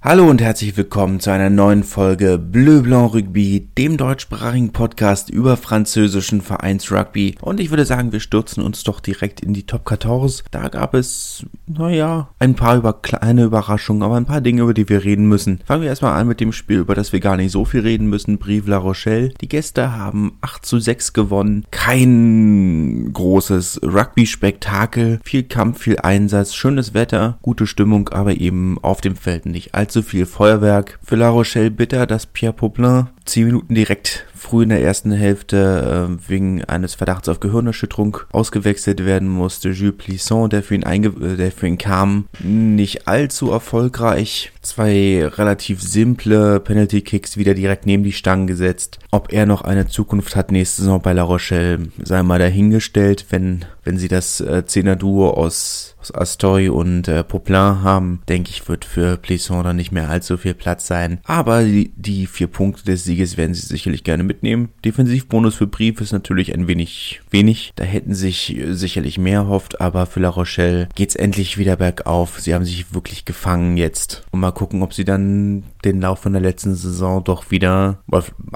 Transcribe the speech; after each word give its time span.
Hallo 0.00 0.30
und 0.30 0.40
herzlich 0.40 0.76
willkommen 0.76 1.18
zu 1.18 1.32
einer 1.32 1.50
neuen 1.50 1.82
Folge 1.82 2.38
Bleu 2.38 2.82
Blanc 2.82 3.14
Rugby, 3.14 3.68
dem 3.76 3.96
deutschsprachigen 3.96 4.70
Podcast 4.70 5.28
über 5.28 5.56
französischen 5.56 6.40
Vereinsrugby. 6.40 7.34
Und 7.40 7.58
ich 7.58 7.70
würde 7.70 7.84
sagen, 7.84 8.12
wir 8.12 8.20
stürzen 8.20 8.62
uns 8.62 8.84
doch 8.84 9.00
direkt 9.00 9.40
in 9.40 9.54
die 9.54 9.66
Top 9.66 9.88
14. 9.88 10.44
Da 10.52 10.68
gab 10.68 10.94
es, 10.94 11.44
naja, 11.66 12.28
ein 12.38 12.54
paar 12.54 12.76
über 12.76 12.92
kleine 12.92 13.42
Überraschungen, 13.42 14.04
aber 14.04 14.14
ein 14.14 14.24
paar 14.24 14.40
Dinge, 14.40 14.62
über 14.62 14.72
die 14.72 14.88
wir 14.88 15.02
reden 15.02 15.26
müssen. 15.26 15.62
Fangen 15.66 15.82
wir 15.82 15.88
erstmal 15.88 16.14
an 16.14 16.28
mit 16.28 16.38
dem 16.38 16.52
Spiel, 16.52 16.78
über 16.78 16.94
das 16.94 17.12
wir 17.12 17.18
gar 17.18 17.36
nicht 17.36 17.50
so 17.50 17.64
viel 17.64 17.80
reden 17.80 18.08
müssen. 18.08 18.38
Brive 18.38 18.70
La 18.70 18.76
Rochelle. 18.76 19.30
Die 19.40 19.48
Gäste 19.48 19.96
haben 19.96 20.38
8 20.42 20.64
zu 20.64 20.78
6 20.78 21.12
gewonnen. 21.12 21.64
Kein 21.72 23.10
großes 23.12 23.80
Rugby-Spektakel. 23.82 25.18
Viel 25.24 25.42
Kampf, 25.42 25.80
viel 25.80 25.98
Einsatz, 25.98 26.54
schönes 26.54 26.94
Wetter, 26.94 27.38
gute 27.42 27.66
Stimmung, 27.66 28.10
aber 28.10 28.36
eben 28.36 28.78
auf 28.80 29.00
dem 29.00 29.16
Feld 29.16 29.44
nicht 29.44 29.74
allzu 29.88 30.02
viel 30.02 30.26
Feuerwerk. 30.26 30.98
Für 31.02 31.16
La 31.16 31.30
Rochelle 31.30 31.70
bitter, 31.70 32.06
dass 32.06 32.26
Pierre 32.26 32.52
Poplin 32.52 33.06
zehn 33.28 33.46
Minuten 33.46 33.74
direkt 33.74 34.26
früh 34.34 34.62
in 34.62 34.70
der 34.70 34.82
ersten 34.82 35.12
Hälfte 35.12 36.08
äh, 36.08 36.28
wegen 36.30 36.64
eines 36.64 36.94
Verdachts 36.94 37.28
auf 37.28 37.40
Gehirnerschütterung 37.40 38.18
ausgewechselt 38.32 39.04
werden 39.04 39.28
musste. 39.28 39.70
Jules 39.70 39.96
Plisson, 39.98 40.48
der 40.50 40.62
für 40.62 40.74
ihn, 40.74 40.84
einge 40.84 41.08
äh, 41.08 41.36
der 41.36 41.52
für 41.52 41.66
ihn 41.66 41.78
kam, 41.78 42.26
nicht 42.40 43.06
allzu 43.06 43.50
erfolgreich. 43.50 44.52
Zwei 44.62 45.26
relativ 45.26 45.82
simple 45.82 46.60
Penalty 46.60 47.02
Kicks 47.02 47.36
wieder 47.36 47.54
direkt 47.54 47.86
neben 47.86 48.02
die 48.02 48.12
Stangen 48.12 48.46
gesetzt. 48.46 48.98
Ob 49.10 49.32
er 49.32 49.46
noch 49.46 49.62
eine 49.62 49.86
Zukunft 49.86 50.36
hat 50.36 50.50
nächste 50.50 50.82
Saison 50.82 51.00
bei 51.02 51.12
La 51.12 51.22
Rochelle, 51.22 51.88
sei 52.02 52.22
mal 52.22 52.38
dahingestellt, 52.38 53.26
wenn, 53.30 53.64
wenn 53.84 53.98
sie 53.98 54.08
das 54.08 54.40
äh, 54.40 54.64
Zehner-Duo 54.64 55.30
aus 55.30 55.96
aus 56.00 56.14
Astoy 56.14 56.68
und 56.68 57.08
äh, 57.08 57.24
Poplin 57.24 57.82
haben, 57.82 58.22
denke 58.28 58.50
ich, 58.50 58.68
wird 58.68 58.84
für 58.84 59.16
Plisson 59.16 59.64
dann 59.64 59.76
nicht 59.76 59.92
mehr 59.92 60.08
allzu 60.08 60.36
viel 60.36 60.54
Platz 60.54 60.86
sein. 60.86 61.20
Aber 61.24 61.64
die, 61.64 61.92
die 61.96 62.26
vier 62.26 62.46
Punkte 62.46 62.84
des 62.84 63.04
Sieges 63.04 63.17
werden 63.36 63.54
sie 63.54 63.66
sicherlich 63.66 64.04
gerne 64.04 64.22
mitnehmen. 64.22 64.68
Defensivbonus 64.84 65.56
für 65.56 65.66
Brief 65.66 66.00
ist 66.00 66.12
natürlich 66.12 66.54
ein 66.54 66.68
wenig 66.68 67.20
wenig. 67.30 67.72
Da 67.76 67.84
hätten 67.84 68.14
sich 68.14 68.56
sicherlich 68.68 69.18
mehr 69.18 69.48
hofft, 69.48 69.80
aber 69.80 70.06
für 70.06 70.20
La 70.20 70.28
Rochelle 70.28 70.88
geht's 70.94 71.16
endlich 71.16 71.58
wieder 71.58 71.76
bergauf. 71.76 72.40
Sie 72.40 72.54
haben 72.54 72.64
sich 72.64 72.94
wirklich 72.94 73.24
gefangen 73.24 73.76
jetzt. 73.76 74.24
Und 74.30 74.40
mal 74.40 74.52
gucken, 74.52 74.82
ob 74.82 74.94
sie 74.94 75.04
dann 75.04 75.64
den 75.84 76.00
Lauf 76.00 76.20
von 76.20 76.32
der 76.32 76.42
letzten 76.42 76.74
Saison 76.74 77.22
doch 77.22 77.50
wieder 77.50 77.98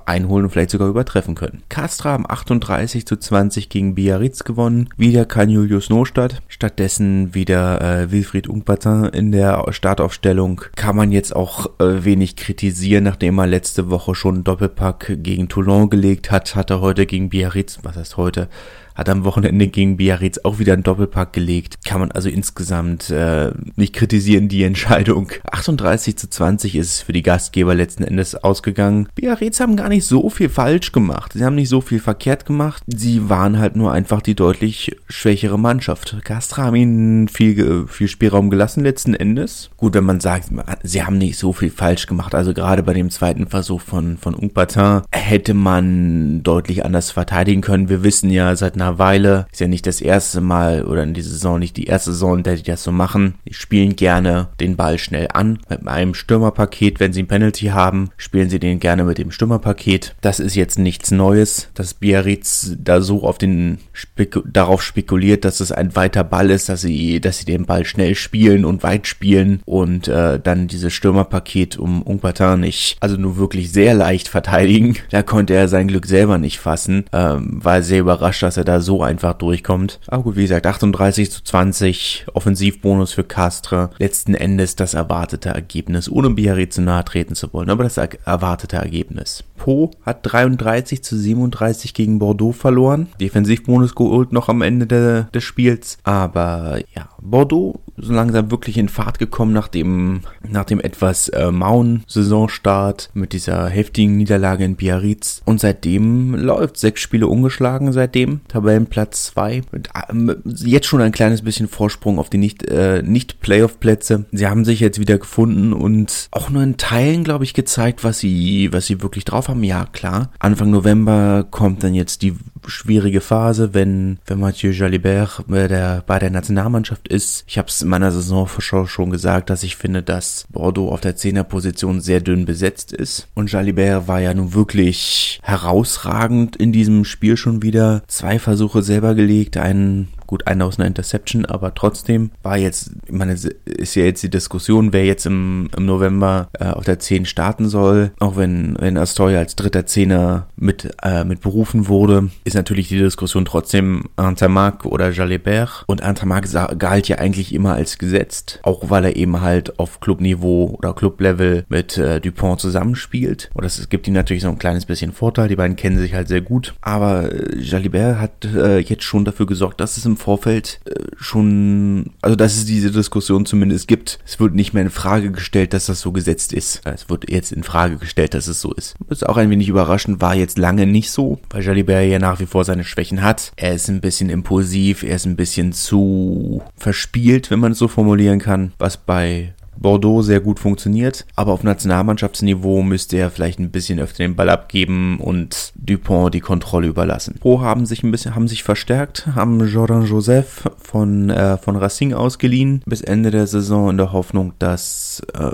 einholen 0.07 0.45
und 0.45 0.51
vielleicht 0.51 0.71
sogar 0.71 0.89
übertreffen 0.89 1.35
können. 1.35 1.63
Castra 1.69 2.11
haben 2.11 2.27
38 2.29 3.07
zu 3.07 3.17
20 3.17 3.69
gegen 3.69 3.95
Biarritz 3.95 4.45
gewonnen. 4.45 4.89
Wieder 4.97 5.25
kein 5.25 5.49
Julius 5.49 5.91
Nostadt. 5.91 6.43
Stattdessen 6.49 7.35
wieder 7.35 7.81
äh, 7.81 8.11
Wilfried 8.11 8.49
Ungpatin 8.49 9.05
in 9.05 9.33
der 9.33 9.65
Startaufstellung. 9.71 10.63
Kann 10.77 10.97
man 10.97 11.13
jetzt 11.13 11.35
auch 11.35 11.67
äh, 11.79 12.05
wenig 12.05 12.37
kritisieren, 12.37 13.05
nachdem 13.05 13.39
er 13.39 13.47
letzte 13.47 13.91
Woche 13.91 14.15
schon 14.15 14.45
Doppelpack 14.53 15.17
gegen 15.23 15.49
Toulon 15.49 15.89
gelegt 15.89 16.31
hat, 16.31 16.55
hat 16.55 16.69
er 16.69 16.83
heute 16.83 17.07
gegen 17.07 17.31
Biarritz, 17.31 17.79
was 17.85 17.97
heißt 17.97 18.19
heute, 18.19 18.49
hat 18.95 19.09
am 19.09 19.25
Wochenende 19.25 19.67
gegen 19.69 19.97
Biarritz 19.97 20.39
auch 20.45 20.59
wieder 20.59 20.73
einen 20.73 20.83
Doppelpack 20.83 21.33
gelegt. 21.33 21.85
Kann 21.85 22.01
man 22.01 22.13
also 22.13 22.29
insgesamt 22.29 23.11
äh, 23.11 23.53
nicht 23.77 23.93
kritisieren, 23.93 24.49
die 24.49 24.63
Entscheidung. 24.65 25.31
38 25.51 26.17
zu 26.17 26.29
20 26.29 26.77
ist 26.77 26.89
es 26.89 27.01
für 27.01 27.13
die 27.13 27.23
Gastgeber 27.23 27.75
letzten 27.75 28.05
Endes 28.05 28.35
ausgegangen. 28.35 29.09
Biarritz 29.15 29.61
haben 29.61 29.77
gar 29.77 29.89
nicht 29.89 30.07
so 30.07 30.29
viel 30.31 30.49
falsch 30.49 30.93
gemacht. 30.93 31.33
Sie 31.35 31.45
haben 31.45 31.55
nicht 31.55 31.69
so 31.69 31.81
viel 31.81 32.01
verkehrt 32.01 32.47
gemacht. 32.47 32.83
Sie 32.87 33.29
waren 33.29 33.59
halt 33.59 33.77
nur 33.77 33.93
einfach 33.93 34.23
die 34.23 34.35
deutlich 34.35 34.97
schwächere 35.09 35.59
Mannschaft. 35.59 36.17
Castra 36.25 36.65
haben 36.65 36.77
ihnen 36.77 37.29
viel, 37.29 37.87
viel 37.87 38.09
Spielraum 38.09 38.51
gelassen 38.51 38.83
letzten 38.83 39.15
Endes. 39.15 39.71
Gut, 39.77 39.95
wenn 39.95 40.05
man 40.05 40.21
sagt, 40.21 40.51
sie 40.83 41.03
haben 41.03 41.19
nicht 41.19 41.39
so 41.39 41.53
viel 41.53 41.71
falsch 41.71 42.07
gemacht. 42.07 42.35
Also 42.35 42.55
gerade 42.55 42.83
bei 42.83 42.95
dem 42.95 43.11
zweiten 43.11 43.47
Versuch 43.47 43.81
von, 43.81 44.17
von 44.17 44.35
Ungpatin 44.35 45.03
hätte 45.11 45.55
man 45.55 46.43
deutlich 46.43 46.85
anders 46.85 47.11
verteidigen 47.11 47.61
können. 47.61 47.89
Wir 47.89 48.03
wissen 48.03 48.31
ja 48.31 48.55
seit 48.57 48.77
einer 48.83 48.99
Weile. 48.99 49.47
Ist 49.53 49.61
ja 49.61 49.69
nicht 49.69 49.87
das 49.87 50.01
erste 50.01 50.41
Mal 50.41 50.85
oder 50.85 51.03
in 51.03 51.15
dieser 51.15 51.31
Saison 51.31 51.59
nicht 51.59 51.77
die 51.77 51.85
erste 51.85 52.13
Saison, 52.13 52.39
in 52.39 52.43
der 52.43 52.57
die 52.57 52.63
das 52.63 52.83
so 52.83 52.93
machen. 52.93 53.35
Die 53.49 53.55
spielen 53.55 53.97
gerne 53.97 54.49
den 54.61 54.77
Ball 54.77 54.99
schnell 54.99 55.29
an 55.33 55.59
mit 55.69 55.87
einem 55.87 56.15
Stürmerpaket. 56.15 57.01
Wenn 57.01 57.13
sie 57.13 57.23
ein 57.23 57.29
Penalty 57.29 57.67
haben, 57.67 58.11
spielen 58.17 58.51
sie 58.51 58.59
den 58.59 58.81
gerne 58.81 59.05
mit 59.05 59.19
dem 59.19 59.31
Stürmerpaket. 59.31 60.15
Das 60.21 60.41
ist 60.41 60.55
jetzt 60.55 60.79
nichts 60.79 61.11
Neues, 61.11 61.69
dass 61.75 61.95
Biarritz 61.95 62.77
da 62.79 63.01
so 63.01 63.25
auf 63.25 63.39
den 63.39 63.79
Spek 63.93 64.39
darauf 64.45 64.83
spekuliert, 64.83 65.45
dass 65.45 65.61
es 65.61 65.73
ein 65.73 65.95
weiter 65.97 66.25
Ball 66.25 66.51
ist, 66.51 66.69
dass 66.69 66.83
sie, 66.83 67.21
dass 67.21 67.39
sie 67.39 67.45
den 67.45 67.67
Ball 67.67 67.85
schnell 67.85 68.15
spielen 68.15 68.65
und 68.65 68.83
weit 68.83 69.07
spielen 69.07 69.63
und 69.65 70.09
äh, 70.09 70.41
dann 70.41 70.69
dieses 70.69 70.93
Stürmerpaket 70.93 71.77
um 71.79 72.03
Ungpatin 72.03 72.61
nicht, 72.61 72.97
also 73.01 73.17
nur 73.17 73.37
wirklich 73.37 73.73
sehr 73.73 73.95
leicht 73.95 74.29
verteidigen. 74.29 74.97
Da 75.11 75.23
konnte 75.23 75.55
er 75.55 75.69
sein 75.69 75.89
Glück 75.89 76.07
selber 76.07 76.39
nicht 76.39 76.59
fassen, 76.59 77.05
ähm, 77.13 77.63
war 77.63 77.83
sehr 77.83 78.01
überrascht, 78.01 78.43
dass 78.43 78.57
er 78.57 78.65
da 78.65 78.72
da 78.73 78.81
so 78.81 79.03
einfach 79.03 79.35
durchkommt. 79.35 80.01
Aber 80.07 80.23
gut, 80.25 80.37
wie 80.37 80.43
gesagt, 80.43 80.67
38 80.67 81.31
zu 81.31 81.45
20, 81.45 82.27
Offensivbonus 82.33 83.13
für 83.13 83.25
Castre. 83.25 83.91
Letzten 83.99 84.35
Endes 84.35 84.77
das 84.77 84.95
erwartete 84.95 85.51
Ergebnis, 85.51 86.11
ohne 86.11 86.31
Biarritz 86.31 86.77
zu 86.77 86.83
nahe 86.83 87.05
treten 87.05 87.35
zu 87.35 87.53
wollen, 87.53 87.71
aber 87.71 87.85
das 87.85 87.99
erwartete 87.99 88.77
Ergebnis. 88.77 89.45
Po 89.57 89.91
hat 90.05 90.21
33 90.23 91.05
zu 91.05 91.17
37 91.17 91.95
gegen 91.95 92.19
Bordeaux 92.19 92.53
verloren. 92.53 93.09
Defensivbonus 93.21 93.95
geholt 93.95 94.33
noch 94.33 94.49
am 94.49 94.63
Ende 94.63 94.87
de, 94.87 95.25
des 95.33 95.45
Spiels. 95.45 95.99
Aber 96.03 96.79
ja, 96.97 97.09
Bordeaux 97.21 97.81
so 97.97 98.13
langsam 98.13 98.51
wirklich 98.51 98.79
in 98.79 98.89
Fahrt 98.89 99.19
gekommen 99.19 99.53
nach 99.53 99.69
dem, 99.69 100.23
nach 100.49 100.65
dem 100.65 100.81
etwas 100.81 101.29
äh, 101.29 101.51
mauen 101.51 102.05
Saisonstart 102.07 103.11
mit 103.15 103.33
dieser 103.33 103.69
heftigen 103.69 104.17
Niederlage 104.17 104.65
in 104.65 104.77
Biarritz. 104.77 105.43
Und 105.45 105.61
seitdem 105.61 106.35
läuft 106.35 106.77
sechs 106.77 107.01
Spiele 107.01 107.27
ungeschlagen 107.27 107.93
seitdem. 107.93 108.41
Tabellenplatz 108.49 109.25
zwei 109.25 109.63
Mit, 109.71 109.89
äh, 109.89 110.35
jetzt 110.65 110.87
schon 110.87 111.01
ein 111.01 111.13
kleines 111.13 111.43
bisschen 111.43 111.69
Vorsprung 111.69 112.19
auf 112.19 112.31
die 112.31 112.39
nicht, 112.39 112.65
äh, 112.69 113.03
nicht 113.03 113.41
Playoff-Plätze. 113.41 114.25
Sie 114.33 114.47
haben 114.47 114.65
sich 114.65 114.81
jetzt 114.81 114.99
wieder 114.99 115.19
gefunden 115.19 115.73
und 115.73 116.29
auch 116.31 116.51
nur 116.51 116.63
in 116.63 116.77
Teilen, 116.77 117.25
glaube 117.25 117.45
ich, 117.45 117.55
gezeigt, 117.55 118.05
was 118.05 118.19
sie, 118.19 118.73
was 118.73 118.87
sie 118.87 119.03
wirklich 119.03 119.25
drauf 119.25 119.49
haben. 119.49 119.63
Ja, 119.63 119.87
klar. 119.87 120.31
Anfang 120.39 120.71
November 120.71 121.47
kommt 121.51 121.83
dann 121.85 121.95
jetzt 121.95 122.23
die 122.23 122.35
schwierige 122.67 123.21
Phase, 123.21 123.75
wenn, 123.75 124.19
wenn 124.27 124.41
Mathieu 124.41 124.71
Jalibert 124.71 125.45
bei 125.47 125.69
der, 125.69 126.03
bei 126.07 126.19
der 126.19 126.31
Nationalmannschaft 126.31 127.09
ist. 127.09 127.45
Ich 127.47 127.59
habe 127.59 127.69
es 127.69 127.82
in 127.83 127.89
meiner 127.89 128.11
Saisonvorschau 128.11 128.87
schon 128.87 129.11
gesagt, 129.11 129.51
dass 129.51 129.63
ich 129.63 129.77
finde, 129.77 130.03
dass 130.03 130.47
Bordeaux 130.51 130.91
auf 130.91 131.01
der 131.01 131.17
Zehnerposition 131.17 132.01
sehr 132.01 132.21
dünn 132.21 132.45
besetzt 132.45 132.93
ist. 132.93 133.29
Und 133.35 133.51
Jalibert 133.53 134.09
war 134.09 134.21
ja 134.21 134.35
nun 134.35 134.55
wirklich 134.55 135.41
herausragend 135.43 136.57
in 136.57 136.73
diesem 136.73 137.05
Spiel 137.05 137.37
schon 137.37 137.63
wieder. 137.63 138.03
Zwei 138.07 138.39
Versuche 138.39 138.83
selber 138.83 139.15
gelegt, 139.15 139.57
einen 139.57 140.09
Gut, 140.27 140.47
einer 140.47 140.67
aus 140.67 140.79
einer 140.79 140.87
Interception, 140.87 141.45
aber 141.45 141.75
trotzdem 141.75 142.31
war 142.43 142.57
jetzt, 142.57 142.93
ich 143.07 143.13
meine, 143.13 143.33
ist 143.33 143.95
ja 143.95 144.05
jetzt 144.05 144.23
die 144.23 144.31
Diskussion, 144.31 144.93
wer 144.93 145.05
jetzt 145.05 145.27
im, 145.27 145.69
im 145.77 145.87
November 145.87 146.49
äh, 146.59 146.67
auf 146.67 146.85
der 146.85 146.99
10 146.99 147.27
starten 147.27 147.69
soll. 147.69 148.13
Auch 148.21 148.37
wenn, 148.37 148.77
wenn 148.79 148.97
Astoy 148.97 149.37
als 149.37 149.57
dritter 149.57 149.87
Zehner 149.87 150.47
mit, 150.57 150.91
äh, 151.03 151.25
mit 151.25 151.41
berufen 151.41 151.89
wurde, 151.89 152.31
ist 152.45 152.55
natürlich 152.55 152.89
die 152.89 152.99
Diskussion 152.99 153.45
trotzdem 153.45 154.05
Antamak 154.17 154.85
oder 154.85 155.11
Jalibert. 155.11 155.85
Und 155.87 156.03
Antamak 156.03 156.49
galt 156.79 157.09
ja 157.09 157.19
eigentlich 157.19 157.55
immer 157.55 157.75
als 157.75 157.99
gesetzt, 157.99 158.61
auch 158.63 158.91
weil 158.91 159.05
er 159.05 159.17
eben 159.17 159.41
halt 159.41 159.79
auf 159.79 160.01
Clubniveau 160.01 160.77
oder 160.79 160.95
Clublevel 160.95 161.65
mit 161.69 161.99
äh, 161.99 162.21
Dupont 162.21 162.61
zusammenspielt. 162.61 163.51
Und 163.55 163.65
das 163.65 163.89
gibt 163.89 164.09
ihm 164.09 164.15
natürlich 164.15 164.43
so 164.43 164.49
ein 164.49 164.59
kleines 164.59 164.87
bisschen 164.87 165.13
Vorteil. 165.13 165.49
Die 165.49 165.57
beiden 165.57 165.77
kennen 165.77 165.99
sich 165.99 166.15
halt 166.15 166.29
sehr 166.29 166.41
gut. 166.41 166.75
Aber 166.81 167.33
äh, 167.33 167.59
Jalibert 167.59 168.19
hat 168.19 168.45
äh, 168.45 168.79
jetzt 168.79 169.05
schon 169.05 169.25
dafür 169.25 169.47
gesorgt, 169.47 169.81
dass 169.81 169.97
es 169.97 170.07
im 170.07 170.17
Vorfeld 170.23 170.81
äh, 170.85 170.95
schon, 171.17 172.11
also 172.23 172.37
dass 172.37 172.55
es 172.57 172.65
diese 172.65 172.91
Diskussion 172.91 173.45
zumindest 173.45 173.89
gibt. 173.89 174.19
Es 174.25 174.39
wird 174.39 174.55
nicht 174.55 174.73
mehr 174.73 174.85
in 174.85 174.91
Frage 174.91 175.33
gestellt, 175.33 175.73
dass 175.73 175.87
das 175.87 176.01
so 176.01 176.13
gesetzt 176.13 176.53
ist. 176.53 176.81
Es 176.85 177.11
wird 177.11 177.31
jetzt 177.31 177.53
in 177.53 177.65
Frage 177.65 177.97
gestellt, 177.97 178.35
dass 178.35 178.47
es 178.47 178.61
so 178.61 178.73
ist. 178.73 178.95
Ist 179.09 179.29
auch 179.29 179.37
ein 179.37 179.51
wenig 179.51 179.69
überraschend, 179.69 180.21
war 180.21 180.35
jetzt 180.35 180.59
lange 180.59 180.87
nicht 180.87 181.11
so, 181.11 181.41
weil 181.51 181.65
Jalibert 181.65 182.07
ja 182.07 182.19
nach 182.19 182.41
wie 182.41 182.47
vor 182.47 182.65
seine 182.65 182.85
Schwächen 182.85 183.23
hat. 183.23 183.53
Er 183.57 183.75
ist 183.75 183.89
ein 183.89 184.01
bisschen 184.01 184.31
impulsiv, 184.31 185.03
er 185.03 185.17
ist 185.17 185.27
ein 185.27 185.37
bisschen 185.37 185.73
zu 185.73 186.63
verspielt, 186.77 187.51
wenn 187.51 187.61
man 187.61 187.73
es 187.73 187.79
so 187.79 187.89
formulieren 187.89 188.39
kann, 188.39 188.73
was 188.79 188.97
bei 188.97 189.55
Bordeaux 189.83 190.23
sehr 190.23 190.41
gut 190.41 190.59
funktioniert, 190.59 191.27
aber 191.37 191.53
auf 191.53 191.63
Nationalmannschaftsniveau 191.63 192.83
müsste 192.83 193.17
er 193.17 193.31
vielleicht 193.31 193.59
ein 193.59 193.71
bisschen 193.71 193.99
öfter 193.99 194.25
den 194.25 194.37
Ball 194.37 194.49
abgeben 194.49 195.19
und 195.21 195.73
Dupont 195.75 196.33
die 196.35 196.41
Kontrolle 196.41 196.87
überlassen. 196.87 197.37
Pro 197.41 197.61
haben 197.61 197.87
sich 197.87 198.03
ein 198.03 198.11
bisschen, 198.11 198.35
haben 198.35 198.49
sich 198.49 198.63
verstärkt, 198.63 199.27
haben 199.35 199.67
Jordan 199.67 200.07
Joseph 200.07 200.71
von, 200.79 201.31
äh, 201.31 201.59
von 201.59 201.77
Racing 201.77 202.15
ausgeliehen 202.15 202.83
bis 202.87 203.01
Ende 203.01 203.31
der 203.31 203.47
Saison 203.47 203.91
in 203.91 203.97
der 203.97 204.13
Hoffnung, 204.13 204.53
dass 204.59 205.23
äh, 205.35 205.51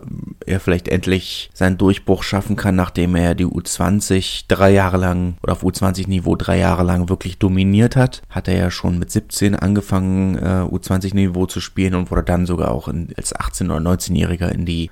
er 0.47 0.61
vielleicht 0.61 0.89
endlich 0.89 1.51
seinen 1.55 1.79
Durchbruch 1.79 2.23
schaffen 2.23 2.57
kann, 2.57 2.77
nachdem 2.77 3.15
er 3.15 3.35
die 3.35 3.47
U20 3.47 4.45
drei 4.49 4.71
Jahre 4.71 4.99
lang 4.99 5.37
oder 5.43 5.53
auf 5.53 5.65
U20-Niveau 5.65 6.37
drei 6.37 6.59
Jahre 6.59 6.83
lang 6.83 7.09
wirklich 7.09 7.39
dominiert 7.39 7.97
hat. 7.97 8.23
Hat 8.29 8.49
er 8.49 8.57
ja 8.57 8.71
schon 8.71 8.99
mit 8.99 9.11
17 9.11 9.55
angefangen, 9.55 10.37
äh, 10.37 10.65
U20-Niveau 10.71 11.47
zu 11.47 11.61
spielen 11.61 11.95
und 11.95 12.11
wurde 12.11 12.25
dann 12.25 12.47
sogar 12.47 12.71
auch 12.71 12.89
in, 12.89 13.09
als 13.17 13.35
18 13.35 13.71
oder 13.71 13.81
19 13.81 14.18
14-Jähriger 14.19 14.53
in 14.53 14.65
die 14.65 14.91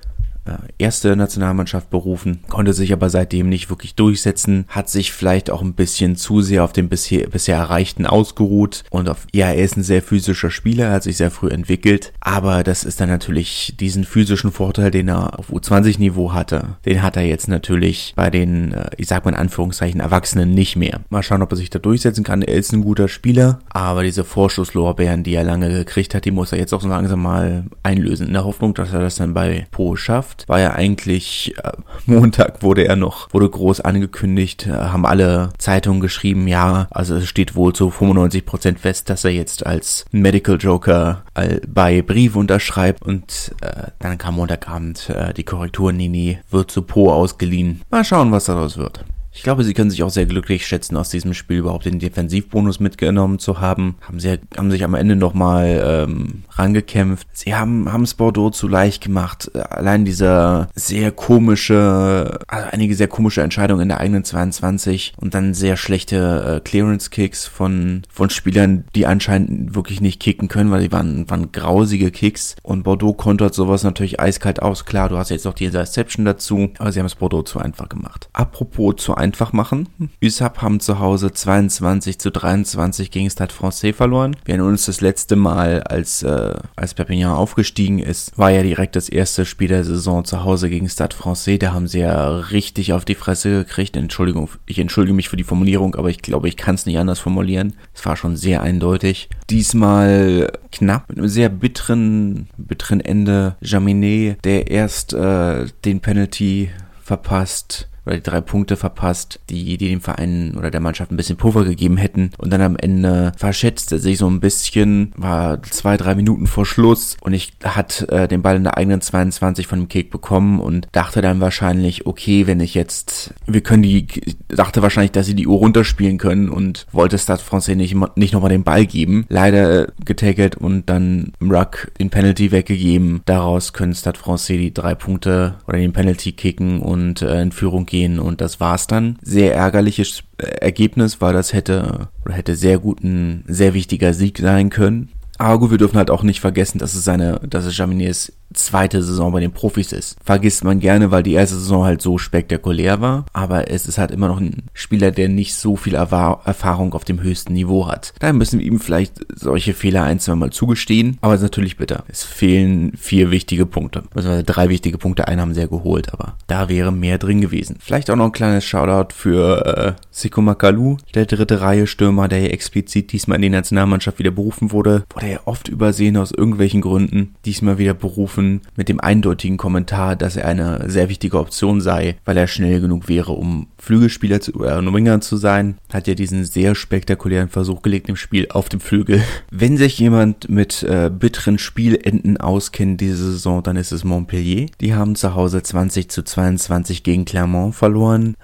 erste 0.77 1.15
Nationalmannschaft 1.15 1.89
berufen, 1.89 2.39
konnte 2.49 2.73
sich 2.73 2.93
aber 2.93 3.09
seitdem 3.09 3.49
nicht 3.49 3.69
wirklich 3.69 3.95
durchsetzen, 3.95 4.65
hat 4.67 4.89
sich 4.89 5.11
vielleicht 5.11 5.49
auch 5.49 5.61
ein 5.61 5.73
bisschen 5.73 6.15
zu 6.15 6.41
sehr 6.41 6.63
auf 6.63 6.73
dem 6.73 6.89
bisher, 6.89 7.27
bisher 7.27 7.57
Erreichten 7.57 8.05
ausgeruht 8.05 8.83
und 8.89 9.09
auf, 9.09 9.27
ja, 9.33 9.47
er 9.47 9.63
ist 9.63 9.77
ein 9.77 9.83
sehr 9.83 10.01
physischer 10.01 10.51
Spieler, 10.51 10.91
hat 10.91 11.03
sich 11.03 11.17
sehr 11.17 11.31
früh 11.31 11.49
entwickelt, 11.49 12.13
aber 12.19 12.63
das 12.63 12.83
ist 12.83 12.99
dann 12.99 13.09
natürlich 13.09 13.75
diesen 13.79 14.03
physischen 14.03 14.51
Vorteil, 14.51 14.91
den 14.91 15.07
er 15.07 15.39
auf 15.39 15.51
U20-Niveau 15.51 16.33
hatte, 16.33 16.77
den 16.85 17.01
hat 17.01 17.17
er 17.17 17.23
jetzt 17.23 17.47
natürlich 17.47 18.13
bei 18.15 18.29
den, 18.29 18.73
äh, 18.73 18.89
ich 18.97 19.07
sag 19.07 19.25
mal 19.25 19.31
in 19.31 19.37
Anführungszeichen, 19.37 19.99
Erwachsenen 19.99 20.53
nicht 20.53 20.75
mehr. 20.75 21.01
Mal 21.09 21.23
schauen, 21.23 21.41
ob 21.41 21.51
er 21.51 21.57
sich 21.57 21.69
da 21.69 21.79
durchsetzen 21.79 22.23
kann. 22.23 22.41
Er 22.41 22.55
ist 22.55 22.73
ein 22.73 22.83
guter 22.83 23.07
Spieler, 23.07 23.59
aber 23.69 24.03
diese 24.03 24.23
Vorschusslorbeeren, 24.23 25.23
die 25.23 25.35
er 25.35 25.43
lange 25.43 25.69
gekriegt 25.69 26.15
hat, 26.15 26.25
die 26.25 26.31
muss 26.31 26.51
er 26.51 26.59
jetzt 26.59 26.73
auch 26.73 26.81
so 26.81 26.87
langsam 26.87 27.21
mal 27.21 27.65
einlösen. 27.83 28.27
In 28.27 28.33
der 28.33 28.45
Hoffnung, 28.45 28.73
dass 28.73 28.93
er 28.93 29.01
das 29.01 29.15
dann 29.15 29.33
bei 29.33 29.67
Po 29.71 29.95
schafft, 29.95 30.36
war 30.47 30.59
ja 30.59 30.73
eigentlich 30.73 31.53
äh, 31.63 31.71
Montag 32.05 32.61
wurde 32.63 32.87
er 32.87 32.95
noch, 32.95 33.33
wurde 33.33 33.49
groß 33.49 33.81
angekündigt, 33.81 34.67
äh, 34.67 34.71
haben 34.71 35.05
alle 35.05 35.49
Zeitungen 35.57 36.01
geschrieben, 36.01 36.47
ja, 36.47 36.87
also 36.91 37.15
es 37.15 37.27
steht 37.27 37.55
wohl 37.55 37.73
zu 37.73 37.89
95% 37.89 38.77
fest, 38.77 39.09
dass 39.09 39.23
er 39.23 39.31
jetzt 39.31 39.65
als 39.65 40.05
Medical 40.11 40.57
Joker 40.57 41.23
bei 41.67 42.01
Brief 42.01 42.35
unterschreibt 42.35 43.03
und 43.03 43.55
äh, 43.61 43.91
dann 43.99 44.17
kam 44.17 44.35
Montagabend 44.35 45.09
äh, 45.09 45.33
die 45.33 45.43
Korrektur, 45.43 45.91
Nini 45.91 46.39
wird 46.49 46.71
zu 46.71 46.81
Po 46.81 47.11
ausgeliehen. 47.11 47.81
Mal 47.89 48.03
schauen, 48.03 48.31
was 48.31 48.45
daraus 48.45 48.77
wird. 48.77 49.03
Ich 49.37 49.43
glaube, 49.43 49.63
sie 49.63 49.75
können 49.75 49.91
sich 49.91 50.01
auch 50.01 50.09
sehr 50.09 50.25
glücklich 50.25 50.65
schätzen, 50.65 50.97
aus 50.97 51.09
diesem 51.09 51.35
Spiel 51.35 51.57
überhaupt 51.57 51.85
den 51.85 51.99
Defensivbonus 51.99 52.79
mitgenommen 52.79 53.37
zu 53.37 53.61
haben. 53.61 53.95
Haben, 54.01 54.19
sie, 54.19 54.39
haben 54.57 54.71
sich 54.71 54.83
am 54.83 54.95
Ende 54.95 55.15
nochmal 55.15 56.07
ähm, 56.09 56.43
rangekämpft. 56.49 57.27
Sie 57.33 57.53
haben 57.53 57.93
haben 57.93 58.01
es 58.01 58.15
Bordeaux 58.15 58.49
zu 58.49 58.67
leicht 58.67 59.03
gemacht. 59.03 59.55
Allein 59.55 60.05
dieser 60.05 60.69
sehr 60.73 61.11
komische, 61.11 62.39
also 62.47 62.67
einige 62.71 62.95
sehr 62.95 63.07
komische 63.07 63.43
Entscheidungen 63.43 63.83
in 63.83 63.89
der 63.89 63.99
eigenen 63.99 64.23
22 64.23 65.13
und 65.17 65.35
dann 65.35 65.53
sehr 65.53 65.77
schlechte 65.77 66.55
äh, 66.57 66.67
Clearance-Kicks 66.67 67.45
von, 67.45 68.01
von 68.11 68.31
Spielern, 68.31 68.85
die 68.95 69.05
anscheinend 69.05 69.75
wirklich 69.75 70.01
nicht 70.01 70.19
kicken 70.19 70.47
können, 70.47 70.71
weil 70.71 70.81
die 70.81 70.91
waren, 70.91 71.29
waren 71.29 71.51
grausige 71.51 72.09
Kicks. 72.09 72.55
Und 72.63 72.81
Bordeaux 72.81 73.13
kontert 73.13 73.53
sowas 73.53 73.83
natürlich 73.83 74.19
eiskalt 74.19 74.63
aus. 74.63 74.85
Klar, 74.85 75.09
du 75.09 75.17
hast 75.19 75.29
jetzt 75.29 75.45
noch 75.45 75.53
die 75.53 75.65
Interception 75.65 76.25
dazu, 76.25 76.71
aber 76.79 76.91
sie 76.91 76.99
haben 76.99 77.05
es 77.05 77.13
Bordeaux 77.13 77.43
zu 77.43 77.59
einfach 77.59 77.87
gemacht. 77.87 78.29
Apropos 78.33 78.95
zu 78.95 79.13
einfach 79.13 79.26
einfach 79.27 79.53
machen. 79.53 79.89
USAP 80.23 80.61
haben 80.61 80.79
zu 80.79 80.99
Hause 80.99 81.33
22 81.33 82.17
zu 82.17 82.31
23 82.31 83.11
gegen 83.11 83.29
Stade 83.29 83.53
Francais 83.53 83.93
verloren. 83.93 84.35
Wir 84.45 84.53
erinnern 84.55 84.71
uns 84.71 84.85
das 84.85 85.01
letzte 85.01 85.35
Mal, 85.35 85.83
als, 85.83 86.23
äh, 86.23 86.55
als 86.75 86.93
Perpignan 86.93 87.35
aufgestiegen 87.35 87.99
ist, 87.99 88.37
war 88.37 88.51
ja 88.51 88.63
direkt 88.63 88.95
das 88.95 89.09
erste 89.09 89.45
Spiel 89.45 89.67
der 89.67 89.83
Saison 89.83 90.23
zu 90.23 90.43
Hause 90.43 90.69
gegen 90.69 90.87
Stade 90.89 91.15
Francais. 91.15 91.59
Da 91.59 91.73
haben 91.73 91.87
sie 91.87 91.99
ja 91.99 92.37
richtig 92.37 92.93
auf 92.93 93.03
die 93.03 93.15
Fresse 93.15 93.49
gekriegt. 93.49 93.97
Entschuldigung, 93.97 94.49
ich 94.65 94.79
entschuldige 94.79 95.15
mich 95.15 95.29
für 95.29 95.37
die 95.37 95.43
Formulierung, 95.43 95.95
aber 95.95 96.09
ich 96.09 96.21
glaube, 96.21 96.47
ich 96.47 96.55
kann 96.55 96.75
es 96.75 96.85
nicht 96.85 96.97
anders 96.97 97.19
formulieren. 97.19 97.73
Es 97.93 98.05
war 98.05 98.15
schon 98.15 98.37
sehr 98.37 98.61
eindeutig. 98.61 99.29
Diesmal 99.49 100.51
knapp 100.71 101.09
mit 101.09 101.17
einem 101.17 101.27
sehr 101.27 101.49
bitteren, 101.49 102.47
bitteren 102.57 103.01
Ende. 103.01 103.57
Jaminet, 103.61 104.43
der 104.45 104.71
erst 104.71 105.13
äh, 105.13 105.65
den 105.83 105.99
Penalty 105.99 106.69
verpasst, 107.03 107.89
oder 108.07 108.15
die 108.15 108.23
drei 108.23 108.41
Punkte 108.41 108.77
verpasst, 108.77 109.39
die, 109.49 109.77
die 109.77 109.89
dem 109.89 110.01
Verein 110.01 110.55
oder 110.57 110.71
der 110.71 110.79
Mannschaft 110.79 111.11
ein 111.11 111.17
bisschen 111.17 111.37
Puffer 111.37 111.65
gegeben 111.65 111.97
hätten. 111.97 112.31
Und 112.37 112.51
dann 112.51 112.61
am 112.61 112.77
Ende 112.77 113.33
verschätzte 113.37 113.99
sich 113.99 114.17
so 114.17 114.27
ein 114.29 114.39
bisschen, 114.39 115.11
war 115.17 115.61
zwei, 115.63 115.97
drei 115.97 116.15
Minuten 116.15 116.47
vor 116.47 116.65
Schluss 116.65 117.17
und 117.21 117.33
ich 117.33 117.53
hat 117.63 118.07
äh, 118.09 118.27
den 118.27 118.41
Ball 118.41 118.55
in 118.55 118.63
der 118.63 118.77
eigenen 118.77 119.01
22 119.01 119.67
von 119.67 119.79
dem 119.79 119.89
Kick 119.89 120.09
bekommen 120.09 120.59
und 120.59 120.87
dachte 120.93 121.21
dann 121.21 121.41
wahrscheinlich, 121.41 122.05
okay, 122.05 122.47
wenn 122.47 122.61
ich 122.61 122.73
jetzt, 122.73 123.33
wir 123.45 123.61
können 123.61 123.83
die, 123.83 124.07
dachte 124.47 124.81
wahrscheinlich, 124.81 125.11
dass 125.11 125.25
sie 125.25 125.35
die 125.35 125.47
Uhr 125.47 125.57
runterspielen 125.57 126.17
können 126.17 126.49
und 126.49 126.87
wollte 126.91 127.17
Stade 127.17 127.43
Francais 127.43 127.75
nicht, 127.75 127.95
nicht 128.15 128.33
nochmal 128.33 128.49
den 128.49 128.63
Ball 128.63 128.85
geben. 128.85 129.25
Leider 129.27 129.87
getackelt 130.05 130.55
und 130.55 130.89
dann 130.89 131.33
im 131.41 131.51
Ruck 131.51 131.91
den 131.99 132.09
Penalty 132.09 132.51
weggegeben. 132.51 133.21
Daraus 133.25 133.73
können 133.73 133.93
Stade 133.93 134.17
Francais 134.17 134.57
die 134.57 134.73
drei 134.73 134.95
Punkte 134.95 135.55
oder 135.67 135.77
den 135.77 135.93
Penalty 135.93 136.31
kicken 136.31 136.81
und 136.81 137.21
äh, 137.21 137.41
in 137.41 137.51
Führung 137.51 137.85
gehen 137.85 137.96
gehen 137.97 138.19
und 138.19 138.41
das 138.41 138.59
war's 138.59 138.87
dann. 138.87 139.17
Sehr 139.21 139.55
ärgerliches 139.55 140.23
äh, 140.37 140.45
Ergebnis, 140.45 141.21
weil 141.21 141.33
das 141.33 141.53
hätte 141.53 142.09
hätte 142.29 142.55
sehr 142.55 142.79
gut 142.79 143.03
ein 143.03 143.43
sehr 143.47 143.73
wichtiger 143.73 144.13
Sieg 144.13 144.37
sein 144.39 144.69
können. 144.69 145.09
Aber 145.39 145.59
gut, 145.59 145.71
wir 145.71 145.77
dürfen 145.77 145.97
halt 145.97 146.09
auch 146.09 146.23
nicht 146.23 146.39
vergessen, 146.39 146.79
dass 146.79 146.95
es 146.95 147.03
seine, 147.03 147.39
dass 147.47 147.65
es 147.65 147.77
Jaminets 147.77 148.33
zweite 148.53 149.01
Saison 149.03 149.31
bei 149.31 149.39
den 149.39 149.51
Profis 149.51 149.91
ist. 149.91 150.17
Vergisst 150.23 150.63
man 150.63 150.79
gerne, 150.79 151.11
weil 151.11 151.23
die 151.23 151.33
erste 151.33 151.55
Saison 151.55 151.83
halt 151.83 152.01
so 152.01 152.17
spektakulär 152.17 153.01
war, 153.01 153.25
aber 153.33 153.69
es 153.69 153.87
ist 153.87 153.97
halt 153.97 154.11
immer 154.11 154.27
noch 154.27 154.39
ein 154.39 154.63
Spieler, 154.73 155.11
der 155.11 155.29
nicht 155.29 155.55
so 155.55 155.75
viel 155.75 155.95
Erfahrung 155.95 156.93
auf 156.93 157.03
dem 157.03 157.21
höchsten 157.21 157.53
Niveau 157.53 157.87
hat. 157.87 158.13
Daher 158.19 158.33
müssen 158.33 158.59
wir 158.59 158.65
ihm 158.65 158.79
vielleicht 158.79 159.15
solche 159.35 159.73
Fehler 159.73 160.03
ein, 160.03 160.19
zwei 160.19 160.35
Mal 160.35 160.51
zugestehen, 160.51 161.17
aber 161.21 161.33
es 161.33 161.41
ist 161.41 161.45
natürlich 161.45 161.77
bitter. 161.77 162.03
Es 162.07 162.23
fehlen 162.23 162.93
vier 162.97 163.31
wichtige 163.31 163.65
Punkte, 163.65 164.03
also 164.15 164.41
drei 164.45 164.69
wichtige 164.69 164.97
Punkte, 164.97 165.27
einen 165.27 165.41
haben 165.41 165.53
sie 165.53 165.61
ja 165.61 165.67
geholt, 165.67 166.13
aber 166.13 166.35
da 166.47 166.69
wäre 166.69 166.91
mehr 166.91 167.17
drin 167.17 167.41
gewesen. 167.41 167.77
Vielleicht 167.79 168.09
auch 168.09 168.15
noch 168.15 168.25
ein 168.25 168.31
kleines 168.31 168.65
Shoutout 168.65 169.13
für 169.13 169.65
äh, 169.65 170.01
Siko 170.11 170.41
Makalu, 170.41 170.97
der 171.13 171.25
dritte 171.25 171.61
Reihe 171.61 171.87
Stürmer, 171.87 172.27
der 172.27 172.39
hier 172.39 172.53
explizit 172.53 173.11
diesmal 173.11 173.37
in 173.37 173.43
die 173.43 173.49
Nationalmannschaft 173.49 174.19
wieder 174.19 174.31
berufen 174.31 174.71
wurde, 174.71 175.03
wurde 175.13 175.31
ja 175.31 175.39
oft 175.45 175.67
übersehen 175.67 176.17
aus 176.17 176.31
irgendwelchen 176.31 176.81
Gründen, 176.81 177.35
diesmal 177.45 177.77
wieder 177.77 177.93
berufen 177.93 178.36
mit 178.37 178.89
dem 178.89 178.99
eindeutigen 178.99 179.57
Kommentar, 179.57 180.15
dass 180.15 180.35
er 180.35 180.47
eine 180.47 180.89
sehr 180.89 181.09
wichtige 181.09 181.39
Option 181.39 181.81
sei, 181.81 182.17
weil 182.25 182.37
er 182.37 182.47
schnell 182.47 182.81
genug 182.81 183.07
wäre, 183.07 183.33
um 183.33 183.67
Flügelspieler 183.77 184.41
zu, 184.41 184.53
oder 184.53 184.77
ein 184.77 184.93
Winger 184.93 185.21
zu 185.21 185.37
sein. 185.37 185.77
Hat 185.91 186.07
ja 186.07 186.13
diesen 186.13 186.45
sehr 186.45 186.75
spektakulären 186.75 187.49
Versuch 187.49 187.81
gelegt 187.81 188.09
im 188.09 188.15
Spiel 188.15 188.47
auf 188.49 188.69
dem 188.69 188.79
Flügel. 188.79 189.21
Wenn 189.51 189.77
sich 189.77 189.99
jemand 189.99 190.49
mit 190.49 190.83
äh, 190.83 191.09
bitteren 191.09 191.57
Spielenden 191.57 192.37
auskennt 192.37 193.01
diese 193.01 193.31
Saison, 193.31 193.63
dann 193.63 193.77
ist 193.77 193.91
es 193.91 194.03
Montpellier. 194.03 194.67
Die 194.81 194.93
haben 194.93 195.15
zu 195.15 195.35
Hause 195.35 195.63
20 195.63 196.09
zu 196.09 196.23
22 196.23 197.03
gegen 197.03 197.25
Clermont 197.25 197.75
verloren 197.75 198.35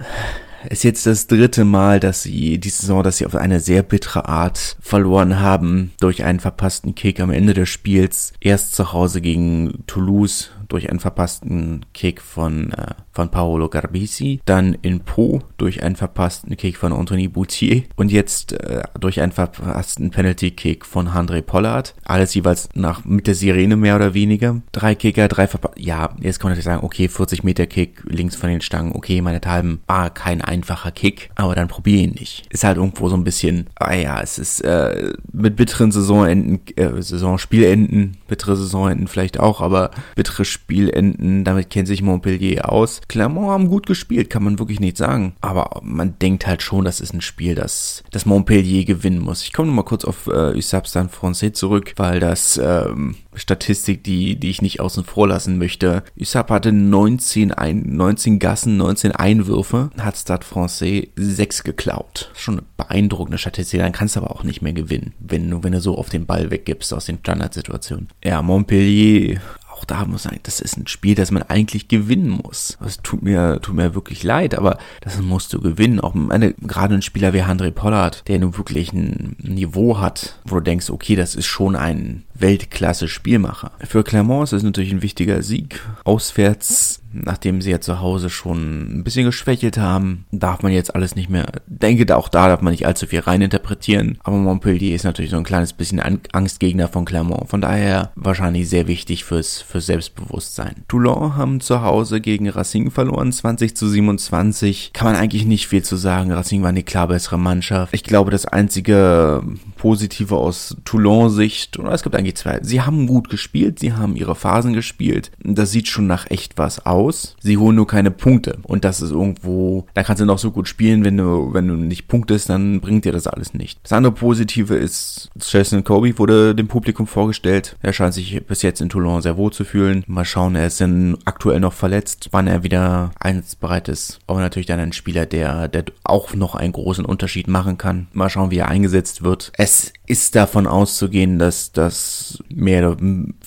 ist 0.69 0.83
jetzt 0.83 1.05
das 1.05 1.27
dritte 1.27 1.65
Mal, 1.65 1.99
dass 1.99 2.23
sie 2.23 2.57
die 2.57 2.69
Saison, 2.69 3.03
dass 3.03 3.17
sie 3.17 3.25
auf 3.25 3.35
eine 3.35 3.59
sehr 3.59 3.83
bittere 3.83 4.27
Art 4.27 4.77
verloren 4.79 5.39
haben 5.39 5.91
durch 5.99 6.23
einen 6.23 6.39
verpassten 6.39 6.95
Kick 6.95 7.19
am 7.19 7.31
Ende 7.31 7.53
des 7.53 7.69
Spiels. 7.69 8.33
Erst 8.39 8.75
zu 8.75 8.93
Hause 8.93 9.21
gegen 9.21 9.83
Toulouse 9.87 10.51
durch 10.73 10.89
einen 10.89 10.99
verpassten 10.99 11.85
Kick 11.93 12.19
von, 12.19 12.71
äh, 12.73 12.95
von 13.11 13.29
Paolo 13.29 13.69
Garbisi, 13.69 14.41
dann 14.45 14.75
in 14.81 15.01
Po 15.01 15.41
durch 15.57 15.83
einen 15.83 15.95
verpassten 15.95 16.57
Kick 16.57 16.77
von 16.77 16.91
Anthony 16.91 17.27
Boutier 17.27 17.83
und 17.95 18.11
jetzt 18.11 18.53
äh, 18.53 18.81
durch 18.99 19.21
einen 19.21 19.31
verpassten 19.31 20.09
Penalty-Kick 20.09 20.83
von 20.83 21.09
André 21.09 21.43
Pollard. 21.43 21.93
Alles 22.05 22.33
jeweils 22.33 22.69
nach 22.73 23.05
mit 23.05 23.27
der 23.27 23.35
Sirene 23.35 23.75
mehr 23.75 23.95
oder 23.95 24.15
weniger. 24.15 24.61
Drei 24.71 24.95
Kicker, 24.95 25.27
drei 25.27 25.45
verpasst. 25.45 25.75
Ja, 25.77 26.09
jetzt 26.19 26.39
kann 26.39 26.49
man 26.49 26.53
natürlich 26.53 26.65
sagen, 26.65 26.83
okay, 26.83 27.07
40 27.07 27.43
Meter 27.43 27.67
Kick 27.67 28.01
links 28.05 28.35
von 28.35 28.49
den 28.49 28.61
Stangen, 28.61 28.93
okay, 28.93 29.21
meine 29.21 29.41
Talben 29.41 29.81
war 29.85 30.09
kein 30.09 30.41
einfacher 30.41 30.91
Kick, 30.91 31.29
aber 31.35 31.53
dann 31.53 31.67
probiere 31.67 32.01
ihn 32.01 32.15
nicht. 32.19 32.47
Ist 32.49 32.63
halt 32.63 32.77
irgendwo 32.77 33.09
so 33.09 33.15
ein 33.15 33.23
bisschen, 33.23 33.67
ah 33.75 33.93
ja, 33.93 34.19
es 34.21 34.39
ist 34.39 34.61
äh, 34.61 35.13
mit 35.31 35.55
bitteren 35.55 35.91
Saisonenden, 35.91 36.61
äh, 36.77 36.99
Saisonspielenden, 36.99 38.17
bittere 38.27 38.55
Saisonenden 38.55 39.07
vielleicht 39.07 39.39
auch, 39.39 39.61
aber 39.61 39.91
bittere 40.15 40.45
Spiel 40.45 40.62
Spielenden, 40.63 41.43
damit 41.43 41.69
kennt 41.69 41.89
sich 41.89 42.01
Montpellier 42.01 42.71
aus. 42.71 43.01
Clermont 43.09 43.49
haben 43.49 43.67
gut 43.67 43.85
gespielt, 43.85 44.29
kann 44.29 44.43
man 44.43 44.59
wirklich 44.59 44.79
nicht 44.79 44.95
sagen. 44.95 45.35
Aber 45.41 45.81
man 45.83 46.17
denkt 46.19 46.47
halt 46.47 46.61
schon, 46.61 46.85
das 46.85 47.01
ist 47.01 47.13
ein 47.13 47.21
Spiel, 47.21 47.53
das, 47.53 48.03
das 48.11 48.25
Montpellier 48.25 48.85
gewinnen 48.85 49.19
muss. 49.19 49.43
Ich 49.43 49.51
komme 49.51 49.67
nochmal 49.67 49.83
kurz 49.83 50.05
auf 50.05 50.27
äh, 50.27 50.59
San 50.61 51.09
Francais 51.09 51.51
zurück, 51.53 51.93
weil 51.97 52.21
das 52.21 52.57
ähm, 52.63 53.15
Statistik, 53.35 54.05
die, 54.05 54.37
die 54.37 54.49
ich 54.49 54.61
nicht 54.61 54.79
außen 54.79 55.03
vor 55.03 55.27
lassen 55.27 55.57
möchte. 55.57 56.03
USAP 56.17 56.49
hatte 56.49 56.71
19, 56.71 57.51
ein, 57.51 57.83
19 57.95 58.39
Gassen, 58.39 58.77
19 58.77 59.11
Einwürfe, 59.11 59.89
hat 59.99 60.15
Stade 60.15 60.45
Francais 60.45 61.09
6 61.17 61.63
geklaut. 61.63 62.31
Schon 62.35 62.55
eine 62.55 62.63
beeindruckende 62.77 63.37
Statistik, 63.37 63.81
dann 63.81 63.91
kannst 63.91 64.15
du 64.15 64.21
aber 64.21 64.31
auch 64.31 64.43
nicht 64.43 64.61
mehr 64.61 64.73
gewinnen, 64.73 65.13
wenn 65.19 65.63
wenn 65.63 65.73
du 65.73 65.81
so 65.81 65.97
auf 65.97 66.09
den 66.09 66.25
Ball 66.25 66.51
weggibst 66.51 66.93
aus 66.93 67.05
den 67.05 67.19
Standardsituationen. 67.19 68.07
Ja, 68.23 68.41
Montpellier 68.41 69.41
auch 69.83 69.85
da 69.85 70.05
muss 70.05 70.23
sagen, 70.23 70.39
das 70.43 70.61
ist 70.61 70.77
ein 70.77 70.87
Spiel, 70.87 71.15
das 71.15 71.31
man 71.31 71.43
eigentlich 71.43 71.87
gewinnen 71.87 72.29
muss. 72.29 72.77
Das 72.79 73.01
tut 73.01 73.21
mir, 73.21 73.59
tut 73.61 73.75
mir 73.75 73.93
wirklich 73.95 74.23
leid, 74.23 74.55
aber 74.55 74.77
das 75.01 75.21
musst 75.21 75.53
du 75.53 75.59
gewinnen. 75.59 75.99
Auch 75.99 76.13
meine, 76.13 76.53
gerade 76.53 76.95
ein 76.95 77.01
Spieler 77.01 77.33
wie 77.33 77.41
André 77.41 77.71
Pollard, 77.71 78.23
der 78.27 78.39
nun 78.39 78.57
wirklich 78.57 78.93
ein 78.93 79.35
Niveau 79.39 79.99
hat, 79.99 80.39
wo 80.45 80.55
du 80.55 80.61
denkst, 80.61 80.89
okay, 80.89 81.15
das 81.15 81.35
ist 81.35 81.47
schon 81.47 81.75
ein, 81.75 82.23
Weltklasse-Spielmacher. 82.35 83.71
Für 83.87 84.03
Clermont 84.03 84.45
ist 84.45 84.53
es 84.53 84.63
natürlich 84.63 84.91
ein 84.91 85.01
wichtiger 85.01 85.41
Sieg. 85.43 85.81
Auswärts 86.03 87.03
nachdem 87.13 87.61
sie 87.61 87.71
ja 87.71 87.79
zu 87.79 88.01
Hause 88.01 88.29
schon 88.29 88.99
ein 88.99 89.03
bisschen 89.03 89.25
geschwächelt 89.25 89.77
haben, 89.77 90.25
darf 90.31 90.63
man 90.63 90.71
jetzt 90.71 90.95
alles 90.95 91.15
nicht 91.15 91.29
mehr, 91.29 91.45
denke 91.67 92.03
auch 92.15 92.27
da 92.27 92.47
darf 92.47 92.61
man 92.61 92.71
nicht 92.71 92.85
allzu 92.85 93.07
viel 93.07 93.19
reininterpretieren, 93.19 94.17
aber 94.23 94.37
Montpellier 94.37 94.95
ist 94.95 95.03
natürlich 95.05 95.31
so 95.31 95.37
ein 95.37 95.43
kleines 95.43 95.73
bisschen 95.73 95.99
Angstgegner 95.99 96.87
von 96.87 97.05
Clermont, 97.05 97.49
von 97.49 97.61
daher 97.61 98.11
wahrscheinlich 98.15 98.67
sehr 98.67 98.87
wichtig 98.87 99.23
fürs, 99.23 99.61
fürs 99.61 99.85
Selbstbewusstsein. 99.85 100.83
Toulon 100.87 101.35
haben 101.35 101.61
zu 101.61 101.81
Hause 101.81 102.19
gegen 102.19 102.49
Racing 102.49 102.91
verloren, 102.91 103.31
20 103.31 103.77
zu 103.77 103.87
27, 103.87 104.91
kann 104.93 105.07
man 105.07 105.15
eigentlich 105.15 105.45
nicht 105.45 105.67
viel 105.67 105.83
zu 105.83 105.95
sagen, 105.95 106.31
Racing 106.31 106.61
war 106.61 106.69
eine 106.69 106.83
klar 106.83 107.07
bessere 107.07 107.37
Mannschaft. 107.37 107.93
Ich 107.93 108.03
glaube, 108.03 108.31
das 108.31 108.45
einzige 108.45 109.43
Positive 109.77 110.35
aus 110.35 110.75
Toulon-Sicht, 110.85 111.77
oder 111.77 111.91
es 111.91 112.03
gibt 112.03 112.15
eigentlich 112.15 112.22
zwei, 112.31 112.59
sie 112.61 112.81
haben 112.81 113.07
gut 113.07 113.29
gespielt, 113.29 113.79
sie 113.79 113.93
haben 113.93 114.15
ihre 114.15 114.35
Phasen 114.35 114.73
gespielt, 114.73 115.31
das 115.39 115.71
sieht 115.71 115.87
schon 115.87 116.07
nach 116.07 116.29
echt 116.29 116.57
was 116.57 116.85
aus. 116.85 117.35
Sie 117.41 117.57
holen 117.57 117.75
nur 117.75 117.87
keine 117.87 118.11
Punkte. 118.11 118.59
Und 118.63 118.85
das 118.85 119.01
ist 119.01 119.11
irgendwo, 119.11 119.85
da 119.93 120.03
kannst 120.03 120.21
du 120.21 120.25
noch 120.25 120.39
so 120.39 120.51
gut 120.51 120.67
spielen, 120.67 121.03
wenn 121.03 121.17
du, 121.17 121.53
wenn 121.53 121.67
du 121.67 121.75
nicht 121.75 122.07
punktest, 122.07 122.49
dann 122.49 122.81
bringt 122.81 123.05
dir 123.05 123.11
das 123.11 123.27
alles 123.27 123.53
nicht. 123.53 123.79
Das 123.83 123.93
andere 123.93 124.13
Positive 124.13 124.75
ist, 124.75 125.29
Chelsea 125.39 125.81
Kobe 125.81 126.17
wurde 126.17 126.55
dem 126.55 126.67
Publikum 126.67 127.07
vorgestellt. 127.07 127.75
Er 127.81 127.93
scheint 127.93 128.13
sich 128.13 128.45
bis 128.45 128.61
jetzt 128.61 128.81
in 128.81 128.89
Toulon 128.89 129.21
sehr 129.21 129.37
wohl 129.37 129.51
zu 129.51 129.63
fühlen. 129.65 130.03
Mal 130.07 130.25
schauen, 130.25 130.55
er 130.55 130.67
ist 130.67 130.81
dann 130.81 131.17
aktuell 131.25 131.59
noch 131.59 131.73
verletzt, 131.73 132.29
wann 132.31 132.47
er 132.47 132.63
wieder 132.63 133.11
einsatzbereit 133.19 133.89
ist. 133.89 134.19
Aber 134.27 134.39
natürlich 134.39 134.67
dann 134.67 134.79
ein 134.79 134.93
Spieler, 134.93 135.25
der, 135.25 135.67
der 135.67 135.85
auch 136.03 136.33
noch 136.33 136.55
einen 136.55 136.73
großen 136.73 137.05
Unterschied 137.05 137.47
machen 137.47 137.77
kann. 137.77 138.07
Mal 138.13 138.29
schauen, 138.29 138.51
wie 138.51 138.57
er 138.57 138.67
eingesetzt 138.67 139.23
wird. 139.23 139.51
Es 139.57 139.93
ist 140.05 140.35
davon 140.35 140.67
auszugehen, 140.67 141.39
dass 141.39 141.71
das 141.71 142.43
mehr 142.49 142.91
oder 142.91 143.01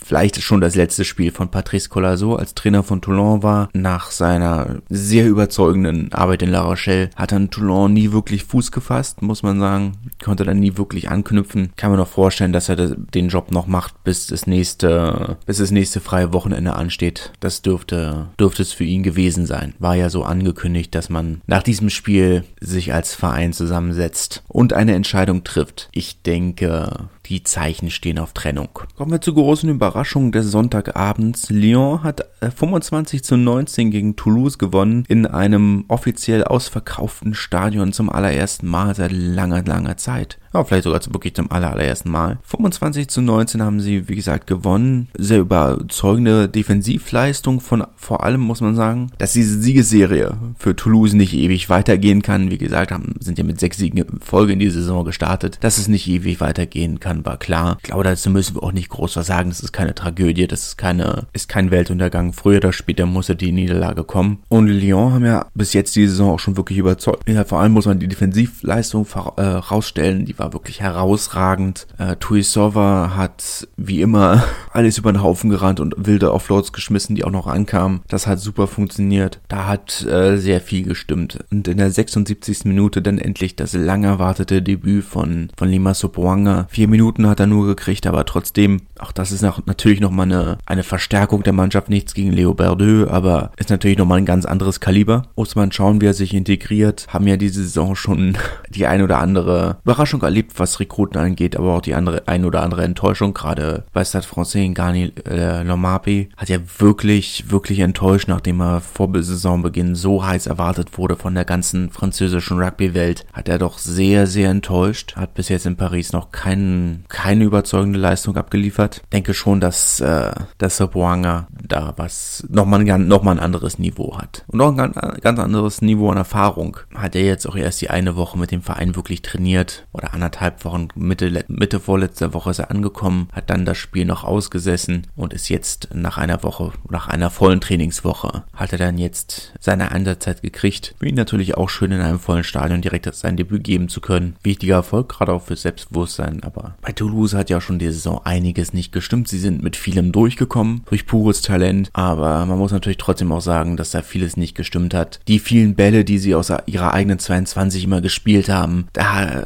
vielleicht 0.06 0.40
schon 0.40 0.60
das 0.60 0.76
letzte 0.76 1.04
Spiel 1.04 1.32
von 1.32 1.50
Patrice 1.50 1.88
Colasso 1.88 2.36
als 2.36 2.54
Trainer 2.54 2.82
von 2.82 3.00
Toulon 3.00 3.42
war. 3.42 3.68
Nach 3.72 4.10
seiner 4.10 4.76
sehr 4.88 5.26
überzeugenden 5.26 6.12
Arbeit 6.12 6.42
in 6.42 6.50
La 6.50 6.62
Rochelle 6.62 7.10
hat 7.16 7.32
in 7.32 7.50
Toulon 7.50 7.92
nie 7.92 8.12
wirklich 8.12 8.44
Fuß 8.44 8.70
gefasst, 8.70 9.22
muss 9.22 9.42
man 9.42 9.58
sagen. 9.58 9.98
Konnte 10.24 10.44
dann 10.44 10.60
nie 10.60 10.76
wirklich 10.76 11.10
anknüpfen. 11.10 11.72
Kann 11.76 11.90
man 11.90 11.98
noch 11.98 12.08
vorstellen, 12.08 12.52
dass 12.52 12.68
er 12.68 12.76
den 12.76 13.28
Job 13.28 13.50
noch 13.50 13.66
macht, 13.66 14.04
bis 14.04 14.28
das 14.28 14.46
nächste, 14.46 15.38
bis 15.44 15.58
das 15.58 15.72
nächste 15.72 16.00
freie 16.00 16.32
Wochenende 16.32 16.74
ansteht. 16.74 17.32
Das 17.40 17.62
dürfte, 17.62 18.28
dürfte 18.38 18.62
es 18.62 18.72
für 18.72 18.84
ihn 18.84 19.02
gewesen 19.02 19.46
sein. 19.46 19.74
War 19.78 19.96
ja 19.96 20.08
so 20.08 20.22
angekündigt, 20.22 20.94
dass 20.94 21.08
man 21.08 21.40
nach 21.46 21.62
diesem 21.62 21.90
Spiel 21.90 22.44
sich 22.60 22.94
als 22.94 23.14
Verein 23.14 23.52
zusammensetzt 23.52 24.44
und 24.46 24.72
eine 24.72 24.94
Entscheidung 24.94 25.42
trifft. 25.42 25.88
Ich 25.92 26.22
denke, 26.22 27.08
die 27.28 27.42
Zeichen 27.42 27.90
stehen 27.90 28.18
auf 28.18 28.32
Trennung. 28.32 28.68
Kommen 28.96 29.10
wir 29.10 29.20
zur 29.20 29.34
großen 29.34 29.68
Überraschung 29.68 30.32
des 30.32 30.50
Sonntagabends. 30.50 31.50
Lyon 31.50 32.02
hat 32.02 32.24
25 32.40 33.20
äh, 33.20 33.22
zu 33.22 33.36
19 33.36 33.90
gegen 33.90 34.16
Toulouse 34.16 34.58
gewonnen 34.58 35.04
in 35.08 35.26
einem 35.26 35.84
offiziell 35.88 36.44
ausverkauften 36.44 37.34
Stadion 37.34 37.92
zum 37.92 38.10
allerersten 38.10 38.66
Mal 38.66 38.94
seit 38.94 39.12
langer, 39.12 39.62
langer 39.62 39.96
Zeit. 39.96 40.38
Ja, 40.52 40.64
vielleicht 40.64 40.84
sogar 40.84 41.00
wirklich 41.12 41.34
zum 41.34 41.50
allerersten 41.50 42.10
Mal. 42.10 42.38
25 42.44 43.08
zu 43.08 43.20
19 43.20 43.62
haben 43.62 43.80
sie, 43.80 44.08
wie 44.08 44.16
gesagt, 44.16 44.46
gewonnen. 44.46 45.08
Sehr 45.16 45.40
überzeugende 45.40 46.48
Defensivleistung 46.48 47.60
von, 47.60 47.84
vor 47.96 48.24
allem 48.24 48.40
muss 48.40 48.60
man 48.60 48.74
sagen, 48.74 49.10
dass 49.18 49.32
diese 49.32 49.60
Siegesserie 49.60 50.36
für 50.58 50.74
Toulouse 50.76 51.12
nicht 51.12 51.34
ewig 51.34 51.68
weitergehen 51.68 52.22
kann. 52.22 52.50
Wie 52.50 52.58
gesagt, 52.58 52.92
haben, 52.92 53.14
sind 53.20 53.38
ja 53.38 53.44
mit 53.44 53.60
sechs 53.60 53.76
Siegen 53.76 53.98
in 53.98 54.20
Folge 54.20 54.52
in 54.52 54.58
die 54.58 54.70
Saison 54.70 55.04
gestartet. 55.04 55.58
Dass 55.60 55.78
es 55.78 55.88
nicht 55.88 56.08
ewig 56.08 56.40
weitergehen 56.40 57.00
kann, 57.00 57.24
war 57.24 57.38
klar. 57.38 57.76
Ich 57.78 57.84
glaube, 57.84 58.04
dazu 58.04 58.30
müssen 58.30 58.56
wir 58.56 58.62
auch 58.62 58.72
nicht 58.72 58.88
groß 58.88 59.16
was 59.16 59.26
sagen. 59.26 59.50
Das 59.50 59.60
ist 59.60 59.72
keine 59.72 59.94
Tragödie, 59.94 60.46
das 60.46 60.68
ist 60.68 60.78
keine, 60.78 61.26
ist 61.32 61.48
kein 61.48 61.70
Weltuntergang. 61.70 62.32
Früher 62.32 62.58
oder 62.58 62.72
später 62.72 63.06
musste 63.06 63.36
die 63.36 63.52
Niederlage 63.52 64.04
kommen. 64.04 64.38
Und 64.48 64.68
Lyon 64.68 65.12
haben 65.12 65.24
ja 65.24 65.46
bis 65.54 65.72
jetzt 65.72 65.96
die 65.96 66.06
Saison 66.06 66.32
auch 66.32 66.38
schon 66.38 66.56
wirklich 66.56 66.78
überzeugt. 66.78 67.28
Ja, 67.28 67.44
vor 67.44 67.60
allem 67.60 67.72
muss 67.72 67.86
man 67.86 67.98
die 67.98 68.08
Defensivleistung 68.08 69.06
äh, 69.36 69.42
rausstellen. 69.42 70.24
Die 70.24 70.35
war 70.38 70.52
wirklich 70.52 70.80
herausragend. 70.80 71.86
Äh, 71.98 72.16
Tuisova 72.16 73.12
hat 73.16 73.68
wie 73.76 74.00
immer 74.00 74.44
alles 74.72 74.98
über 74.98 75.12
den 75.12 75.22
Haufen 75.22 75.50
gerannt 75.50 75.80
und 75.80 75.94
wilde 75.96 76.32
Offloads 76.32 76.72
geschmissen, 76.72 77.16
die 77.16 77.24
auch 77.24 77.30
noch 77.30 77.46
ankamen. 77.46 78.00
Das 78.08 78.26
hat 78.26 78.40
super 78.40 78.66
funktioniert. 78.66 79.40
Da 79.48 79.66
hat 79.66 80.04
äh, 80.04 80.36
sehr 80.36 80.60
viel 80.60 80.82
gestimmt. 80.84 81.38
Und 81.50 81.68
in 81.68 81.78
der 81.78 81.90
76. 81.90 82.64
Minute 82.64 83.02
dann 83.02 83.18
endlich 83.18 83.56
das 83.56 83.72
lang 83.72 84.04
erwartete 84.04 84.62
Debüt 84.62 85.04
von, 85.04 85.48
von 85.56 85.68
Lima 85.68 85.94
Sopoanga. 85.94 86.66
Vier 86.70 86.88
Minuten 86.88 87.26
hat 87.28 87.40
er 87.40 87.46
nur 87.46 87.66
gekriegt, 87.66 88.06
aber 88.06 88.24
trotzdem, 88.24 88.82
auch 88.98 89.12
das 89.12 89.32
ist 89.32 89.42
noch, 89.42 89.64
natürlich 89.66 90.00
nochmal 90.00 90.26
eine, 90.26 90.58
eine 90.66 90.82
Verstärkung 90.82 91.42
der 91.42 91.52
Mannschaft. 91.52 91.88
Nichts 91.88 92.14
gegen 92.14 92.32
Leo 92.32 92.54
Berdeux, 92.54 93.08
aber 93.08 93.52
ist 93.56 93.70
natürlich 93.70 93.98
nochmal 93.98 94.18
ein 94.18 94.26
ganz 94.26 94.44
anderes 94.44 94.80
Kaliber. 94.80 95.22
Muss 95.36 95.54
man 95.54 95.72
schauen, 95.72 96.00
wie 96.00 96.06
er 96.06 96.14
sich 96.14 96.34
integriert. 96.34 97.06
Haben 97.08 97.26
ja 97.26 97.36
diese 97.36 97.62
Saison 97.62 97.96
schon 97.96 98.36
die 98.70 98.86
ein 98.86 99.02
oder 99.02 99.18
andere 99.18 99.78
Überraschung 99.84 100.22
erlebt 100.26 100.46
erlebt, 100.46 100.58
was 100.58 100.80
Rekruten 100.80 101.20
angeht, 101.20 101.56
aber 101.56 101.74
auch 101.74 101.80
die 101.80 101.94
andere, 101.94 102.28
ein 102.28 102.44
oder 102.44 102.62
andere 102.62 102.84
Enttäuschung. 102.84 103.34
Gerade 103.34 103.84
bei 103.92 104.04
Stade 104.04 104.26
Francais 104.26 104.74
Gani 104.74 105.12
äh, 105.28 105.62
Lomapi 105.62 106.28
hat 106.36 106.48
ja 106.48 106.58
wirklich, 106.78 107.50
wirklich 107.50 107.80
enttäuscht, 107.80 108.28
nachdem 108.28 108.60
er 108.60 108.80
vor 108.80 109.10
Saisonbeginn 109.14 109.94
so 109.94 110.24
heiß 110.24 110.46
erwartet 110.46 110.98
wurde 110.98 111.16
von 111.16 111.34
der 111.34 111.44
ganzen 111.44 111.90
französischen 111.90 112.58
Rugby-Welt. 112.58 113.26
Hat 113.32 113.48
er 113.48 113.58
doch 113.58 113.78
sehr, 113.78 114.26
sehr 114.26 114.50
enttäuscht. 114.50 115.16
Hat 115.16 115.34
bis 115.34 115.48
jetzt 115.48 115.66
in 115.66 115.76
Paris 115.76 116.12
noch 116.12 116.32
kein, 116.32 117.04
keine 117.08 117.44
überzeugende 117.44 117.98
Leistung 117.98 118.36
abgeliefert. 118.36 119.02
Denke 119.12 119.34
schon, 119.34 119.60
dass, 119.60 120.00
äh, 120.00 120.32
dass 120.58 120.76
Sopoanga 120.76 121.48
da 121.50 121.94
was 121.96 122.44
nochmal 122.48 122.88
ein, 122.88 123.08
noch 123.08 123.24
ein 123.26 123.38
anderes 123.38 123.78
Niveau 123.78 124.18
hat. 124.18 124.44
Und 124.48 124.60
auch 124.60 124.76
ein 124.76 124.92
ganz 125.20 125.38
anderes 125.38 125.82
Niveau 125.82 126.10
an 126.10 126.18
Erfahrung. 126.18 126.76
Hat 126.94 127.14
er 127.16 127.22
jetzt 127.22 127.46
auch 127.46 127.56
erst 127.56 127.80
die 127.80 127.90
eine 127.90 128.16
Woche 128.16 128.38
mit 128.38 128.50
dem 128.50 128.62
Verein 128.62 128.94
wirklich 128.96 129.22
trainiert 129.22 129.86
oder 129.92 130.14
anderthalb 130.16 130.64
Wochen, 130.64 130.88
Mitte, 130.94 131.44
Mitte 131.48 131.80
vorletzter 131.80 132.34
Woche 132.34 132.50
ist 132.50 132.58
er 132.58 132.70
angekommen, 132.70 133.28
hat 133.32 133.50
dann 133.50 133.64
das 133.64 133.78
Spiel 133.78 134.04
noch 134.04 134.24
ausgesessen 134.24 135.06
und 135.16 135.32
ist 135.32 135.48
jetzt 135.48 135.88
nach 135.94 136.18
einer 136.18 136.42
Woche, 136.42 136.72
nach 136.90 137.08
einer 137.08 137.30
vollen 137.30 137.60
Trainingswoche, 137.60 138.44
hat 138.54 138.72
er 138.72 138.78
dann 138.78 138.98
jetzt 138.98 139.52
seine 139.60 139.92
Einsatzzeit 139.92 140.42
gekriegt. 140.42 140.94
Für 140.98 141.06
ihn 141.06 141.14
natürlich 141.14 141.56
auch 141.56 141.68
schön 141.68 141.92
in 141.92 142.00
einem 142.00 142.18
vollen 142.18 142.44
Stadion 142.44 142.82
direkt 142.82 143.06
sein 143.14 143.36
Debüt 143.36 143.64
geben 143.64 143.88
zu 143.88 144.00
können. 144.00 144.36
Wichtiger 144.42 144.76
Erfolg, 144.76 145.08
gerade 145.10 145.32
auch 145.32 145.42
für 145.42 145.56
Selbstbewusstsein, 145.56 146.42
aber 146.42 146.74
bei 146.82 146.92
Toulouse 146.92 147.34
hat 147.34 147.50
ja 147.50 147.60
schon 147.60 147.78
die 147.78 147.86
Saison 147.86 148.20
einiges 148.24 148.72
nicht 148.72 148.92
gestimmt. 148.92 149.28
Sie 149.28 149.38
sind 149.38 149.62
mit 149.62 149.76
vielem 149.76 150.12
durchgekommen, 150.12 150.82
durch 150.86 151.06
pures 151.06 151.42
Talent 151.42 151.90
aber 151.92 152.46
man 152.46 152.58
muss 152.58 152.72
natürlich 152.72 152.98
trotzdem 152.98 153.32
auch 153.32 153.40
sagen, 153.40 153.76
dass 153.76 153.90
da 153.90 154.02
vieles 154.02 154.36
nicht 154.36 154.54
gestimmt 154.54 154.94
hat. 154.94 155.20
Die 155.28 155.38
vielen 155.38 155.74
Bälle, 155.74 156.04
die 156.04 156.18
sie 156.18 156.34
aus 156.34 156.52
ihrer 156.66 156.94
eigenen 156.94 157.18
22 157.18 157.84
immer 157.84 158.00
gespielt 158.00 158.48
haben, 158.48 158.88
da 158.92 159.44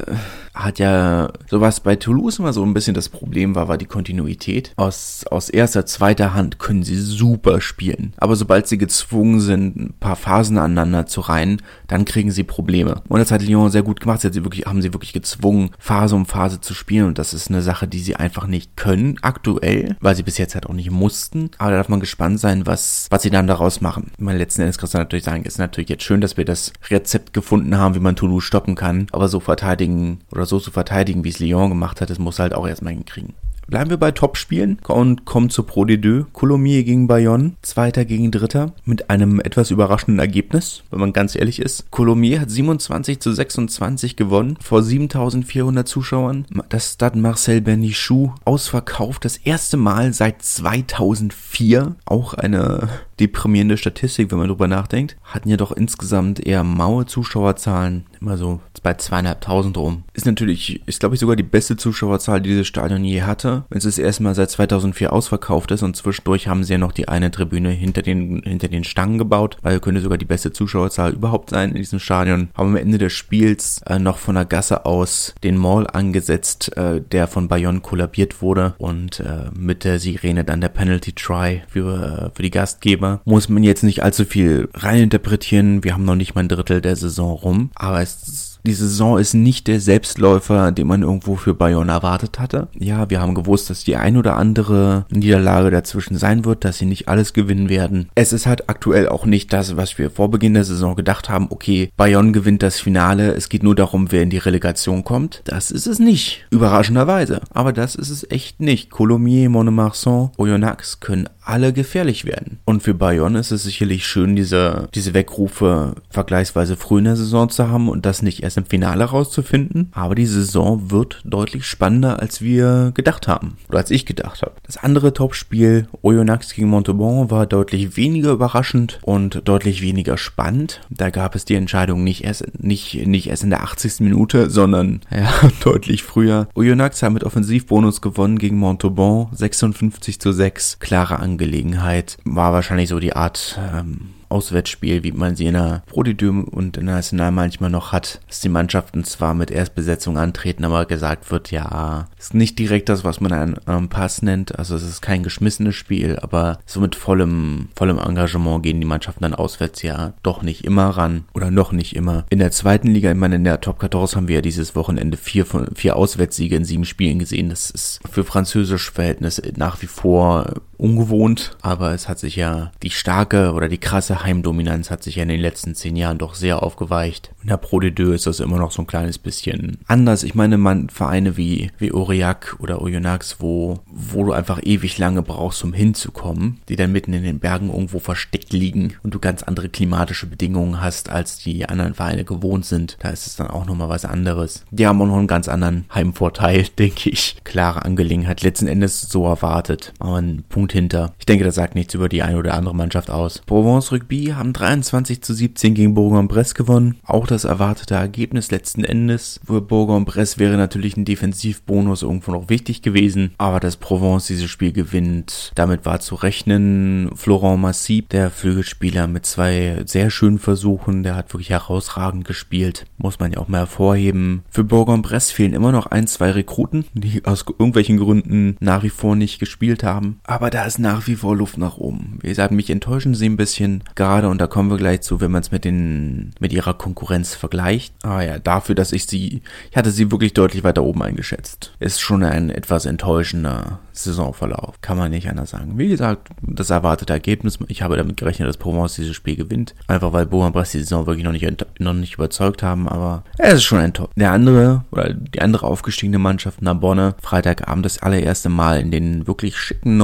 hat 0.65 0.79
ja 0.79 1.31
sowas 1.49 1.81
bei 1.81 1.97
Toulouse 1.97 2.39
immer 2.39 2.53
so 2.53 2.65
ein 2.65 2.75
bisschen 2.75 2.95
das 2.95 3.09
Problem 3.09 3.55
war, 3.55 3.69
war 3.69 3.79
die 3.79 3.87
Kontinuität. 3.87 4.73
Aus, 4.77 5.25
aus 5.31 5.49
erster, 5.49 5.87
zweiter 5.87 6.35
Hand 6.35 6.59
können 6.59 6.83
sie 6.83 6.97
super 6.97 7.61
spielen. 7.61 8.15
Aber 8.17 8.37
sobald 8.37 8.67
sie 8.67 8.79
gezwungen 8.79 9.41
sind, 9.41 9.77
ein 9.77 9.95
paar 9.99 10.17
Phasen 10.17 10.59
aneinander 10.59 11.07
zu 11.07 11.21
reihen, 11.21 11.63
dann 11.89 12.05
kriegen 12.05 12.31
sie 12.31 12.45
Probleme. 12.45 13.03
Und 13.09 13.21
das 13.21 13.31
hat 13.31 13.43
Lyon 13.43 13.71
sehr 13.71 13.83
gut 13.83 14.01
gemacht. 14.01 14.21
Sie, 14.21 14.33
sie 14.33 14.45
wirklich, 14.45 14.67
haben 14.67 14.83
sie 14.83 14.93
wirklich 14.93 15.13
gezwungen, 15.13 15.71
Phase 15.79 16.15
um 16.15 16.27
Phase 16.27 16.61
zu 16.61 16.75
spielen. 16.75 17.07
Und 17.07 17.19
das 17.19 17.35
ist 17.35 17.49
eine 17.49 17.63
Sache, 17.63 17.89
die 17.89 18.01
sie 18.01 18.17
einfach 18.17 18.47
nicht 18.47 18.77
können, 18.77 19.17
aktuell, 19.23 19.97
weil 20.01 20.17
sie 20.17 20.23
bis 20.23 20.39
jetzt 20.39 20.55
halt 20.55 20.67
auch 20.67 20.75
nicht 20.75 20.91
mussten. 20.91 21.51
Aber 21.59 21.71
da 21.71 21.77
darf 21.79 21.89
man 21.89 22.01
gespannt 22.01 22.41
sein, 22.41 22.67
was, 22.67 23.07
was 23.11 23.23
sie 23.23 23.31
dann 23.31 23.47
daraus 23.47 23.81
machen. 23.81 24.13
Ich 24.19 24.25
letzten 24.25 24.63
Endes 24.63 24.79
kannst 24.79 24.95
du 24.95 24.99
natürlich 24.99 25.25
sagen, 25.25 25.45
ist 25.45 25.59
natürlich 25.59 25.91
jetzt 25.91 26.05
schön, 26.05 26.21
dass 26.21 26.37
wir 26.37 26.45
das 26.45 26.73
Rezept 26.89 27.33
gefunden 27.33 27.77
haben, 27.77 27.95
wie 27.95 28.01
man 28.01 28.17
Toulouse 28.17 28.45
stoppen 28.45 28.75
kann. 28.75 29.07
Aber 29.13 29.29
so 29.29 29.41
verteidigen 29.41 30.21
oder 30.33 30.47
so 30.47 30.50
zu 30.59 30.71
verteidigen, 30.71 31.25
wie 31.25 31.29
es 31.29 31.39
Lyon 31.39 31.69
gemacht 31.69 32.01
hat, 32.01 32.11
das 32.11 32.19
muss 32.19 32.39
halt 32.39 32.55
auch 32.55 32.67
erstmal 32.67 32.93
hinkriegen. 32.93 33.35
Bleiben 33.71 33.89
wir 33.91 33.99
bei 33.99 34.11
Topspielen 34.11 34.81
und 34.89 35.25
kommen 35.25 35.49
zu 35.49 35.63
Pro 35.63 35.83
D2. 35.85 36.25
Colomiers 36.33 36.85
gegen 36.85 37.07
Bayonne, 37.07 37.53
Zweiter 37.63 38.05
gegen 38.05 38.33
Dritter, 38.33 38.73
mit 38.85 39.11
einem 39.11 39.39
etwas 39.39 39.71
überraschenden 39.71 40.19
Ergebnis, 40.19 40.83
wenn 40.91 40.99
man 40.99 41.13
ganz 41.13 41.37
ehrlich 41.37 41.61
ist. 41.61 41.89
Colomiers 41.93 42.41
hat 42.41 42.51
27 42.51 43.21
zu 43.21 43.33
26 43.33 44.17
gewonnen, 44.17 44.59
vor 44.61 44.83
7400 44.83 45.87
Zuschauern. 45.87 46.47
Das 46.69 46.95
Stade 46.95 47.21
Marcel 47.21 47.61
Bernichou 47.61 48.35
ausverkauft, 48.45 49.25
das 49.25 49.37
erste 49.37 49.77
Mal 49.77 50.13
seit 50.15 50.43
2004. 50.43 51.95
Auch 52.07 52.35
eine 52.35 52.89
deprimierende 53.21 53.77
Statistik, 53.77 54.31
wenn 54.31 54.39
man 54.39 54.49
drüber 54.49 54.69
nachdenkt. 54.69 55.17
Hatten 55.23 55.49
ja 55.49 55.57
doch 55.57 55.73
insgesamt 55.73 56.45
eher 56.45 56.65
maue 56.65 57.07
Zuschauerzahlen, 57.07 58.07
immer 58.21 58.37
so 58.37 58.61
bei 58.83 58.95
zweieinhalbtausend 58.95 59.77
rum. 59.77 60.05
Ist 60.15 60.27
natürlich, 60.27 60.81
ist 60.87 61.01
glaube 61.01 61.15
ich 61.15 61.21
sogar 61.21 61.37
die 61.37 61.43
beste 61.43 61.77
Zuschauerzahl, 61.77 62.41
die 62.41 62.51
dieses 62.51 62.67
Stadion 62.67 63.05
je 63.05 63.23
hatte. 63.23 63.65
Wenn 63.69 63.79
es 63.79 63.85
das 63.85 63.99
erste 63.99 64.23
Mal 64.23 64.35
seit 64.35 64.51
2004 64.51 65.13
ausverkauft 65.13 65.71
ist 65.71 65.83
und 65.83 65.97
zwischendurch 65.97 66.49
haben 66.49 66.65
sie 66.65 66.73
ja 66.73 66.79
noch 66.79 66.93
die 66.93 67.09
eine 67.09 67.31
Tribüne 67.31 67.71
hinter 67.71 68.03
den, 68.03 68.43
hinter 68.43 68.69
den 68.69 68.85
Stangen 68.85 69.19
gebaut, 69.19 69.59
weil 69.63 69.81
könnte 69.81 70.01
sogar 70.01 70.19
die 70.19 70.25
beste 70.25 70.53
Zuschauerzahl 70.53 71.13
überhaupt 71.13 71.51
sein 71.51 71.71
in 71.71 71.77
diesem 71.77 71.99
Stadion. 71.99 72.49
Haben 72.55 72.71
am 72.71 72.77
Ende 72.77 72.99
des 72.99 73.13
Spiels 73.13 73.83
äh, 73.87 73.99
noch 73.99 74.19
von 74.19 74.35
der 74.35 74.45
Gasse 74.45 74.87
aus 74.87 75.35
den 75.43 75.57
Mall 75.57 75.87
angesetzt, 75.87 76.77
äh, 76.77 77.01
der 77.01 77.27
von 77.27 77.49
Bayonne 77.49 77.81
kollabiert 77.81 78.41
wurde 78.43 78.75
und 78.79 79.21
äh, 79.21 79.51
mit 79.55 79.85
der 79.85 79.99
Sirene 79.99 80.45
dann 80.45 80.61
der 80.61 80.69
Penalty 80.69 81.13
Try 81.13 81.63
für, 81.69 82.31
äh, 82.31 82.37
für 82.37 82.43
die 82.43 82.51
Gastgeber. 82.51 83.10
Muss 83.25 83.49
man 83.49 83.63
jetzt 83.63 83.83
nicht 83.83 84.03
allzu 84.03 84.25
viel 84.25 84.69
reininterpretieren. 84.75 85.85
Wir 85.85 85.95
haben 85.95 86.05
noch 86.05 86.17
nicht 86.17 86.35
mal 86.35 86.43
ein 86.43 86.49
Drittel 86.49 86.81
der 86.81 86.97
Saison 86.97 87.33
rum, 87.33 87.71
aber 87.75 88.01
es 88.01 88.50
die 88.67 88.73
Saison 88.73 89.19
ist 89.19 89.35
nicht 89.35 89.67
der 89.67 89.81
Selbstläufer, 89.81 90.73
den 90.73 90.87
man 90.87 91.03
irgendwo 91.03 91.37
für 91.37 91.55
Bayonne 91.55 91.93
erwartet 91.93 92.39
hatte. 92.39 92.69
Ja, 92.79 93.11
wir 93.11 93.21
haben 93.21 93.35
gewusst, 93.35 93.71
dass 93.71 93.85
die 93.85 93.97
ein 93.97 94.17
oder 94.17 94.37
andere 94.37 95.07
Niederlage 95.11 95.71
dazwischen 95.71 96.17
sein 96.17 96.45
wird, 96.45 96.65
dass 96.65 96.79
sie 96.79 96.87
nicht 96.87 97.09
alles 97.09 97.33
gewinnen 97.33 97.69
werden. 97.69 98.09
Es 98.15 98.33
ist 98.33 98.47
halt 98.47 98.69
aktuell 98.69 99.09
auch 99.09 99.27
nicht 99.27 99.53
das, 99.53 99.77
was 99.77 99.99
wir 99.99 100.11
vor 100.11 100.31
Beginn 100.31 100.55
der 100.55 100.65
Saison 100.65 100.97
gedacht 100.97 101.29
haben. 101.29 101.47
Okay, 101.51 101.91
Bayonne 101.97 102.33
gewinnt 102.33 102.63
das 102.63 102.81
Finale. 102.81 103.33
Es 103.33 103.49
geht 103.49 103.63
nur 103.63 103.75
darum, 103.75 104.13
wer 104.13 104.23
in 104.23 104.31
die 104.31 104.39
Relegation 104.39 105.05
kommt. 105.05 105.43
Das 105.45 105.71
ist 105.71 105.87
es 105.87 105.99
nicht. 105.99 106.47
Überraschenderweise. 106.51 107.41
Aber 107.51 107.73
das 107.73 107.95
ist 107.95 108.11
es 108.11 108.31
echt 108.31 108.61
nicht. 108.61 108.91
Colomiers, 108.91 109.51
Monemarsan, 109.51 110.31
Oyonnax 110.37 111.01
können 111.01 111.29
alle 111.51 111.73
gefährlich 111.73 112.25
werden. 112.25 112.61
Und 112.65 112.83
für 112.83 112.95
Bayonne 112.95 113.39
ist 113.39 113.51
es 113.51 113.65
sicherlich 113.65 114.07
schön, 114.07 114.37
diese, 114.37 114.89
diese 114.95 115.15
Wegrufe 115.15 115.97
vergleichsweise 116.09 116.77
früh 116.77 116.99
in 116.99 117.05
der 117.05 117.17
Saison 117.17 117.49
zu 117.49 117.69
haben 117.69 117.89
und 117.89 118.07
das 118.07 118.23
nicht 118.23 118.43
erst 118.43 118.50
im 118.57 118.67
Finale 118.67 119.05
rauszufinden. 119.05 119.91
Aber 119.93 120.15
die 120.15 120.27
Saison 120.27 120.91
wird 120.91 121.23
deutlich 121.25 121.65
spannender, 121.65 122.21
als 122.21 122.43
wir 122.43 122.93
gedacht 122.95 123.29
haben. 123.29 123.57
Oder 123.69 123.79
als 123.79 123.91
ich 123.91 124.07
gedacht 124.07 124.43
habe. 124.43 124.53
Das 124.65 124.77
andere 124.77 125.13
Topspiel, 125.13 125.89
Oyonnax 126.03 126.55
gegen 126.55 126.69
Montauban, 126.69 127.31
war 127.31 127.47
deutlich 127.47 127.97
weniger 127.97 128.33
überraschend 128.33 128.99
und 129.03 129.43
deutlich 129.45 129.83
weniger 129.83 130.17
spannend. 130.17 130.81
Da 130.91 131.11
gab 131.11 131.35
es 131.35 131.45
die 131.45 131.55
Entscheidung 131.55 132.05
nicht 132.05 132.25
erst, 132.25 132.63
nicht, 132.63 133.07
nicht 133.07 133.29
erst 133.29 133.45
in 133.45 133.51
der 133.51 133.63
80. 133.63 134.01
Minute, 134.01 134.51
sondern 134.51 135.01
ja, 135.11 135.33
deutlich 135.65 136.03
früher. 136.03 136.49
Oyonnax 136.55 137.03
hat 137.03 137.13
mit 137.13 137.25
Offensivbonus 137.25 138.01
gewonnen 138.01 138.39
gegen 138.39 138.59
Montauban. 138.59 139.29
56 139.33 140.21
zu 140.21 140.33
6. 140.33 140.79
Klare 140.79 141.19
Angelegenheit. 141.19 142.19
War 142.25 142.53
wahrscheinlich 142.53 142.89
so 142.89 143.01
die 143.01 143.15
Art 143.15 143.59
ähm, 143.73 144.11
Auswärtsspiel, 144.31 145.03
wie 145.03 145.13
man 145.13 145.37
sie 145.37 145.47
in 145.47 145.55
der 145.55 145.83
Pro 145.87 146.01
und 146.01 146.77
in 146.77 146.87
der 146.87 146.97
National 146.97 147.31
manchmal 147.31 147.71
noch 147.71 147.93
hat, 147.93 148.21
dass 148.29 148.41
die 148.41 148.49
Mannschaften 148.49 149.05
zwar 149.05 149.35
mit 149.35 149.51
Erstbesetzung 149.51 150.19
antreten, 150.19 150.65
aber 150.65 150.87
gesagt 150.87 151.31
wird, 151.31 151.51
ja, 151.51 152.09
ist 152.19 152.35
nicht 152.35 152.59
direkt 152.59 152.89
das, 152.89 153.05
was 153.05 153.21
man 153.21 153.33
einen 153.33 153.57
ähm, 153.67 153.89
Pass 153.89 154.23
nennt, 154.23 154.59
also 154.59 154.77
es 154.77 154.83
ist 154.83 155.03
kein 155.03 155.23
geschmissenes 155.23 155.75
Spiel, 155.75 156.19
aber 156.21 156.59
so 156.67 156.81
mit 156.81 156.97
vollem, 156.97 157.69
vollem 157.75 157.99
Engagement 157.99 158.63
gehen 158.63 158.81
die 158.81 158.87
Mannschaften 158.87 159.23
dann 159.23 159.35
auswärts 159.35 159.83
ja 159.83 160.15
doch 160.23 160.43
nicht 160.43 160.65
immer 160.65 160.89
ran 160.91 161.25
oder 161.35 161.51
noch 161.51 161.73
nicht 161.73 161.95
immer. 161.97 162.25
In 162.31 162.39
der 162.39 162.51
zweiten 162.51 162.89
Liga, 162.89 163.11
ich 163.11 163.17
meine, 163.17 163.37
in 163.37 163.45
der 163.45 163.61
Top 163.61 163.81
14 163.81 164.17
haben 164.17 164.29
wir 164.29 164.37
ja 164.37 164.43
dieses 164.43 164.75
Wochenende 164.75 165.17
vier, 165.17 165.47
von, 165.47 165.69
vier 165.75 165.97
Auswärtssiege 165.97 166.57
in 166.57 166.65
sieben 166.65 166.85
Spielen 166.85 167.19
gesehen. 167.19 167.51
Das 167.51 167.71
ist 167.71 168.01
für 168.11 168.25
französische 168.25 168.93
Verhältnisse 168.93 169.43
nach 169.57 169.83
wie 169.83 169.87
vor 169.87 170.55
ungewohnt, 170.77 171.57
aber 171.61 171.93
es 171.93 172.09
hat 172.09 172.19
sich 172.19 172.37
ja 172.37 172.73
die 172.83 172.91
starke 172.91 173.53
oder 173.53 173.69
die 173.69 173.79
krasse 173.79 174.20
Heimdominanz 174.23 174.91
hat 174.91 175.03
sich 175.03 175.17
ja 175.17 175.23
in 175.23 175.29
den 175.29 175.41
letzten 175.41 175.75
zehn 175.75 175.97
Jahren 175.97 176.19
doch 176.19 176.35
sehr 176.35 176.63
aufgeweicht. 176.63 177.33
In 177.43 177.49
der 177.49 177.57
Pro 177.57 177.81
de 177.81 177.91
Deux 177.91 178.15
ist 178.15 178.27
das 178.27 178.41
immer 178.41 178.59
noch 178.59 178.71
so 178.71 178.83
ein 178.83 178.87
kleines 178.87 179.19
bisschen 179.19 179.79
anders. 179.87 180.23
Ich 180.23 180.35
meine, 180.35 180.59
man 180.59 180.91
Vereine 180.91 181.37
wie, 181.37 181.71
wie 181.79 181.93
Aurillac 181.93 182.57
oder 182.59 182.83
Oyonnax, 182.83 183.37
wo, 183.41 183.81
wo 183.87 184.25
du 184.25 184.33
einfach 184.33 184.61
ewig 184.63 184.99
lange 184.99 185.23
brauchst, 185.23 185.65
um 185.65 185.73
hinzukommen, 185.73 186.59
die 186.69 186.77
dann 186.77 186.93
mitten 186.93 187.13
in 187.13 187.23
den 187.23 187.41
Bergen 187.41 187.71
irgendwo 187.71 187.99
versteckt 187.99 188.53
liegen 188.53 188.95
und 189.03 189.15
du 189.15 189.19
ganz 189.19 189.43
andere 189.43 189.69
klimatische 189.69 190.27
Bedingungen 190.27 190.81
hast, 190.81 191.09
als 191.09 191.39
die 191.39 191.69
anderen 191.69 191.95
Vereine 191.95 192.25
gewohnt 192.25 192.67
sind. 192.67 192.97
Da 193.01 193.11
ist 193.11 193.27
es 193.27 193.37
dann 193.37 193.49
auch 193.49 193.67
nochmal 193.67 193.89
was 193.89 194.05
anderes. 194.05 194.65
Die 194.71 194.87
haben 194.87 195.01
auch 195.01 195.07
noch 195.07 195.19
einen 195.19 195.27
ganz 195.27 195.49
anderen 195.49 195.85
Heimvorteil, 195.95 196.67
denke 196.79 197.11
ich. 197.11 197.37
Klare 197.45 197.85
Angelegenheit. 197.85 198.43
Letzten 198.43 198.69
Endes 198.69 199.01
so 199.03 199.27
erwartet. 199.27 199.93
Aber 199.99 200.17
ein 200.17 200.45
Punkt 200.49 200.73
hinter. 200.73 201.15
Ich 201.19 201.27
denke, 201.27 201.45
das 201.45 201.55
sagt 201.55 201.75
nichts 201.75 201.95
über 201.95 202.09
die 202.09 202.23
eine 202.23 202.39
oder 202.39 202.55
andere 202.55 202.75
Mannschaft 202.75 203.11
aus. 203.11 203.43
Provence 203.47 203.93
Rugby 204.11 204.33
haben 204.35 204.53
23 204.53 205.23
zu 205.23 205.35
17 205.35 205.75
gegen 205.75 205.95
Bourg-en-Bresse 205.95 206.55
gewonnen. 206.55 206.97
Auch 207.05 207.29
das 207.29 207.45
erwartete 207.45 207.95
Ergebnis 207.95 208.51
letzten 208.51 208.83
Endes. 208.83 209.39
Für 209.45 209.61
Bourg-en-Bresse 209.61 210.41
wäre 210.41 210.57
natürlich 210.57 210.97
ein 210.97 211.05
Defensivbonus 211.05 212.03
irgendwo 212.03 212.33
noch 212.33 212.49
wichtig 212.49 212.83
gewesen. 212.83 213.35
Aber 213.39 213.61
dass 213.61 213.77
Provence 213.77 214.27
dieses 214.27 214.51
Spiel 214.51 214.73
gewinnt, 214.73 215.53
damit 215.55 215.87
war 215.87 216.01
zu 216.01 216.17
rechnen. 216.17 217.11
Florent 217.15 217.63
Massib, 217.63 218.09
der 218.09 218.31
Flügelspieler 218.31 219.07
mit 219.07 219.27
zwei 219.27 219.83
sehr 219.87 220.11
schönen 220.11 220.41
Versuchen, 220.41 221.05
der 221.05 221.15
hat 221.15 221.33
wirklich 221.33 221.51
herausragend 221.51 222.25
gespielt. 222.25 222.87
Muss 222.99 223.21
man 223.21 223.31
ja 223.31 223.39
auch 223.39 223.49
mal 223.49 223.59
hervorheben. 223.59 224.43
Für 224.51 224.65
Bourg-en-Bresse 224.65 225.33
fehlen 225.33 225.55
immer 225.55 225.71
noch 225.71 225.87
ein, 225.87 226.09
zwei 226.09 226.33
Rekruten, 226.33 226.85
die 226.95 227.25
aus 227.25 227.45
irgendwelchen 227.47 227.99
Gründen 227.99 228.57
nach 228.59 228.83
wie 228.83 228.91
vor 228.91 229.15
nicht 229.15 229.39
gespielt 229.39 229.85
haben. 229.85 230.19
Aber 230.25 230.51
da 230.51 230.65
ist 230.65 230.81
nach 230.81 231.07
wie 231.07 231.15
vor 231.15 231.37
Luft 231.37 231.59
nach 231.59 231.77
oben. 231.77 232.19
Wie 232.23 232.29
gesagt, 232.29 232.53
mich 232.53 232.71
enttäuschen 232.71 233.15
sie 233.15 233.29
ein 233.29 233.37
bisschen 233.37 233.85
gerade 234.01 234.31
und 234.31 234.41
da 234.41 234.47
kommen 234.47 234.71
wir 234.71 234.79
gleich 234.79 235.03
zu, 235.03 235.21
wenn 235.21 235.31
man 235.31 235.43
es 235.43 235.51
mit 235.51 235.63
den, 235.63 236.33
mit 236.41 236.55
ihrer 236.55 236.73
Konkurrenz 236.73 237.35
vergleicht. 237.35 237.93
Ah 238.03 238.23
ja, 238.23 238.39
dafür, 238.39 238.75
dass 238.75 238.93
ich 238.93 239.05
sie, 239.05 239.43
ich 239.71 239.77
hatte 239.77 239.91
sie 239.91 240.11
wirklich 240.11 240.33
deutlich 240.33 240.65
weiter 240.65 240.83
oben 240.85 241.03
eingeschätzt. 241.03 241.75
Ist 241.81 242.01
schon 242.01 242.25
ein 242.25 242.49
etwas 242.49 242.87
enttäuschender 242.87 243.81
Saisonverlauf. 244.05 244.81
Kann 244.81 244.99
man 244.99 245.11
nicht 245.11 245.29
anders 245.29 245.51
sagen. 245.51 245.79
Wie 245.79 245.89
gesagt, 245.89 246.29
das 246.43 246.71
erwartete 246.71 247.13
Ergebnis. 247.13 247.59
Ich 247.69 247.83
habe 247.83 247.97
damit 247.97 248.17
gerechnet, 248.17 248.49
dass 248.49 248.57
Provence 248.57 248.95
dieses 248.95 249.17
Spiel 249.17 249.37
gewinnt. 249.37 249.75
Einfach 249.87 250.13
weil 250.13 250.27
Bourg-en-Bresse 250.27 250.79
die 250.79 250.85
Saison 250.85 251.07
wirklich 251.07 251.25
noch 251.25 251.33
nicht, 251.33 251.67
noch 251.79 251.93
nicht 251.93 252.15
überzeugt 252.15 252.63
haben, 252.63 252.89
aber 252.89 253.25
es 253.39 253.55
ist 253.55 253.65
schon 253.65 253.81
enttäuscht. 253.81 254.13
Der 254.17 254.33
andere, 254.33 254.85
oder 254.91 255.13
die 255.13 255.41
andere 255.41 255.67
aufgestiegene 255.67 256.19
Mannschaft, 256.19 256.63
Narbonne, 256.63 257.15
Freitagabend 257.21 257.85
das 257.85 258.03
allererste 258.03 258.49
Mal 258.49 258.81
in 258.81 258.91
den 258.91 259.27
wirklich 259.27 259.57
schicken 259.57 259.99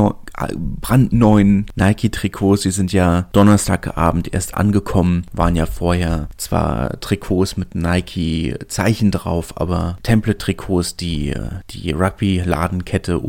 brandneuen 0.80 1.66
Nike-Trikots. 1.76 2.62
Sie 2.62 2.70
sind 2.70 2.92
ja 2.92 3.28
Donnerstagabend 3.32 4.32
erst 4.32 4.54
angekommen, 4.54 5.24
waren 5.32 5.56
ja 5.56 5.66
vorher 5.66 6.28
zwar 6.36 7.00
Trikots 7.00 7.56
mit 7.56 7.74
Nike-Zeichen 7.74 9.10
drauf, 9.10 9.58
aber 9.58 9.98
Template-Trikots, 10.02 10.96
die 10.96 11.34
die 11.70 11.92
Rugby-Ladenkette 11.92 13.22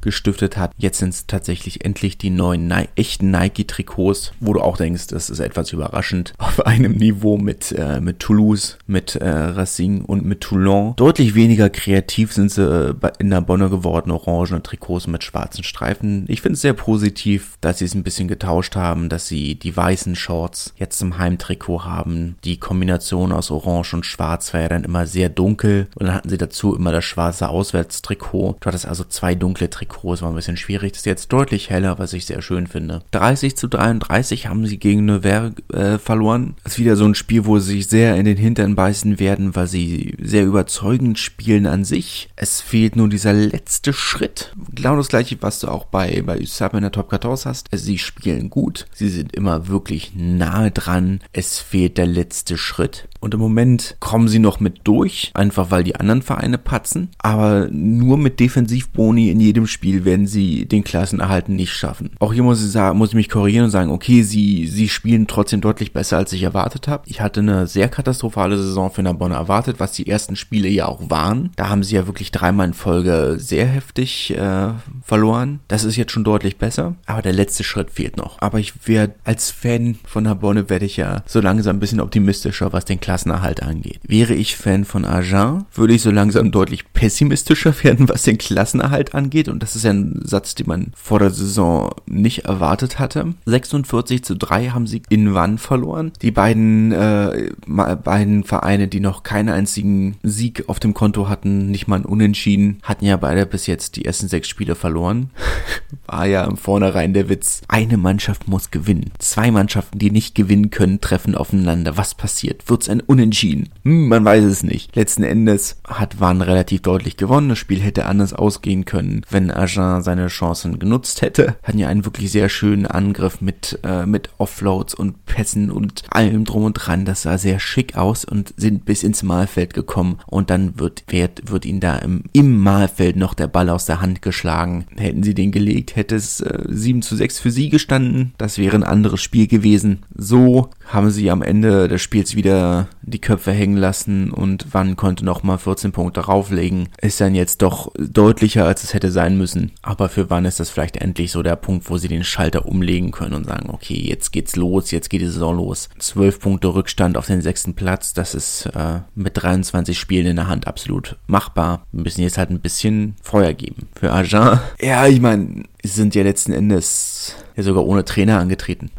Gestiftet 0.00 0.56
hat. 0.56 0.72
Jetzt 0.76 0.98
sind 0.98 1.10
es 1.10 1.26
tatsächlich 1.26 1.84
endlich 1.84 2.18
die 2.18 2.30
neuen 2.30 2.68
Ni 2.68 2.88
echten 2.96 3.30
Nike-Trikots, 3.30 4.32
wo 4.40 4.52
du 4.52 4.60
auch 4.60 4.76
denkst, 4.76 5.08
das 5.08 5.30
ist 5.30 5.40
etwas 5.40 5.72
überraschend. 5.72 6.34
Auf 6.38 6.66
einem 6.66 6.92
Niveau 6.92 7.36
mit, 7.36 7.72
äh, 7.72 8.00
mit 8.00 8.20
Toulouse, 8.20 8.78
mit 8.86 9.16
äh, 9.16 9.28
Racing 9.28 10.02
und 10.04 10.24
mit 10.24 10.40
Toulon. 10.40 10.94
Deutlich 10.96 11.34
weniger 11.34 11.70
kreativ 11.70 12.32
sind 12.32 12.50
sie 12.50 12.62
äh, 12.62 12.94
in 13.18 13.30
der 13.30 13.40
Bonne 13.40 13.70
geworden, 13.70 14.10
orangene 14.10 14.62
Trikots 14.62 15.06
mit 15.06 15.24
schwarzen 15.24 15.64
Streifen. 15.64 16.24
Ich 16.28 16.42
finde 16.42 16.54
es 16.54 16.62
sehr 16.62 16.74
positiv, 16.74 17.56
dass 17.60 17.78
sie 17.78 17.84
es 17.84 17.94
ein 17.94 18.04
bisschen 18.04 18.28
getauscht 18.28 18.76
haben, 18.76 19.08
dass 19.08 19.28
sie 19.28 19.54
die 19.54 19.76
weißen 19.76 20.16
Shorts 20.16 20.74
jetzt 20.76 20.98
zum 20.98 21.18
Heimtrikot 21.18 21.84
haben. 21.84 22.36
Die 22.44 22.58
Kombination 22.58 23.32
aus 23.32 23.50
Orange 23.50 23.94
und 23.94 24.06
Schwarz 24.06 24.52
war 24.54 24.60
ja 24.60 24.68
dann 24.68 24.84
immer 24.84 25.06
sehr 25.06 25.28
dunkel 25.28 25.88
und 25.94 26.06
dann 26.06 26.14
hatten 26.14 26.28
sie 26.28 26.38
dazu 26.38 26.74
immer 26.74 26.92
das 26.92 27.04
schwarze 27.04 27.48
Auswärtstrikot. 27.48 28.56
Du 28.60 28.66
hattest 28.66 28.86
also 28.86 29.04
zwei 29.04 29.34
dunkle 29.34 29.70
Trikots, 29.74 30.22
war 30.22 30.30
ein 30.30 30.36
bisschen 30.36 30.56
schwierig. 30.56 30.92
Das 30.92 31.00
ist 31.00 31.06
jetzt 31.06 31.32
deutlich 31.32 31.70
heller, 31.70 31.98
was 31.98 32.12
ich 32.12 32.26
sehr 32.26 32.42
schön 32.42 32.66
finde. 32.66 33.02
30 33.10 33.56
zu 33.56 33.68
33 33.68 34.46
haben 34.46 34.66
sie 34.66 34.78
gegen 34.78 35.04
Nevers 35.04 35.52
äh, 35.72 35.98
verloren. 35.98 36.54
Das 36.62 36.74
ist 36.74 36.78
wieder 36.78 36.96
so 36.96 37.04
ein 37.04 37.14
Spiel, 37.14 37.44
wo 37.44 37.58
sie 37.58 37.76
sich 37.76 37.88
sehr 37.88 38.16
in 38.16 38.24
den 38.24 38.36
Hintern 38.36 38.74
beißen 38.74 39.18
werden, 39.18 39.56
weil 39.56 39.66
sie 39.66 40.16
sehr 40.20 40.44
überzeugend 40.44 41.18
spielen 41.18 41.66
an 41.66 41.84
sich. 41.84 42.28
Es 42.36 42.60
fehlt 42.60 42.96
nur 42.96 43.08
dieser 43.08 43.32
letzte 43.32 43.92
Schritt. 43.92 44.52
Genau 44.72 44.96
das 44.96 45.08
gleiche, 45.08 45.36
was 45.40 45.60
du 45.60 45.68
auch 45.68 45.86
bei 45.86 46.22
bei 46.22 46.40
USAP 46.40 46.74
in 46.74 46.82
der 46.82 46.92
Top 46.92 47.10
14 47.10 47.30
hast. 47.44 47.68
Sie 47.72 47.98
spielen 47.98 48.50
gut, 48.50 48.86
sie 48.92 49.08
sind 49.08 49.34
immer 49.34 49.68
wirklich 49.68 50.12
nahe 50.14 50.70
dran. 50.70 51.20
Es 51.32 51.58
fehlt 51.58 51.98
der 51.98 52.06
letzte 52.06 52.56
Schritt. 52.56 53.08
Und 53.24 53.32
im 53.32 53.40
Moment 53.40 53.96
kommen 54.00 54.28
sie 54.28 54.38
noch 54.38 54.60
mit 54.60 54.80
durch, 54.84 55.30
einfach 55.32 55.70
weil 55.70 55.82
die 55.82 55.96
anderen 55.96 56.20
Vereine 56.20 56.58
patzen. 56.58 57.08
Aber 57.18 57.68
nur 57.70 58.18
mit 58.18 58.38
Defensivboni 58.38 59.30
in 59.30 59.40
jedem 59.40 59.63
jedem 59.64 59.66
Spiel 59.66 60.04
werden 60.04 60.26
sie 60.26 60.66
den 60.66 60.84
Klassenerhalt 60.84 61.48
nicht 61.48 61.72
schaffen. 61.72 62.10
Auch 62.20 62.32
hier 62.32 62.42
muss 62.42 62.62
ich 62.62 62.70
sagen, 62.70 62.98
muss 62.98 63.10
ich 63.10 63.14
mich 63.14 63.28
korrigieren 63.28 63.64
und 63.64 63.70
sagen, 63.70 63.90
okay, 63.90 64.22
sie, 64.22 64.66
sie 64.66 64.88
spielen 64.88 65.26
trotzdem 65.26 65.60
deutlich 65.60 65.92
besser, 65.92 66.18
als 66.18 66.32
ich 66.32 66.42
erwartet 66.42 66.88
habe. 66.88 67.04
Ich 67.06 67.20
hatte 67.20 67.40
eine 67.40 67.66
sehr 67.66 67.88
katastrophale 67.88 68.56
Saison 68.56 68.90
für 68.90 69.02
Narbonne 69.02 69.34
erwartet, 69.34 69.80
was 69.80 69.92
die 69.92 70.08
ersten 70.08 70.36
Spiele 70.36 70.68
ja 70.68 70.86
auch 70.86 71.10
waren. 71.10 71.50
Da 71.56 71.68
haben 71.68 71.82
sie 71.82 71.94
ja 71.94 72.06
wirklich 72.06 72.30
dreimal 72.30 72.68
in 72.68 72.74
Folge 72.74 73.36
sehr 73.38 73.66
heftig 73.66 74.36
äh, 74.36 74.70
verloren. 75.02 75.60
Das 75.68 75.84
ist 75.84 75.96
jetzt 75.96 76.12
schon 76.12 76.24
deutlich 76.24 76.58
besser, 76.58 76.94
aber 77.06 77.22
der 77.22 77.32
letzte 77.32 77.64
Schritt 77.64 77.90
fehlt 77.90 78.16
noch. 78.16 78.40
Aber 78.40 78.58
ich 78.58 78.86
werde 78.86 79.14
als 79.24 79.50
Fan 79.50 79.96
von 80.04 80.24
Narbonne 80.24 80.68
werde 80.68 80.84
ich 80.84 80.96
ja 80.96 81.22
so 81.26 81.40
langsam 81.40 81.76
ein 81.76 81.80
bisschen 81.80 82.00
optimistischer, 82.00 82.72
was 82.72 82.84
den 82.84 83.00
Klassenerhalt 83.00 83.62
angeht. 83.62 84.00
Wäre 84.06 84.34
ich 84.34 84.56
Fan 84.56 84.84
von 84.84 85.04
Agen, 85.04 85.64
würde 85.74 85.94
ich 85.94 86.02
so 86.02 86.10
langsam 86.10 86.50
deutlich 86.50 86.92
pessimistischer 86.92 87.74
werden, 87.82 88.08
was 88.08 88.22
den 88.22 88.38
Klassenerhalt 88.38 89.14
angeht. 89.14 89.48
Und 89.54 89.62
das 89.62 89.76
ist 89.76 89.84
ja 89.84 89.92
ein 89.92 90.20
Satz, 90.24 90.56
den 90.56 90.66
man 90.66 90.88
vor 90.96 91.20
der 91.20 91.30
Saison 91.30 91.94
nicht 92.06 92.46
erwartet 92.46 92.98
hatte. 92.98 93.34
46 93.46 94.24
zu 94.24 94.34
3 94.34 94.70
haben 94.70 94.88
sie 94.88 95.02
in 95.10 95.32
Wann 95.32 95.58
verloren. 95.58 96.10
Die 96.22 96.32
beiden, 96.32 96.90
äh, 96.90 97.50
beiden 97.68 98.42
Vereine, 98.42 98.88
die 98.88 98.98
noch 98.98 99.22
keinen 99.22 99.50
einzigen 99.50 100.16
Sieg 100.24 100.64
auf 100.68 100.80
dem 100.80 100.92
Konto 100.92 101.28
hatten, 101.28 101.70
nicht 101.70 101.86
mal 101.86 102.00
ein 102.00 102.04
Unentschieden, 102.04 102.80
hatten 102.82 103.04
ja 103.04 103.16
beide 103.16 103.46
bis 103.46 103.68
jetzt 103.68 103.94
die 103.94 104.04
ersten 104.04 104.26
sechs 104.26 104.48
Spiele 104.48 104.74
verloren. 104.74 105.30
War 106.08 106.26
ja 106.26 106.42
im 106.42 106.56
Vornherein 106.56 107.14
der 107.14 107.28
Witz. 107.28 107.62
Eine 107.68 107.96
Mannschaft 107.96 108.48
muss 108.48 108.72
gewinnen. 108.72 109.12
Zwei 109.20 109.52
Mannschaften, 109.52 110.00
die 110.00 110.10
nicht 110.10 110.34
gewinnen 110.34 110.70
können, 110.70 111.00
treffen 111.00 111.36
aufeinander. 111.36 111.96
Was 111.96 112.16
passiert? 112.16 112.68
Wird's 112.68 112.88
ein 112.88 113.02
Unentschieden? 113.02 113.68
Hm, 113.84 114.08
man 114.08 114.24
weiß 114.24 114.42
es 114.42 114.64
nicht. 114.64 114.96
Letzten 114.96 115.22
Endes 115.22 115.76
hat 115.86 116.16
Wann 116.18 116.42
relativ 116.42 116.82
deutlich 116.82 117.16
gewonnen. 117.16 117.50
Das 117.50 117.58
Spiel 117.58 117.80
hätte 117.80 118.06
anders 118.06 118.32
ausgehen 118.32 118.84
können, 118.84 119.22
wenn 119.30 119.43
Agen 119.50 120.02
seine 120.02 120.28
Chancen 120.28 120.78
genutzt 120.78 121.22
hätte. 121.22 121.56
Hatten 121.62 121.78
ja 121.78 121.88
einen 121.88 122.04
wirklich 122.04 122.30
sehr 122.30 122.48
schönen 122.48 122.86
Angriff 122.86 123.40
mit, 123.40 123.78
äh, 123.82 124.06
mit 124.06 124.30
Offloads 124.38 124.94
und 124.94 125.26
Pässen 125.26 125.70
und 125.70 126.02
allem 126.10 126.44
drum 126.44 126.64
und 126.64 126.74
dran. 126.74 127.04
Das 127.04 127.22
sah 127.22 127.38
sehr 127.38 127.60
schick 127.60 127.96
aus 127.96 128.24
und 128.24 128.54
sind 128.56 128.84
bis 128.84 129.02
ins 129.02 129.22
Mahlfeld 129.22 129.74
gekommen 129.74 130.18
und 130.26 130.50
dann 130.50 130.78
wird, 130.78 131.04
wird, 131.08 131.50
wird 131.50 131.64
ihnen 131.64 131.80
da 131.80 131.96
im, 131.96 132.24
im 132.32 132.58
Mahlfeld 132.60 133.16
noch 133.16 133.34
der 133.34 133.48
Ball 133.48 133.68
aus 133.68 133.86
der 133.86 134.00
Hand 134.00 134.22
geschlagen. 134.22 134.86
Hätten 134.96 135.22
sie 135.22 135.34
den 135.34 135.52
gelegt, 135.52 135.96
hätte 135.96 136.16
es 136.16 136.40
äh, 136.40 136.64
7 136.68 137.02
zu 137.02 137.16
6 137.16 137.40
für 137.40 137.50
sie 137.50 137.68
gestanden. 137.68 138.34
Das 138.38 138.58
wäre 138.58 138.76
ein 138.76 138.84
anderes 138.84 139.20
Spiel 139.20 139.46
gewesen. 139.46 140.04
So 140.14 140.70
haben 140.86 141.10
sie 141.10 141.30
am 141.30 141.42
Ende 141.42 141.88
des 141.88 142.02
Spiels 142.02 142.36
wieder 142.36 142.88
die 143.02 143.20
Köpfe 143.20 143.52
hängen 143.52 143.76
lassen 143.76 144.30
und 144.30 144.66
Wann 144.72 144.96
konnte 144.96 145.24
nochmal 145.24 145.58
14 145.58 145.92
Punkte 145.92 146.20
rauflegen. 146.20 146.88
Ist 147.00 147.20
dann 147.20 147.34
jetzt 147.34 147.62
doch 147.62 147.92
deutlicher, 147.98 148.66
als 148.66 148.84
es 148.84 148.94
hätte 148.94 149.10
sein 149.10 149.36
müssen. 149.36 149.72
Aber 149.82 150.08
für 150.08 150.30
Wann 150.30 150.44
ist 150.44 150.60
das 150.60 150.70
vielleicht 150.70 150.96
endlich 150.96 151.32
so 151.32 151.42
der 151.42 151.56
Punkt, 151.56 151.88
wo 151.90 151.98
sie 151.98 152.08
den 152.08 152.24
Schalter 152.24 152.66
umlegen 152.66 153.10
können 153.10 153.34
und 153.34 153.46
sagen, 153.46 153.70
okay, 153.70 153.94
jetzt 153.94 154.32
geht's 154.32 154.56
los, 154.56 154.90
jetzt 154.90 155.10
geht 155.10 155.20
die 155.20 155.26
Saison 155.26 155.56
los. 155.56 155.88
12 155.98 156.40
Punkte 156.40 156.74
Rückstand 156.74 157.16
auf 157.16 157.26
den 157.26 157.42
sechsten 157.42 157.74
Platz, 157.74 158.14
das 158.14 158.34
ist 158.34 158.66
äh, 158.66 159.00
mit 159.14 159.42
23 159.42 159.98
Spielen 159.98 160.26
in 160.26 160.36
der 160.36 160.48
Hand 160.48 160.66
absolut 160.66 161.16
machbar. 161.26 161.86
Wir 161.92 162.02
müssen 162.02 162.22
jetzt 162.22 162.38
halt 162.38 162.50
ein 162.50 162.60
bisschen 162.60 163.16
Feuer 163.22 163.52
geben. 163.52 163.88
Für 163.94 164.12
Agen, 164.12 164.60
ja, 164.80 165.06
ich 165.06 165.20
meine, 165.20 165.64
sind 165.88 166.14
ja 166.14 166.22
letzten 166.22 166.52
Endes 166.52 167.36
ja 167.56 167.62
sogar 167.62 167.84
ohne 167.84 168.04
Trainer 168.04 168.38
angetreten. 168.38 168.90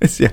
ja, 0.18 0.30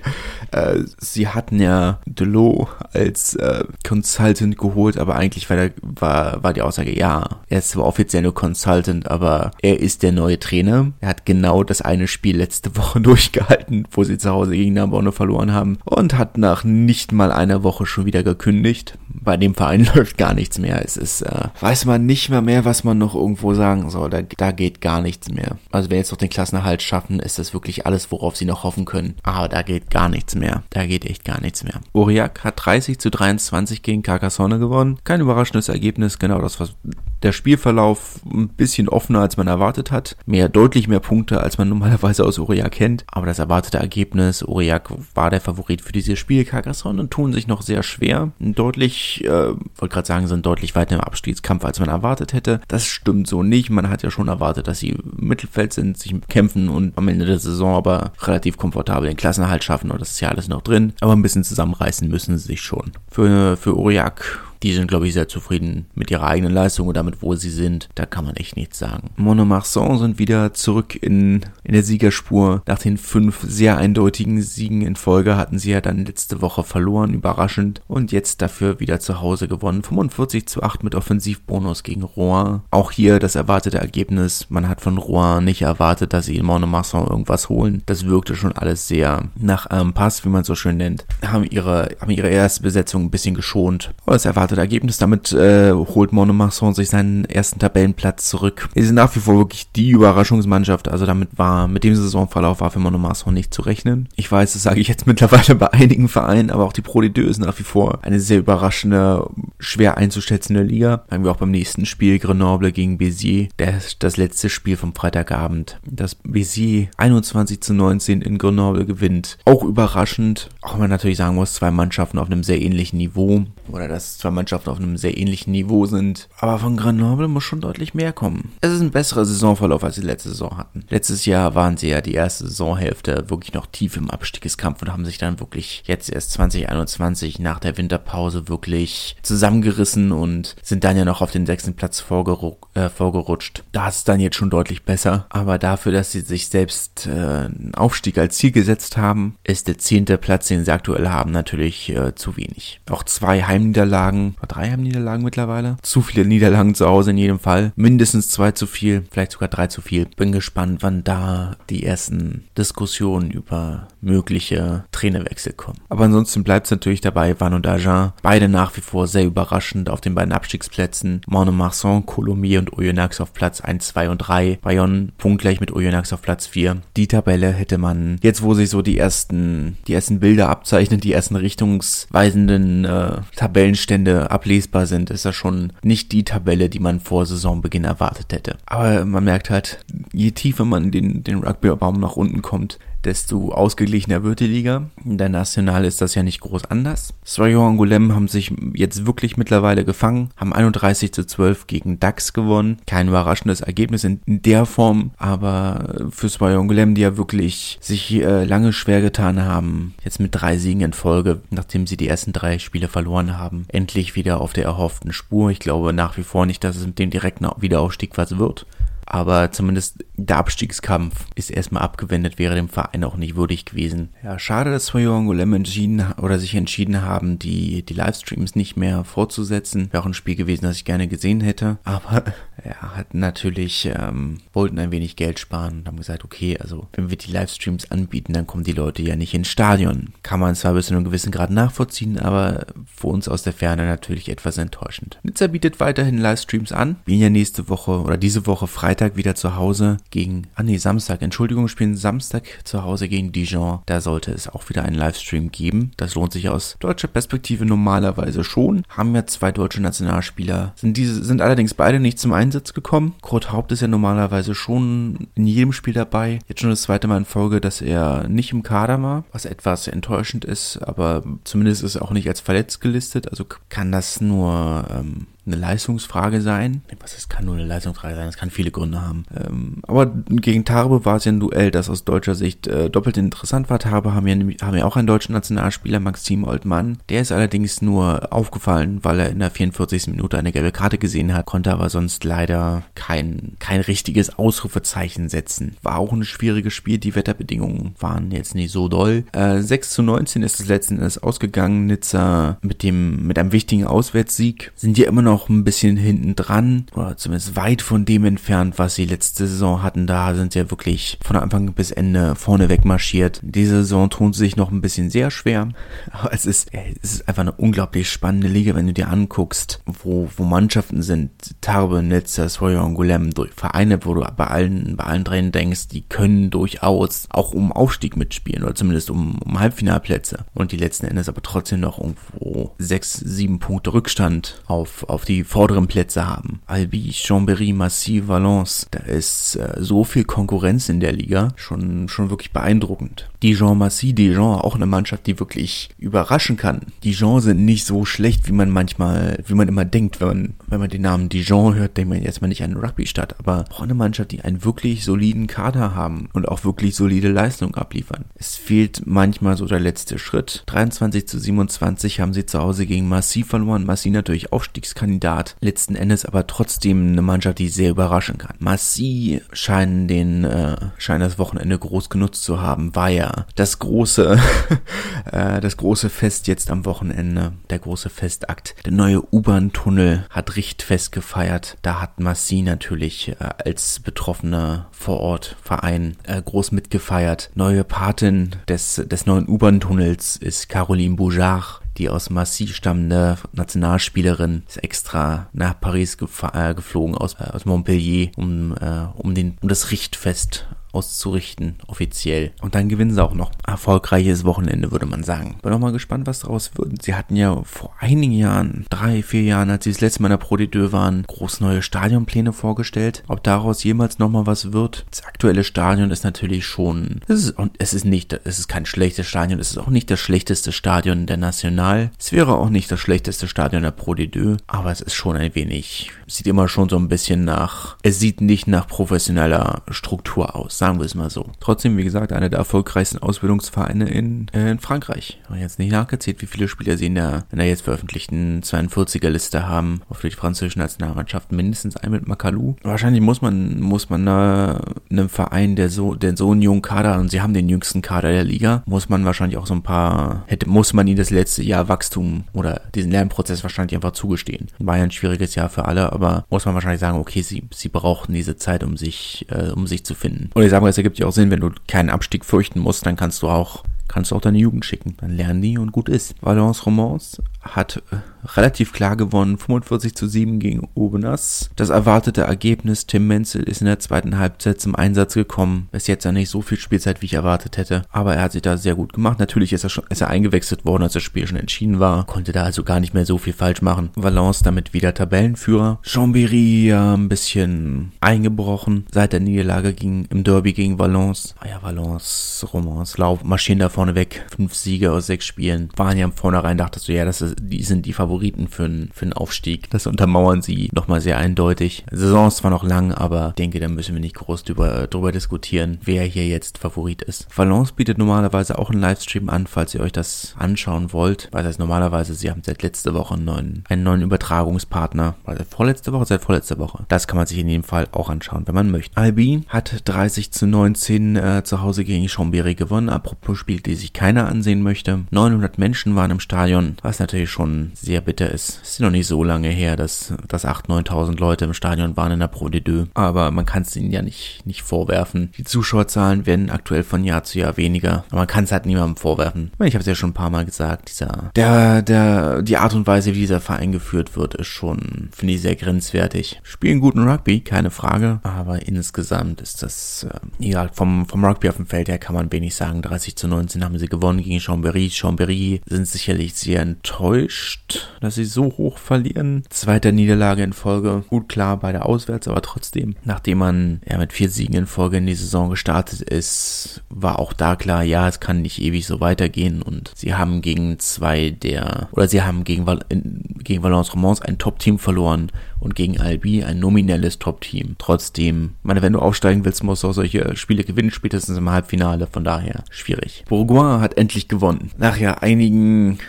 äh, 0.52 0.84
sie 0.98 1.28
hatten 1.28 1.62
ja 1.62 2.00
Delo 2.06 2.67
als 2.93 3.36
äh, 3.36 3.63
Consultant 3.88 4.58
geholt, 4.58 4.98
aber 4.98 5.15
eigentlich 5.15 5.50
war, 5.50 5.58
der, 5.58 5.72
war, 5.82 6.43
war 6.43 6.54
die 6.54 6.62
Aussage, 6.62 6.98
ja, 6.98 7.41
er 7.50 7.60
ist 7.60 7.70
zwar 7.70 7.86
offiziell 7.86 8.24
nur 8.24 8.34
Consultant, 8.34 9.10
aber 9.10 9.52
er 9.62 9.80
ist 9.80 10.04
der 10.04 10.12
neue 10.12 10.39
Trainer. 10.39 10.91
Er 11.02 11.10
hat 11.10 11.26
genau 11.26 11.63
das 11.63 11.82
eine 11.82 12.08
Spiel 12.08 12.38
letzte 12.38 12.76
Woche 12.76 13.00
durchgehalten, 13.02 13.88
wo 13.91 14.04
sie 14.04 14.17
zu 14.17 14.32
Hause 14.32 14.52
gegen 14.52 14.74
Narbonne 14.74 15.12
verloren 15.12 15.54
haben 15.54 15.78
und 15.86 16.17
hat 16.17 16.38
nach 16.38 16.63
nicht 16.63 17.12
mal 17.12 17.32
einer 17.32 17.63
Woche 17.63 17.86
schon 17.86 18.06
wieder 18.06 18.24
gekündigt. 18.24 18.98
Bei 19.08 19.38
dem 19.38 19.54
Verein 19.54 19.88
läuft 19.96 20.17
gar 20.17 20.34
nichts 20.34 20.58
mehr. 20.58 20.84
Es 20.84 20.98
ist, 20.98 21.22
äh, 21.22 21.50
weiß 21.60 21.86
man 21.86 22.06
nicht 22.06 22.30
mehr 22.30 22.41
mehr, 22.41 22.65
was 22.65 22.84
man 22.84 22.98
noch 22.98 23.13
irgendwo 23.13 23.54
sagen 23.54 23.89
soll. 23.89 24.10
Da, 24.10 24.22
da 24.22 24.52
geht 24.52 24.82
gar 24.82 25.02
nichts 25.02 25.30
mehr. 25.30 25.58
Also 25.72 25.89
wenn 25.89 25.96
jetzt 25.97 26.12
noch 26.12 26.17
den 26.17 26.29
Klassenerhalt 26.29 26.81
schaffen, 26.81 27.19
ist 27.19 27.39
das 27.39 27.53
wirklich 27.53 27.86
alles, 27.86 28.12
worauf 28.12 28.36
sie 28.36 28.45
noch 28.45 28.63
hoffen 28.63 28.86
können. 28.86 29.15
Aber 29.23 29.47
da 29.47 29.62
geht 29.62 29.89
gar 29.89 30.10
nichts 30.10 30.36
mehr. 30.36 30.63
Da 30.69 30.86
geht 30.86 31.05
echt 31.05 31.25
gar 31.25 31.41
nichts 31.41 31.63
mehr. 31.63 31.81
Aurillac 31.93 32.43
hat 32.43 32.53
30 32.65 32.99
zu 32.99 33.10
23 33.10 33.81
gegen 33.81 34.03
Carcassonne 34.03 34.60
gewonnen. 34.60 34.99
Kein 35.03 35.21
überraschendes 35.21 35.69
Ergebnis. 35.69 36.19
Genau 36.19 36.41
das, 36.41 36.60
was 36.60 36.75
der 37.23 37.32
Spielverlauf 37.32 38.19
ein 38.32 38.49
bisschen 38.49 38.89
offener, 38.89 39.21
als 39.21 39.38
man 39.38 39.47
erwartet 39.47 39.91
hat. 39.91 40.15
Mehr, 40.25 40.49
deutlich 40.49 40.88
mehr 40.88 40.99
Punkte, 40.99 41.41
als 41.41 41.58
man 41.58 41.69
normalerweise 41.77 42.25
aus 42.25 42.39
Aurillac 42.39 42.71
kennt. 42.71 43.06
Aber 43.08 43.25
das 43.25 43.39
erwartete 43.39 43.77
Ergebnis, 43.77 44.43
Aurillac 44.43 44.91
war 45.15 45.30
der 45.30 45.41
Favorit 45.41 45.82
für 45.82 45.91
dieses 45.91 46.19
Spiel. 46.19 46.45
Carcassonne 46.45 47.10
tun 47.10 47.34
sich 47.34 47.47
noch 47.47 47.62
sehr 47.62 47.84
schwer. 47.84 48.32
Deutlich, 48.39 49.23
äh, 49.23 49.30
wollte 49.30 49.93
gerade 49.93 50.08
sagen, 50.08 50.27
sind 50.27 50.45
deutlich 50.45 50.75
weiter 50.75 50.95
im 50.95 51.01
Abstiegskampf, 51.01 51.65
als 51.65 51.80
man 51.80 51.89
erwartet 51.89 52.34
hätte. 52.34 52.62
Das 52.67 52.86
stimmt 52.86 53.27
so 53.27 53.43
nicht. 53.43 53.69
Man 53.69 53.89
hat 53.89 54.03
ja 54.03 54.12
schon 54.12 54.27
erwartet, 54.27 54.67
dass 54.67 54.80
sie 54.80 54.89
im 54.89 55.27
Mittelfeld 55.27 55.73
sind, 55.73 55.97
sich 55.97 56.15
kämpfen 56.27 56.69
und 56.69 56.97
am 56.97 57.08
Ende 57.08 57.25
der 57.25 57.39
Saison 57.39 57.75
aber 57.75 58.12
relativ 58.21 58.58
komfortabel 58.58 59.08
den 59.08 59.17
Klassenerhalt 59.17 59.63
schaffen. 59.63 59.91
Und 59.91 60.01
das 60.01 60.12
ist 60.12 60.19
ja 60.19 60.30
alles 60.30 60.47
noch 60.47 60.62
drin. 60.62 60.93
Aber 61.01 61.13
ein 61.13 61.21
bisschen 61.21 61.43
zusammenreißen 61.43 62.08
müssen 62.08 62.38
sie 62.38 62.47
sich 62.47 62.62
schon. 62.62 62.91
Für, 63.10 63.58
für 63.58 63.71
Aurillac 63.71 64.46
die 64.63 64.74
sind, 64.74 64.88
glaube 64.88 65.08
ich, 65.08 65.13
sehr 65.13 65.28
zufrieden 65.28 65.86
mit 65.96 66.12
ihrer 66.12 66.28
eigenen 66.28 66.54
Leistung 66.54 66.88
und 66.88 66.98
damit, 66.98 67.22
wo 67.22 67.36
sie 67.36 67.50
sind. 67.50 67.89
Da 67.96 68.06
kann 68.06 68.26
man 68.26 68.36
echt 68.36 68.56
nichts 68.56 68.80
sagen. 68.80 69.12
Monomarsan 69.15 69.98
sind 70.00 70.20
wieder 70.20 70.54
zurück 70.54 70.96
in, 71.02 71.41
in 71.63 71.74
der 71.74 71.84
Siegerspur. 71.84 72.63
Nach 72.65 72.80
den 72.80 72.98
fünf 72.98 73.39
sehr 73.41 73.78
eindeutigen 73.78 74.41
Siegen 74.41 74.82
in 74.82 74.96
Folge 74.96 75.38
hatten 75.38 75.60
sie 75.60 75.72
ja 75.72 75.82
dann 75.82 76.06
letzte 76.06 76.41
Woche 76.41 76.63
verloren, 76.63 77.13
überraschend. 77.13 77.82
Und 77.88 78.12
jetzt 78.12 78.41
dafür 78.41 78.80
wieder 78.80 79.00
zu 79.00 79.22
Hause 79.22 79.48
gewonnen. 79.48 79.84
45 79.84 80.48
zu 80.48 80.63
8 80.63 80.84
mit 80.84 80.96
Offensivbonus 80.96 81.84
gegen 81.84 82.04
Rouen. 82.04 82.62
Auch 82.72 82.91
hier 82.91 83.20
das 83.20 83.36
erwartete 83.36 83.78
Ergebnis. 83.78 84.48
Man 84.50 84.67
hat 84.67 84.82
von 84.82 84.98
Rouen 84.98 85.43
nicht 85.43 85.62
erwartet, 85.62 86.13
dass 86.13 86.26
sie 86.26 86.38
in 86.38 86.46
Monomarsan 86.46 87.08
irgendwas 87.08 87.50
holen. 87.50 87.84
Das 87.86 88.06
wirkte 88.06 88.36
schon 88.36 88.54
alles 88.54 88.88
sehr 88.88 89.26
nach 89.36 89.65
einem 89.67 89.93
Pass, 89.93 90.26
wie 90.26 90.30
man 90.30 90.43
so 90.43 90.56
schön 90.56 90.78
nennt. 90.78 91.06
Haben 91.26 91.43
ihre, 91.46 91.96
haben 92.02 92.12
ihre 92.12 92.30
erste 92.30 92.63
Besetzung 92.63 93.06
ein 93.06 93.12
bisschen 93.12 93.36
geschont. 93.36 93.93
Aber 94.06 94.15
das 94.15 94.26
erwartete 94.26 94.46
erwartete 94.47 94.62
Ergebnis. 94.62 94.97
Damit 94.97 95.31
äh, 95.33 95.71
holt 95.71 96.13
Monomarsan 96.13 96.73
sich 96.73 96.89
seinen 96.89 97.25
ersten 97.25 97.60
Tabellenplatz 97.60 98.29
zurück. 98.29 98.69
Sie 98.75 98.83
sind 98.83 98.95
nach 98.95 99.15
wie 99.15 99.19
vor 99.19 99.38
wirklich 99.38 99.71
die 99.71 99.89
Überraschungsmannschaft. 99.89 100.88
Also 100.88 101.05
damit 101.05 101.29
war, 101.38 101.67
mit 101.67 101.83
dem 101.83 101.95
Saisonverlauf 101.95 102.62
war 102.62 102.71
für 102.71 102.79
Monomarsan 102.79 103.33
nicht 103.33 103.53
zu 103.53 103.62
rechnen. 103.62 104.07
Ich 104.15 104.31
weiß, 104.31 104.53
das 104.53 104.63
sage 104.63 104.79
ich 104.79 104.88
jetzt 104.88 105.07
mittlerweile 105.07 105.55
bei 105.55 105.73
einigen 105.73 106.07
Vereinen, 106.07 106.49
aber 106.49 106.65
auch 106.65 106.73
die 106.73 106.81
Pro 106.81 106.99
D2 106.99 107.21
ist 107.21 107.39
nach 107.39 107.57
wie 107.60 107.63
vor 107.63 107.99
eine 108.03 108.19
sehr 108.19 108.39
überraschende, 108.39 109.29
schwer 109.60 109.98
einzuschätzende 109.98 110.63
Liga. 110.63 111.06
Haben 111.10 111.24
wir 111.24 111.32
auch 111.32 111.38
beim 111.38 111.52
nächsten 111.52 111.86
Spiel 111.86 112.20
Grenoble 112.20 112.72
gegen 112.72 112.98
Béziers. 112.98 113.50
Das, 113.58 113.98
das 114.00 114.17
letzte 114.17 114.50
Spiel 114.50 114.78
vom 114.78 114.93
Freitagabend. 114.93 115.80
Das 115.86 116.15
Béziers 116.15 116.88
21 116.98 117.62
zu 117.62 117.74
19 117.74 118.22
in 118.22 118.38
Grenoble 118.38 118.86
gewinnt. 118.86 119.38
Auch 119.46 119.63
überraschend. 119.63 120.50
Auch 120.62 120.74
wenn 120.74 120.82
man 120.82 120.89
natürlich 120.89 121.17
sagen 121.17 121.36
muss, 121.36 121.54
zwei 121.54 121.72
Mannschaften 121.72 122.17
auf 122.17 122.28
einem 122.28 122.43
sehr 122.43 122.62
ähnlichen 122.62 122.98
Niveau. 122.98 123.43
Oder 123.70 123.88
dass 123.88 124.17
zwei 124.17 124.32
Mannschaften 124.32 124.70
auf 124.70 124.78
einem 124.78 124.98
sehr 124.98 125.17
ähnlichen 125.17 125.52
Niveau 125.52 125.86
sind. 125.86 126.30
Aber 126.39 126.60
von 126.60 126.78
Grenoble 126.78 127.28
muss 127.28 127.43
schon 127.43 127.62
deutlich 127.62 127.93
mehr 127.93 128.13
kommen. 128.13 128.54
Es 128.62 128.72
ist 128.72 128.82
ein 128.82 128.91
besserer 128.91 129.26
Saisonverlauf, 129.26 129.84
als 129.84 129.96
sie 129.96 130.02
letzte 130.02 130.30
Saison 130.30 130.58
hatten. 130.58 130.86
Letztes 130.89 131.26
Jahr 131.26 131.56
waren 131.56 131.78
sie 131.78 131.89
ja 131.89 132.02
die 132.02 132.13
erste 132.13 132.46
Saisonhälfte 132.46 133.26
wirklich 133.30 133.54
noch 133.54 133.65
tief 133.65 133.98
im 133.98 134.10
Abstiegskampf 134.10 134.82
und 134.82 134.91
haben 134.91 135.06
sich 135.06 135.17
dann 135.17 135.39
wirklich 135.39 135.84
jetzt 135.86 136.10
erst 136.10 136.32
2021 136.32 137.39
nach 137.39 137.60
der 137.60 137.78
Winterpause 137.78 138.48
wirklich 138.48 139.15
zusammengerissen 139.47 140.12
und 140.12 140.55
sind 140.62 140.83
dann 140.83 140.97
ja 140.97 141.05
noch 141.05 141.21
auf 141.21 141.31
den 141.31 141.45
sechsten 141.45 141.73
Platz 141.73 141.99
vorgeru 141.99 142.55
äh, 142.73 142.89
vorgerutscht. 142.89 143.63
Da 143.71 143.88
ist 143.88 144.07
dann 144.07 144.19
jetzt 144.19 144.36
schon 144.36 144.49
deutlich 144.49 144.83
besser. 144.83 145.25
Aber 145.29 145.57
dafür, 145.57 145.91
dass 145.91 146.12
sie 146.12 146.21
sich 146.21 146.49
selbst 146.49 147.07
äh, 147.07 147.12
einen 147.12 147.71
Aufstieg 147.75 148.17
als 148.17 148.38
Ziel 148.38 148.51
gesetzt 148.51 148.97
haben, 148.97 149.36
ist 149.43 149.67
der 149.67 149.77
zehnte 149.77 150.17
Platz, 150.17 150.47
den 150.47 150.65
sie 150.65 150.71
aktuell 150.71 151.10
haben, 151.10 151.31
natürlich 151.31 151.89
äh, 151.89 152.13
zu 152.15 152.36
wenig. 152.38 152.81
Auch 152.89 153.03
zwei 153.03 153.43
Heimniederlagen 153.43 154.36
drei 154.47 154.71
haben 154.71 154.83
Niederlagen 154.83 155.23
mittlerweile. 155.23 155.77
Zu 155.81 156.01
viele 156.01 156.25
Niederlagen 156.25 156.75
zu 156.75 156.88
Hause 156.88 157.12
in 157.12 157.17
jedem 157.17 157.39
Fall. 157.39 157.71
Mindestens 157.75 158.29
zwei 158.29 158.51
zu 158.51 158.65
viel, 158.65 159.03
vielleicht 159.12 159.33
sogar 159.33 159.49
drei 159.49 159.67
zu 159.67 159.81
viel. 159.81 160.05
Bin 160.17 160.31
gespannt, 160.31 160.79
wann 160.81 161.03
da 161.03 161.55
die 161.69 161.83
ersten 161.83 162.45
Diskussionen 162.57 163.31
über 163.31 163.88
mögliche 164.01 164.86
Trainerwechsel 164.91 165.53
kommen. 165.53 165.79
Aber 165.89 166.05
ansonsten 166.05 166.43
bleibt 166.43 166.67
es 166.67 166.71
natürlich 166.71 167.01
dabei, 167.01 167.39
Van 167.39 167.53
und 167.53 167.67
Agen, 167.67 168.13
beide 168.21 168.47
nach 168.47 168.75
wie 168.77 168.81
vor 168.81 169.07
sehr 169.07 169.23
überraschend 169.38 169.89
auf 169.89 170.02
den 170.02 170.15
beiden 170.15 170.34
Abstiegsplätzen. 170.34 171.21
Monomarsan, 171.28 172.08
Colomiers 172.08 172.62
und 172.62 172.73
Oyonnax 172.73 173.21
auf 173.21 173.34
Platz 173.34 173.62
1, 173.62 173.88
2 173.89 174.10
und 174.10 174.17
3. 174.17 174.58
Bayonne 174.63 175.10
punktgleich 175.19 175.60
mit 175.60 175.71
Oyonnax 175.71 176.12
auf 176.12 176.23
Platz 176.23 176.47
4. 176.47 176.78
Die 176.95 177.08
Tabelle 177.08 177.52
hätte 177.52 177.78
man, 177.78 178.17
jetzt 178.23 178.41
wo 178.41 178.56
sich 178.56 178.71
so 178.71 178.82
die 178.82 178.97
ersten, 178.97 179.78
die 179.86 179.93
ersten 179.93 180.19
Bilder 180.19 180.50
abzeichnen, 180.50 181.00
die 181.00 181.13
ersten 181.13 181.36
richtungsweisenden 181.36 182.86
äh, 182.86 183.21
Tabellenstände 183.36 184.32
ablesbar 184.32 184.88
sind, 184.88 185.12
ist 185.12 185.26
das 185.26 185.36
schon 185.36 185.71
nicht 185.84 186.12
die 186.13 186.23
Tabelle, 186.23 186.69
die 186.69 186.80
man 186.80 187.00
vor 187.00 187.28
Saisonbeginn 187.28 187.84
erwartet 187.84 188.34
hätte. 188.34 188.58
Aber 188.65 189.06
man 189.06 189.23
merkt 189.23 189.52
halt, 189.52 189.86
je 190.13 190.32
tiefer 190.32 190.65
man 190.65 190.89
den, 190.89 191.23
den 191.23 191.43
Rugbybaum 191.43 192.00
nach 192.00 192.15
unten 192.15 192.41
kommt, 192.41 192.80
desto 193.08 193.52
ausgeglichener 193.52 194.24
wird 194.24 194.41
die 194.41 194.48
Liga. 194.48 194.89
In 195.04 195.17
der 195.17 195.30
National 195.30 195.86
ist 195.86 196.02
das 196.02 196.13
ja 196.13 196.24
nicht 196.24 196.41
groß 196.41 196.65
anders. 196.65 197.13
Soyo 197.24 197.65
Angoulême 197.65 198.13
haben 198.13 198.28
sich 198.28 198.54
jetzt 198.74 199.06
wirklich 199.08 199.38
mittlerweile 199.38 199.86
gefangen, 199.86 200.30
haben 200.36 200.54
31 200.54 201.13
zu 201.13 201.26
12 201.26 201.67
gegen 201.67 202.00
DAX 202.00 202.34
gewonnen. 202.34 202.78
Kein 202.86 203.08
überraschendes 203.08 203.62
Ergebnis 203.62 204.04
in 204.04 204.20
der 204.26 204.65
Form, 204.65 205.12
aber 205.17 206.08
für 206.12 206.28
Soyo 206.28 206.60
Angoulême, 206.62 206.93
die 206.93 207.02
ja 207.02 207.17
wirklich 207.17 207.78
sich 207.82 208.13
äh, 208.13 208.43
lange 208.43 208.74
schwer 208.74 209.02
getan 209.02 209.43
haben, 209.43 209.96
jetzt 210.04 210.20
mit 210.20 210.36
drei 210.36 210.58
Siegen 210.58 210.82
in 210.82 210.93
Folge, 210.93 211.39
nachdem 211.50 211.88
sie 211.88 211.98
die 211.98 212.10
ersten 212.10 212.34
drei 212.34 212.60
Spiele 212.60 212.89
verloren 212.89 213.38
haben, 213.38 213.65
endlich 213.70 214.15
wieder 214.15 214.41
auf 214.41 214.52
der 214.52 214.65
erhofften 214.65 215.13
Spur. 215.13 215.50
Ich 215.50 215.60
glaube 215.60 215.93
nach 215.93 216.17
wie 216.17 216.24
vor 216.24 216.46
nicht, 216.46 216.63
dass 216.63 216.76
es 216.76 216.86
mit 216.86 217.00
dem 217.00 217.10
direkten 217.10 217.48
Wiederaufstieg 217.58 218.17
was 218.17 218.38
wird 218.38 218.65
aber 219.10 219.52
zumindest 219.52 220.04
der 220.15 220.38
Abstiegskampf 220.38 221.26
ist 221.36 221.50
erstmal 221.50 221.84
abgewendet, 221.84 222.38
wäre 222.38 222.56
dem 222.56 222.67
Verein 222.67 223.04
auch 223.04 223.15
nicht 223.15 223.36
würdig 223.36 223.65
gewesen. 223.65 224.10
Ja, 224.24 224.38
schade, 224.38 224.72
dass 224.72 224.88
Soyo 224.88 225.17
Angolem 225.17 225.54
entschieden 225.54 226.04
oder 226.22 226.39
sich 226.39 226.56
entschieden 226.56 227.02
haben, 227.02 227.39
die, 227.39 227.84
die 227.84 227.93
Livestreams 227.93 228.56
nicht 228.56 228.76
mehr 228.76 229.04
fortzusetzen. 229.06 229.91
Wäre 229.91 230.04
auch 230.04 230.08
ein 230.08 230.13
Spiel 230.13 230.36
gewesen, 230.36 230.65
das 230.65 230.78
ich 230.78 230.86
gerne 230.86 231.08
gesehen 231.08 231.41
hätte. 231.41 231.78
Aber 231.84 232.24
ja, 232.67 232.95
hatten 232.95 233.19
natürlich, 233.19 233.89
ähm, 233.97 234.39
wollten 234.51 234.80
ein 234.80 234.91
wenig 234.91 235.15
Geld 235.15 235.39
sparen 235.39 235.80
und 235.80 235.88
haben 235.88 235.97
gesagt, 235.97 236.25
okay, 236.25 236.58
also 236.60 236.88
wenn 236.93 237.10
wir 237.10 237.17
die 237.17 237.32
Livestreams 237.32 237.91
anbieten, 237.91 238.34
dann 238.34 238.47
kommen 238.47 238.63
die 238.63 238.73
Leute 238.73 239.01
ja 239.01 239.15
nicht 239.15 239.34
ins 239.34 239.47
Stadion. 239.47 240.10
Kann 240.23 240.39
man 240.39 240.56
zwar 240.56 240.73
bis 240.73 240.88
zu 240.88 240.93
einem 240.93 241.06
gewissen 241.06 241.32
Grad 241.32 241.49
nachvollziehen, 241.49 242.19
aber 242.19 242.67
für 242.86 243.08
uns 243.08 243.27
aus 243.27 243.43
der 243.43 243.53
Ferne 243.53 243.86
natürlich 243.86 244.30
etwas 244.30 244.58
enttäuschend. 244.58 245.19
Nizza 245.23 245.47
bietet 245.47 245.80
weiterhin 245.80 246.17
Livestreams 246.17 246.71
an. 246.71 246.97
Wir 247.06 247.17
ja 247.17 247.30
nächste 247.30 247.69
Woche 247.69 248.01
oder 248.01 248.17
diese 248.17 248.45
Woche 248.45 248.67
Freitag 248.67 249.15
wieder 249.15 249.36
zu 249.36 249.56
Hause 249.56 249.97
gegen, 250.12 250.47
ah 250.56 250.63
nee, 250.63 250.77
Samstag, 250.77 251.21
Entschuldigung, 251.21 251.67
spielen 251.67 251.95
Samstag 251.95 252.43
zu 252.65 252.84
Hause 252.84 253.08
gegen 253.08 253.32
Dijon. 253.32 253.80
Da 253.86 254.01
sollte 254.01 254.32
es 254.32 254.49
auch 254.49 254.69
wieder 254.69 254.84
einen 254.84 254.95
Livestream 254.95 255.51
geben. 255.51 255.91
Das 255.97 256.15
lohnt 256.15 256.34
sich 256.34 256.49
aus 256.49 256.75
deutscher 256.80 257.08
Perspektive 257.08 257.65
normalerweise 257.65 258.43
schon. 258.43 258.84
Haben 258.89 259.15
ja 259.15 259.25
zwei 259.25 259.51
deutsche 259.51 259.82
Nationalspieler, 259.82 260.73
sind 260.75 260.97
diese, 260.97 261.23
sind 261.23 261.41
allerdings 261.41 261.73
beide 261.73 261.99
nicht 261.99 262.19
zum 262.19 262.34
Einsatz 262.34 262.57
Einsatz 262.58 262.74
gekommen. 262.74 263.13
Kurt 263.22 263.52
Haupt 263.52 263.72
ist 263.72 263.82
ja 263.82 263.88
normalerweise 263.88 264.56
schon 264.56 265.28
in 265.36 265.46
jedem 265.46 265.74
Spiel 265.74 265.93
dabei. 265.93 266.39
Jetzt 266.48 266.62
schon 266.62 266.72
das 266.72 266.82
zweite 266.82 267.08
Mal 267.08 267.17
in 267.17 267.26
Folge, 267.26 267.62
dass 267.62 267.82
er 267.82 268.28
nicht 268.28 268.52
im 268.52 268.63
Kader 268.63 269.02
war, 269.02 269.26
was 269.32 269.46
etwas 269.46 269.88
enttäuschend 269.88 270.43
ist, 270.43 270.78
aber 270.78 271.24
zumindest 271.43 271.84
ist 271.84 271.96
er 271.96 272.02
auch 272.02 272.12
nicht 272.12 272.28
als 272.28 272.41
verletzt 272.41 272.82
gelistet. 272.82 273.30
Also 273.30 273.46
kann 273.70 273.91
das 273.91 274.22
nur 274.22 274.86
ähm, 274.89 275.28
eine 275.47 275.55
Leistungsfrage 275.55 276.41
sein. 276.41 276.81
Was 276.99 277.15
das 277.15 277.29
kann 277.29 277.45
nur 277.45 277.55
eine 277.55 277.65
Leistungsfrage 277.65 278.15
sein, 278.15 278.25
das 278.25 278.38
kann 278.38 278.49
viele 278.49 278.71
Gründe 278.71 279.01
haben. 279.01 279.25
Ähm, 279.36 279.81
aber 279.88 280.05
gegen 280.05 280.65
Tarbe 280.65 281.05
war 281.05 281.17
es 281.17 281.25
ja 281.25 281.31
ein 281.31 281.39
Duell, 281.39 281.71
das 281.71 281.89
aus 281.89 282.03
deutscher 282.03 282.36
Sicht 282.36 282.67
äh, 282.67 282.89
doppelt 282.89 283.17
interessant 283.17 283.69
war. 283.69 283.79
Tarbe 283.79 284.13
haben 284.13 284.27
ja, 284.27 284.36
haben 284.65 284.77
ja 284.77 284.86
auch 284.86 284.95
einen 284.95 285.07
deutschen 285.07 285.33
Nationalspieler, 285.33 285.99
Maxim 285.99 286.43
Oldmann. 286.43 286.97
Der 287.10 287.21
ist 287.21 287.31
allerdings 287.31 287.81
nur 287.81 288.33
aufgefallen, 288.33 288.99
weil 289.03 289.19
er 289.19 289.29
in 289.29 289.39
der 289.39 289.51
44. 289.51 290.07
Minute 290.07 290.38
eine 290.38 290.51
gelbe 290.51 290.71
Karte 290.71 290.97
gesehen 290.97 291.33
hat, 291.33 291.45
konnte 291.45 291.71
aber 291.71 291.89
sonst 291.89 292.23
leider 292.23 292.83
kein, 292.95 293.53
kein 293.60 293.81
richtiges 293.81 294.38
Ausrufezeichen 294.38 295.29
setzen. 295.29 295.77
War 295.81 295.97
auch 295.97 296.12
ein 296.12 296.23
schwieriges 296.23 296.73
Spiel, 296.73 296.97
die 296.97 297.15
Wetterbedingungen 297.15 297.95
waren 297.99 298.31
jetzt 298.31 298.55
nicht 298.55 298.71
so 298.71 298.88
doll. 298.88 299.23
Äh, 299.31 299.62
6 299.62 299.91
zu 299.91 300.03
19 300.03 300.43
ist 300.43 300.60
es 300.60 300.67
letzten 300.67 300.95
Endes 300.95 301.21
ausgegangen. 301.21 301.86
Nizza 301.86 302.57
mit 302.62 302.83
dem, 302.83 303.25
mit 303.27 303.39
einem 303.39 303.51
wichtigen 303.51 303.86
Auswärtssieg 303.86 304.71
sind 304.75 304.97
ja 304.97 305.07
immer 305.07 305.21
noch 305.21 305.37
noch 305.38 305.50
ein 305.50 305.63
bisschen 305.63 305.97
hinten 305.97 306.36
dran 306.36 306.88
oder 306.95 307.15
zumindest 307.15 307.56
weit 307.56 307.84
von 307.84 308.06
dem 308.06 308.26
entfernt, 308.26 308.80
was 308.80 308.95
sie 308.95 309.06
letzte 309.06 309.45
Saison 309.45 309.84
hatten. 309.84 310.08
Da 310.08 310.34
sind 310.34 310.54
sie 310.54 310.60
ja 310.60 310.71
wirklich 310.71 311.19
von 311.21 311.36
Anfang 311.36 311.73
bis 311.73 311.91
Ende 311.91 312.34
vorne 312.34 312.69
weg 312.69 312.86
marschiert. 312.86 313.39
Diese 313.43 313.78
Saison 313.78 314.10
tun 314.10 314.34
sie 314.34 314.39
sich 314.39 314.56
noch 314.56 314.71
ein 314.71 314.82
bisschen 314.82 315.12
sehr 315.12 315.30
schwer, 315.30 315.69
aber 316.12 316.34
es 316.34 316.47
ist, 316.47 316.73
es 317.04 317.13
ist 317.13 317.30
einfach 317.30 317.41
eine 317.41 317.52
unglaublich 317.52 318.10
spannende 318.10 318.47
Liga, 318.47 318.73
wenn 318.73 318.88
du 318.88 318.93
dir 318.93 319.10
anguckst, 319.10 319.84
wo, 319.86 320.28
wo 320.36 320.43
Mannschaften 320.43 321.04
sind, 321.04 321.32
Tarbe, 321.62 322.02
Nizza, 322.02 322.50
Sawyer 322.50 322.84
und 322.84 322.95
Golem, 322.95 323.30
Vereine, 323.56 324.04
wo 324.06 324.15
du 324.15 324.21
bei 324.36 324.47
allen, 324.47 324.95
bei 324.97 325.04
allen 325.04 325.23
dreien 325.23 325.52
denkst, 325.52 325.89
die 325.89 326.02
können 326.02 326.50
durchaus 326.50 327.28
auch 327.30 327.54
um 327.54 327.71
Aufstieg 327.71 328.17
mitspielen 328.17 328.63
oder 328.63 328.73
zumindest 328.73 329.12
um, 329.12 329.38
um 329.38 329.60
Halbfinalplätze 329.60 330.45
und 330.56 330.71
die 330.71 330.78
letzten 330.78 331.06
Endes 331.06 331.30
aber 331.30 331.43
trotzdem 331.43 331.82
noch 331.82 332.00
irgendwo 332.00 332.73
sechs, 332.80 333.13
sieben 333.13 333.60
Punkte 333.60 333.93
Rückstand 333.93 334.63
auf, 334.65 335.08
auf 335.08 335.27
die 335.28 335.44
vorderen 335.44 335.88
Plätze 335.88 336.28
haben. 336.28 336.62
Albi, 336.66 337.12
Chambéry, 337.12 337.74
Massy, 337.74 338.28
Valence, 338.28 338.88
da 338.92 339.00
ist 339.00 339.56
äh, 339.56 339.76
so 339.78 340.04
viel 340.04 340.24
Konkurrenz 340.24 340.90
in 340.90 341.00
der 341.00 341.12
Liga, 341.12 341.50
schon, 341.56 342.08
schon 342.08 342.30
wirklich 342.30 342.52
beeindruckend. 342.52 343.30
Dijon, 343.44 343.78
Massy, 343.78 344.13
Dijon, 344.13 344.60
auch 344.60 344.76
eine 344.76 344.86
Mannschaft, 344.86 345.28
die 345.28 345.40
wirklich 345.40 345.90
überraschen 345.98 346.58
kann. 346.58 346.82
Dijon 347.04 347.42
sind 347.42 347.63
nicht 347.66 347.86
so 347.86 348.06
schlecht, 348.06 348.48
wie 348.48 348.54
man 348.54 348.70
manchmal, 348.70 349.44
wie 349.46 349.54
man 349.54 349.68
immer 349.68 349.86
denkt, 349.86 350.20
wenn 350.20 350.28
man, 350.28 350.54
wenn 350.68 350.80
man 350.80 350.90
den 350.90 351.02
Namen 351.02 351.30
Dijon 351.30 351.76
hört, 351.76 351.98
denkt 351.98 352.10
man 352.10 352.24
jetzt 352.24 352.42
mal 352.42 352.48
nicht 352.48 352.63
an 352.63 352.78
Rugby-Stadt, 352.78 353.40
aber 353.40 353.66
auch 353.72 353.82
eine 353.82 353.94
Mannschaft, 353.94 354.32
die 354.32 354.42
einen 354.42 354.63
wirklich 354.63 355.04
soliden 355.04 355.48
Kader 355.48 355.94
haben 355.94 356.30
und 356.34 356.48
auch 356.48 356.63
wirklich 356.63 356.96
solide 356.96 357.30
Leistung 357.30 357.76
abliefern. 357.76 358.26
Es 358.36 358.56
fehlt 358.56 359.04
manchmal 359.06 359.58
so 359.58 359.66
der 359.66 359.80
letzte 359.80 360.18
Schritt. 360.18 360.63
23 360.68 361.28
zu 361.28 361.40
27 361.40 362.20
haben 362.20 362.34
sie 362.34 362.46
zu 362.46 362.60
Hause 362.60 362.86
gegen 362.86 363.08
Massy 363.08 363.44
verloren. 363.44 363.86
Massy 363.86 364.10
natürlich 364.10 364.52
Aufstiegskandidat 364.52 365.16
Kandidat. 365.17 365.56
Letzten 365.62 365.95
Endes 365.95 366.25
aber 366.25 366.45
trotzdem 366.45 367.12
eine 367.12 367.21
Mannschaft, 367.23 367.58
die 367.58 367.69
sehr 367.69 367.89
überraschen 367.89 368.38
kann. 368.38 368.56
Massi 368.60 369.41
scheinen 369.51 370.08
den, 370.08 370.43
äh, 370.43 370.75
scheinen 370.97 371.21
das 371.21 371.39
Wochenende 371.39 371.77
groß 371.77 372.10
genutzt 372.10 372.43
zu 372.43 372.62
haben, 372.62 372.95
war 372.95 373.10
ja 373.10 373.47
das 373.56 373.80
große, 373.80 374.39
äh, 375.32 375.60
das 375.60 375.77
große 375.77 376.10
Fest 376.10 376.47
jetzt 376.47 376.69
am 376.69 376.86
Wochenende, 376.86 377.53
der 377.71 377.80
große 377.80 378.10
Festakt. 378.10 378.75
Der 378.86 378.93
neue 378.93 379.23
U-Bahn-Tunnel 379.34 380.25
hat 380.30 380.56
Richtfest 380.56 381.12
gefeiert. 381.12 381.77
Da 381.82 381.99
hat 381.99 382.19
Massi 382.19 382.62
natürlich 382.62 383.30
äh, 383.30 383.36
als 383.65 383.99
betroffener 383.99 384.88
Vorortverein 384.91 386.17
äh, 386.23 386.41
groß 386.41 386.71
mitgefeiert. 386.71 387.49
Neue 387.56 387.84
Patin 387.84 388.56
des, 388.67 389.01
des 389.03 389.25
neuen 389.25 389.47
U-Bahn-Tunnels 389.47 390.38
ist 390.38 390.69
Caroline 390.69 391.15
Boujard 391.15 391.82
die 391.97 392.10
aus 392.10 392.29
Massy 392.29 392.67
stammende 392.67 393.38
Nationalspielerin 393.53 394.63
ist 394.67 394.83
extra 394.83 395.47
nach 395.53 395.79
Paris 395.79 396.17
äh, 396.53 396.73
geflogen 396.73 397.15
aus, 397.15 397.36
äh, 397.36 397.49
aus 397.51 397.65
Montpellier, 397.65 398.31
um, 398.36 398.73
äh, 398.73 399.07
um, 399.15 399.33
den, 399.33 399.57
um 399.62 399.69
das 399.69 399.91
Richtfest 399.91 400.67
auszurichten, 400.97 401.75
offiziell. 401.86 402.51
Und 402.62 402.73
dann 402.73 402.89
gewinnen 402.89 403.13
sie 403.13 403.23
auch 403.23 403.33
noch. 403.33 403.51
Erfolgreiches 403.65 404.43
Wochenende, 404.45 404.91
würde 404.91 405.05
man 405.05 405.23
sagen. 405.23 405.60
Bin 405.62 405.71
auch 405.71 405.79
mal 405.79 405.91
gespannt, 405.91 406.25
was 406.25 406.39
daraus 406.39 406.71
wird. 406.75 407.03
Sie 407.03 407.13
hatten 407.13 407.36
ja 407.36 407.62
vor 407.63 407.93
einigen 407.99 408.33
Jahren, 408.33 408.86
drei, 408.89 409.21
vier 409.21 409.43
Jahren, 409.43 409.69
als 409.69 409.83
sie 409.83 409.91
das 409.91 410.01
letzte 410.01 410.21
Mal 410.21 410.29
in 410.29 410.31
der 410.31 410.38
Pro 410.38 410.55
D2 410.55 410.91
waren, 410.91 411.23
groß 411.27 411.62
neue 411.62 411.83
Stadionpläne 411.83 412.51
vorgestellt. 412.51 413.23
Ob 413.27 413.43
daraus 413.43 413.83
jemals 413.83 414.17
nochmal 414.17 414.47
was 414.47 414.73
wird? 414.73 415.05
Das 415.12 415.23
aktuelle 415.25 415.63
Stadion 415.63 416.10
ist 416.10 416.23
natürlich 416.23 416.65
schon, 416.65 417.21
es 417.27 417.45
ist, 417.45 417.55
es 417.77 417.93
ist 417.93 418.05
nicht, 418.05 418.33
es 418.43 418.57
ist 418.57 418.67
kein 418.67 418.86
schlechtes 418.86 419.27
Stadion, 419.27 419.60
es 419.60 419.71
ist 419.71 419.77
auch 419.77 419.88
nicht 419.88 420.10
das 420.10 420.19
schlechteste 420.19 420.71
Stadion 420.71 421.27
der 421.27 421.38
National. 421.38 422.10
Es 422.17 422.31
wäre 422.31 422.55
auch 422.55 422.69
nicht 422.69 422.91
das 422.91 422.99
schlechteste 422.99 423.47
Stadion 423.47 423.83
der 423.83 423.91
Pro 423.91 424.13
D2, 424.13 424.57
aber 424.65 424.91
es 424.91 425.01
ist 425.01 425.13
schon 425.13 425.38
ein 425.38 425.53
wenig, 425.53 426.12
sieht 426.25 426.47
immer 426.47 426.67
schon 426.67 426.89
so 426.89 426.97
ein 426.97 427.07
bisschen 427.07 427.45
nach, 427.45 427.97
es 428.01 428.19
sieht 428.19 428.41
nicht 428.41 428.67
nach 428.67 428.88
professioneller 428.88 429.83
Struktur 429.91 430.55
aus 430.55 430.77
sagen 430.88 431.00
wir 431.00 431.06
es 431.06 431.15
mal 431.15 431.30
so. 431.30 431.52
Trotzdem, 431.60 431.97
wie 431.97 432.06
gesagt, 432.06 432.32
einer 432.32 432.47
der 432.47 432.60
erfolgreichsten 432.60 433.17
Ausbildungsvereine 433.17 434.10
in, 434.10 434.47
äh, 434.54 434.71
in 434.71 434.80
Frankreich. 434.80 435.38
Ich 435.43 435.50
habe 435.50 435.60
jetzt 435.60 435.80
nicht 435.80 435.91
nachgezählt, 435.91 436.41
wie 436.41 436.45
viele 436.45 436.69
Spieler 436.69 436.95
sie 436.95 437.08
in 437.08 437.15
der, 437.15 437.43
in 437.52 437.58
der 437.58 437.67
jetzt 437.67 437.82
veröffentlichten 437.82 438.62
42er 438.62 439.28
Liste 439.28 439.67
haben, 439.67 440.00
auf 440.08 440.21
die 440.21 440.32
französischen 440.32 440.80
Nationalmannschaften 440.80 441.58
mindestens 441.58 441.97
ein 441.97 442.12
mit 442.12 442.26
Makalou. 442.26 442.78
Wahrscheinlich 442.84 443.21
muss 443.21 443.41
man, 443.41 443.82
muss 443.82 444.10
man 444.10 444.26
da 444.26 444.80
einem 445.12 445.28
Verein, 445.28 445.76
der 445.76 445.89
so, 445.89 446.15
der 446.15 446.38
so 446.38 446.52
einen 446.52 446.62
jungen 446.62 446.82
Kader, 446.82 447.19
und 447.19 447.32
sie 447.32 447.41
haben 447.41 447.54
den 447.54 447.67
jüngsten 447.67 448.02
Kader 448.02 448.32
der 448.32 448.45
Liga, 448.45 448.84
muss 448.86 449.10
man 449.10 449.26
wahrscheinlich 449.26 449.58
auch 449.58 449.67
so 449.67 449.73
ein 449.73 449.84
paar, 449.84 450.45
hätte, 450.47 450.69
muss 450.69 450.93
man 450.93 451.06
ihnen 451.06 451.17
das 451.17 451.32
letzte 451.32 451.63
Jahr 451.63 451.89
Wachstum 451.89 452.45
oder 452.54 452.84
diesen 452.95 453.12
Lernprozess 453.12 453.62
wahrscheinlich 453.62 453.95
einfach 453.95 454.13
zugestehen. 454.13 454.67
War 454.80 454.95
ja 454.95 455.04
ein 455.04 455.12
schwieriges 455.12 455.54
Jahr 455.56 455.67
für 455.67 455.84
alle, 455.84 456.13
aber 456.13 456.45
muss 456.50 456.63
man 456.63 456.76
wahrscheinlich 456.76 457.02
sagen, 457.02 457.19
okay, 457.19 457.41
sie, 457.41 457.63
sie 457.73 457.89
brauchten 457.89 458.32
diese 458.32 458.56
Zeit, 458.56 458.86
um 458.86 458.95
sich, 458.95 459.45
äh, 459.50 459.71
um 459.71 459.86
sich 459.86 460.06
zu 460.06 460.15
finden. 460.15 460.50
Und 460.54 460.63
ich 460.67 460.71
sage 460.71 460.84
mal, 460.84 460.89
es 460.89 460.97
ergibt 460.97 461.17
ja 461.17 461.27
auch 461.27 461.32
Sinn, 461.32 461.49
wenn 461.49 461.62
du 461.62 461.71
keinen 461.88 462.10
Abstieg 462.10 462.45
fürchten 462.45 462.80
musst, 462.80 463.06
dann 463.06 463.15
kannst 463.15 463.41
du 463.41 463.49
auch 463.49 463.84
kannst 464.08 464.32
du 464.32 464.36
auch 464.36 464.41
deine 464.41 464.58
Jugend 464.58 464.86
schicken. 464.86 465.15
Dann 465.17 465.36
lernen 465.36 465.62
die 465.62 465.78
und 465.78 465.91
gut 465.91 466.10
ist. 466.10 466.36
Valence 466.41 466.86
Romance 466.86 467.41
hat 467.62 468.02
äh, 468.12 468.17
relativ 468.56 468.93
klar 468.93 469.15
gewonnen, 469.15 469.58
45 469.58 470.15
zu 470.15 470.28
7 470.28 470.60
gegen 470.60 470.88
Obenas. 470.93 471.70
Das 471.76 471.89
erwartete 471.89 472.41
Ergebnis, 472.41 473.08
Tim 473.08 473.28
Menzel 473.28 473.63
ist 473.63 473.82
in 473.82 473.88
der 473.88 474.00
zweiten 474.00 474.38
Halbzeit 474.38 474.80
zum 474.80 474.96
Einsatz 474.96 475.34
gekommen. 475.34 475.89
Bis 475.91 476.08
jetzt 476.08 476.24
ja 476.24 476.32
nicht 476.32 476.50
so 476.50 476.62
viel 476.62 476.78
Spielzeit, 476.78 477.22
wie 477.22 477.26
ich 477.26 477.34
erwartet 477.34 477.78
hätte, 477.78 478.04
aber 478.12 478.36
er 478.36 478.43
hat 478.43 478.54
sich 478.54 478.62
da 478.62 478.78
sehr 478.78 478.96
gut 478.96 479.13
gemacht. 479.13 479.39
Natürlich 479.39 479.74
ist 479.74 479.84
er 479.84 479.89
schon, 479.89 480.06
ist 480.10 480.22
er 480.22 480.30
eingewechselt 480.30 480.86
worden, 480.86 481.04
als 481.04 481.13
das 481.13 481.24
Spiel 481.24 481.48
schon 481.48 481.58
entschieden 481.58 482.00
war, 482.00 482.26
konnte 482.26 482.52
da 482.52 482.63
also 482.63 482.84
gar 482.84 483.00
nicht 483.00 483.13
mehr 483.13 483.26
so 483.26 483.38
viel 483.38 483.54
falsch 483.54 483.82
machen. 483.82 484.10
Valence 484.15 484.63
damit 484.63 484.93
wieder 484.93 485.13
Tabellenführer. 485.13 486.00
Chambéry 486.04 486.88
ja 486.88 487.13
ein 487.13 487.30
bisschen 487.30 488.12
eingebrochen 488.22 489.06
seit 489.12 489.34
der 489.34 489.39
Niederlage 489.39 489.93
gegen, 489.93 490.26
im 490.26 490.43
Derby 490.43 490.74
gegen 490.74 491.00
Valence. 491.00 491.56
Ah 491.60 491.67
ja, 491.67 491.82
Valence, 491.82 492.65
Romance, 492.74 493.17
Lauf, 493.17 493.43
marschieren 493.43 493.80
da 493.80 493.89
vorne 493.97 494.13
weg. 494.13 494.45
Fünf 494.55 494.75
Siege 494.75 495.12
aus 495.12 495.25
sechs 495.25 495.47
Spielen. 495.47 495.89
Waren 495.95 496.19
ja 496.19 496.25
im 496.25 496.31
Vornherein, 496.31 496.77
dachtest 496.77 497.07
du, 497.07 497.13
ja, 497.13 497.25
das 497.25 497.41
ist, 497.41 497.55
die 497.60 497.81
sind 497.81 498.05
die 498.05 498.13
Favoriten 498.13 498.67
für, 498.67 498.88
für 499.12 499.23
einen 499.23 499.33
Aufstieg. 499.33 499.89
Das 499.89 500.05
untermauern 500.05 500.62
sie 500.62 500.91
nochmal 500.93 501.19
sehr 501.19 501.39
eindeutig. 501.39 502.05
Saison 502.12 502.47
ist 502.47 502.57
zwar 502.57 502.69
noch 502.69 502.83
lang, 502.83 503.12
aber 503.12 503.55
denke, 503.57 503.79
da 503.79 503.88
müssen 503.88 504.13
wir 504.13 504.21
nicht 504.21 504.36
groß 504.36 504.65
drüber, 504.65 505.07
drüber 505.07 505.31
diskutieren, 505.31 505.97
wer 506.03 506.21
hier 506.25 506.45
jetzt 506.45 506.77
Favorit 506.77 507.23
ist. 507.23 507.47
Valence 507.57 507.91
bietet 507.91 508.19
normalerweise 508.19 508.77
auch 508.77 508.91
einen 508.91 509.01
Livestream 509.01 509.49
an, 509.49 509.65
falls 509.65 509.95
ihr 509.95 510.01
euch 510.01 510.12
das 510.12 510.53
anschauen 510.60 511.12
wollt. 511.12 511.49
Weil 511.51 511.63
das 511.63 511.79
normalerweise, 511.79 512.36
sie 512.36 512.51
haben 512.51 512.62
seit 512.63 512.83
letzter 512.83 513.15
Woche 513.15 513.33
einen 513.33 513.45
neuen, 513.45 513.83
einen 513.89 514.03
neuen 514.03 514.21
Übertragungspartner. 514.21 515.38
Also 515.43 515.63
vorletzte 515.67 516.13
Woche, 516.13 516.27
seit 516.27 516.43
vorletzter 516.43 516.77
Woche. 516.77 517.05
Das 517.07 517.27
kann 517.27 517.38
man 517.38 517.47
sich 517.47 517.57
in 517.57 517.67
jedem 517.67 517.83
Fall 517.83 518.07
auch 518.12 518.29
anschauen, 518.29 518.67
wenn 518.67 518.75
man 518.75 518.91
möchte. 518.91 519.17
Albi 519.17 519.63
hat 519.69 520.03
30 520.05 520.51
zu 520.51 520.67
19 520.67 521.36
äh, 521.36 521.63
zu 521.63 521.81
Hause 521.81 522.03
gegen 522.03 522.27
Chambéry 522.27 522.75
gewonnen. 522.75 523.10
Apropos 523.10 523.57
Spiel, 523.57 523.87
die 523.88 523.95
sich 523.95 524.13
keiner 524.13 524.47
ansehen 524.47 524.82
möchte. 524.82 525.21
900 525.32 525.78
Menschen 525.78 526.15
waren 526.15 526.32
im 526.32 526.39
Stadion, 526.39 526.97
was 527.02 527.19
natürlich 527.19 527.50
schon 527.50 527.91
sehr 527.95 528.21
bitter 528.21 528.52
ist. 528.52 528.80
Es 528.84 528.91
ist 528.91 529.00
noch 529.00 529.10
nicht 529.10 529.28
so 529.28 529.43
lange 529.43 529.69
her, 529.69 529.95
dass, 529.95 530.34
dass 530.47 530.65
8.000, 530.65 531.08
9.000 531.08 531.39
Leute 531.39 531.65
im 531.65 531.73
Stadion 531.73 532.17
waren 532.17 532.32
in 532.34 532.39
der 532.39 532.47
Pro 532.47 532.67
D2. 532.67 533.08
Aber 533.13 533.52
man 533.52 533.65
kann 533.65 533.84
es 533.84 533.95
ihnen 533.95 534.12
ja 534.12 534.21
nicht, 534.21 534.65
nicht 534.65 534.82
vorwerfen. 534.82 535.52
Die 535.58 535.63
Zuschauerzahlen 535.63 536.45
werden 536.45 536.69
aktuell 536.69 537.04
von 537.04 537.23
Jahr 537.23 537.43
zu 537.43 537.60
Jahr 537.60 537.78
weniger. 537.78 538.26
Aber 538.30 538.41
man 538.41 538.47
kann 538.47 538.65
es 538.65 538.71
halt 538.71 538.86
niemandem 538.86 539.15
vorwerfen. 539.15 539.71
Ich 539.84 539.93
habe 539.93 540.02
es 540.02 540.08
ja 540.08 540.15
schon 540.15 540.32
ein 540.32 540.34
paar 540.34 540.50
Mal 540.50 540.65
gesagt, 540.65 541.10
dieser, 541.10 541.52
der, 541.56 542.02
der, 542.02 542.62
die 542.62 542.78
Art 542.78 542.93
und 542.93 543.08
Weise, 543.08 543.34
wie 543.34 543.39
dieser 543.39 543.62
Verein 543.62 543.91
geführt 543.91 544.36
wird, 544.36 544.56
ist 544.56 544.67
schon, 544.67 545.30
finde 545.32 545.54
ich, 545.54 545.62
sehr 545.62 545.76
grenzwertig. 545.76 546.60
Spielen 546.63 547.00
guten 547.00 547.28
Rugby, 547.28 547.62
keine 547.62 547.89
Frage. 547.89 548.39
Aber 548.43 548.86
insgesamt 548.86 549.62
ist 549.62 549.82
das, 549.82 550.28
äh, 550.30 550.65
egal, 550.65 550.89
vom, 550.93 551.26
vom 551.28 551.45
Rugby 551.45 551.69
auf 551.69 551.78
dem 551.78 551.86
Feld 551.86 552.10
her 552.10 552.17
kann 552.17 552.36
man 552.36 552.52
wenig 552.52 552.76
sagen. 552.76 553.02
30 553.02 553.36
zu 553.36 553.47
19 553.47 553.77
haben 553.84 553.98
sie 553.98 554.08
gewonnen 554.08 554.42
gegen 554.42 554.60
Chambéry. 554.60 555.10
Chambéry 555.12 555.82
sind 555.86 556.08
sicherlich 556.08 556.54
sehr 556.54 556.82
enttäuscht, 556.82 558.08
dass 558.22 558.36
sie 558.36 558.46
so 558.46 558.66
hoch 558.66 558.98
verlieren. 558.98 559.63
Zweiter 559.70 560.12
Niederlage 560.12 560.63
in 560.63 560.74
Folge. 560.74 561.24
Gut 561.30 561.50
klar, 561.50 561.78
beide 561.78 562.06
auswärts, 562.06 562.48
aber 562.48 562.62
trotzdem, 562.62 563.16
nachdem 563.24 563.60
man 563.60 564.02
ja 564.10 564.18
mit 564.18 564.34
vier 564.34 564.50
Siegen 564.50 564.76
in 564.76 564.86
Folge 564.86 565.18
in 565.18 565.26
die 565.26 565.36
Saison 565.36 565.70
gestartet 565.70 566.22
ist, 566.22 567.04
war 567.10 567.40
auch 567.40 567.54
da 567.54 567.76
klar, 567.76 568.04
ja, 568.04 568.28
es 568.28 568.40
kann 568.40 568.62
nicht 568.62 568.82
ewig 568.82 569.06
so 569.06 569.20
weitergehen 569.20 569.82
und 569.82 570.12
sie 570.16 570.36
haben 570.36 570.62
gegen 570.62 571.00
zwei 571.00 571.50
der, 571.50 572.10
oder 572.12 572.28
sie 572.28 572.42
haben 572.42 572.63
gegen, 572.63 572.86
Val 572.86 573.00
gegen 573.10 573.84
Valence 573.84 574.13
Romans 574.13 574.42
ein 574.42 574.58
Top-Team 574.58 575.00
verloren 575.00 575.52
und 575.80 575.96
gegen 575.96 576.20
Albi 576.20 576.63
ein 576.63 576.80
nominelles 576.80 577.40
Top-Team. 577.40 577.96
Trotzdem, 577.98 578.72
meine, 578.84 579.02
wenn 579.02 579.13
du 579.13 579.20
aufsteigen 579.20 579.66
willst, 579.66 579.84
musst 579.84 580.04
du 580.04 580.10
auch 580.10 580.13
solche 580.13 580.56
Spiele 580.56 580.84
gewinnen, 580.84 581.12
spätestens 581.12 581.58
im 581.58 581.70
Halbfinale, 581.70 582.28
von 582.28 582.44
daher 582.44 582.84
schwierig. 582.90 583.44
Bourgoin 583.48 584.02
hat 584.02 584.18
endlich 584.18 584.48
gewonnen. 584.48 584.92
Nach 584.98 585.18
ja 585.18 585.36
einigen 585.36 586.20